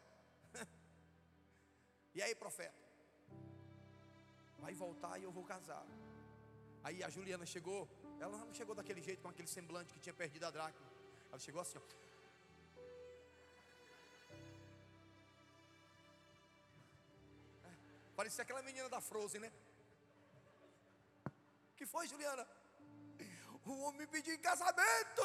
e 2.16 2.20
aí, 2.20 2.34
profeta? 2.34 2.74
Vai 4.58 4.74
voltar 4.74 5.16
e 5.18 5.22
eu 5.22 5.30
vou 5.30 5.44
casar. 5.44 5.86
Aí 6.82 7.04
a 7.04 7.08
Juliana 7.08 7.46
chegou. 7.46 7.88
Ela 8.18 8.36
não 8.36 8.52
chegou 8.52 8.74
daquele 8.74 9.00
jeito, 9.00 9.22
com 9.22 9.28
aquele 9.28 9.48
semblante 9.48 9.94
que 9.94 10.00
tinha 10.00 10.12
perdido 10.12 10.44
a 10.44 10.50
dracma. 10.50 10.86
Ela 11.28 11.38
chegou 11.38 11.60
assim, 11.60 11.78
ó. 11.78 12.09
Parecia 18.20 18.42
aquela 18.42 18.62
menina 18.62 18.86
da 18.94 19.00
Frozen, 19.00 19.40
né? 19.40 19.50
que 21.76 21.86
foi, 21.92 22.06
Juliana? 22.06 22.46
O 23.64 23.76
homem 23.84 24.00
me 24.00 24.06
pediu 24.14 24.34
em 24.34 24.42
casamento. 24.48 25.24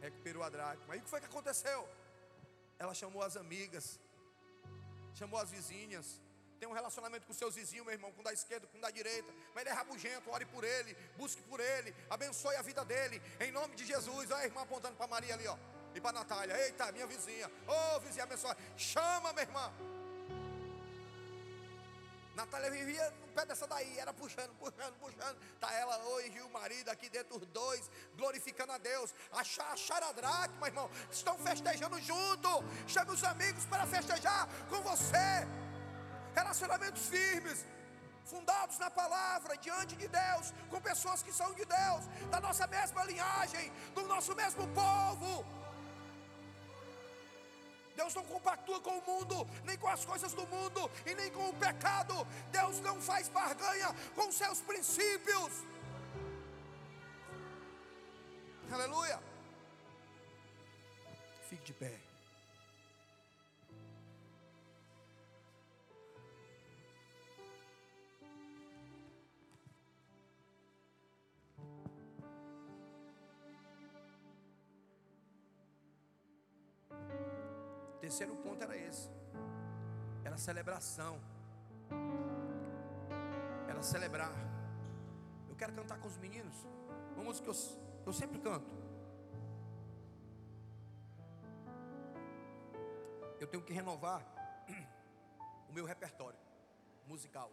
Recuperou 0.00 0.42
a 0.42 0.48
dracma. 0.48 0.94
Aí 0.94 1.00
o 1.00 1.02
que 1.02 1.10
foi 1.10 1.20
que 1.20 1.26
aconteceu? 1.26 1.80
Ela 2.78 2.94
chamou 2.94 3.22
as 3.22 3.36
amigas, 3.36 4.00
chamou 5.12 5.38
as 5.38 5.50
vizinhas. 5.50 6.06
Tem 6.58 6.66
um 6.66 6.78
relacionamento 6.80 7.26
com 7.26 7.34
seus 7.34 7.54
vizinhos, 7.54 7.84
meu 7.84 7.94
irmão, 7.98 8.12
com 8.12 8.22
da 8.22 8.32
esquerda, 8.32 8.66
com 8.68 8.80
da 8.80 8.90
direita. 8.90 9.30
Mas 9.52 9.60
ele 9.62 9.70
é 9.74 9.74
rabugento, 9.74 10.30
ore 10.30 10.46
por 10.46 10.64
ele, 10.64 10.94
busque 11.18 11.42
por 11.42 11.60
ele, 11.60 11.94
abençoe 12.08 12.56
a 12.56 12.62
vida 12.62 12.82
dele, 12.82 13.20
em 13.40 13.52
nome 13.52 13.74
de 13.74 13.84
Jesus. 13.84 14.30
Olha 14.30 14.42
a 14.42 14.46
irmã 14.46 14.62
apontando 14.62 14.96
para 14.96 15.06
Maria 15.06 15.34
ali, 15.34 15.46
ó. 15.46 15.58
E 15.94 16.00
para 16.00 16.12
Natália, 16.12 16.58
eita, 16.64 16.90
minha 16.92 17.06
vizinha, 17.06 17.50
ô 17.66 17.96
oh, 17.96 18.00
vizinha 18.00 18.24
abençoada, 18.24 18.58
chama, 18.76 19.32
minha 19.32 19.42
irmã. 19.42 19.72
Natália 22.34 22.70
vivia 22.70 23.10
no 23.20 23.28
pé 23.34 23.44
dessa 23.44 23.66
daí, 23.66 23.98
era 23.98 24.12
puxando, 24.12 24.54
puxando, 24.58 24.94
puxando. 24.98 25.36
Tá 25.60 25.72
ela 25.74 25.98
hoje 25.98 26.32
e 26.38 26.40
o 26.40 26.48
marido 26.48 26.88
aqui 26.88 27.08
dentro, 27.10 27.36
os 27.36 27.46
dois, 27.48 27.90
glorificando 28.16 28.72
a 28.72 28.78
Deus. 28.78 29.14
Achar 29.32 30.02
a 30.02 30.12
dracma, 30.12 30.66
irmão, 30.66 30.90
estão 31.10 31.36
festejando 31.38 32.00
junto. 32.00 32.48
Chame 32.86 33.10
os 33.10 33.22
amigos 33.22 33.66
para 33.66 33.86
festejar 33.86 34.48
com 34.70 34.80
você. 34.80 35.46
Relacionamentos 36.34 37.06
firmes, 37.06 37.66
fundados 38.24 38.78
na 38.78 38.90
palavra, 38.90 39.56
diante 39.58 39.94
de 39.94 40.08
Deus, 40.08 40.54
com 40.70 40.80
pessoas 40.80 41.22
que 41.22 41.32
são 41.32 41.52
de 41.52 41.66
Deus, 41.66 42.06
da 42.30 42.40
nossa 42.40 42.66
mesma 42.66 43.04
linhagem, 43.04 43.70
do 43.94 44.06
nosso 44.06 44.34
mesmo 44.34 44.66
povo. 44.68 45.44
Deus 48.02 48.14
não 48.16 48.24
compactua 48.24 48.80
com 48.80 48.98
o 48.98 49.06
mundo, 49.06 49.48
nem 49.64 49.78
com 49.78 49.86
as 49.86 50.04
coisas 50.04 50.32
do 50.34 50.44
mundo, 50.48 50.90
e 51.06 51.14
nem 51.14 51.30
com 51.30 51.48
o 51.48 51.54
pecado. 51.54 52.26
Deus 52.50 52.80
não 52.80 53.00
faz 53.00 53.28
barganha 53.28 53.94
com 54.16 54.32
seus 54.32 54.60
princípios. 54.60 55.52
Aleluia. 58.72 59.22
Fique 61.48 61.62
de 61.62 61.74
pé. 61.74 62.11
Terceiro 78.12 78.36
ponto 78.36 78.62
era 78.62 78.76
esse. 78.76 79.08
Era 80.22 80.36
celebração. 80.36 81.18
Era 83.66 83.82
celebrar. 83.82 84.34
Eu 85.48 85.56
quero 85.56 85.72
cantar 85.72 85.98
com 85.98 86.08
os 86.08 86.18
meninos. 86.18 86.54
Uma 87.14 87.24
música 87.24 87.44
que 87.46 87.50
eu, 87.50 87.56
eu 88.04 88.12
sempre 88.12 88.38
canto. 88.38 88.70
Eu 93.40 93.46
tenho 93.46 93.62
que 93.62 93.72
renovar 93.72 94.20
o 95.70 95.72
meu 95.72 95.86
repertório 95.86 96.38
musical. 97.06 97.50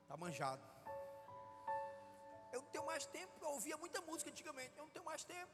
Está 0.00 0.16
manjado. 0.16 0.64
Eu 2.50 2.62
não 2.62 2.68
tenho 2.70 2.86
mais 2.86 3.04
tempo, 3.04 3.32
eu 3.42 3.50
ouvia 3.50 3.76
muita 3.76 4.00
música 4.00 4.30
antigamente, 4.30 4.72
eu 4.78 4.84
não 4.84 4.90
tenho 4.90 5.04
mais 5.04 5.22
tempo. 5.22 5.52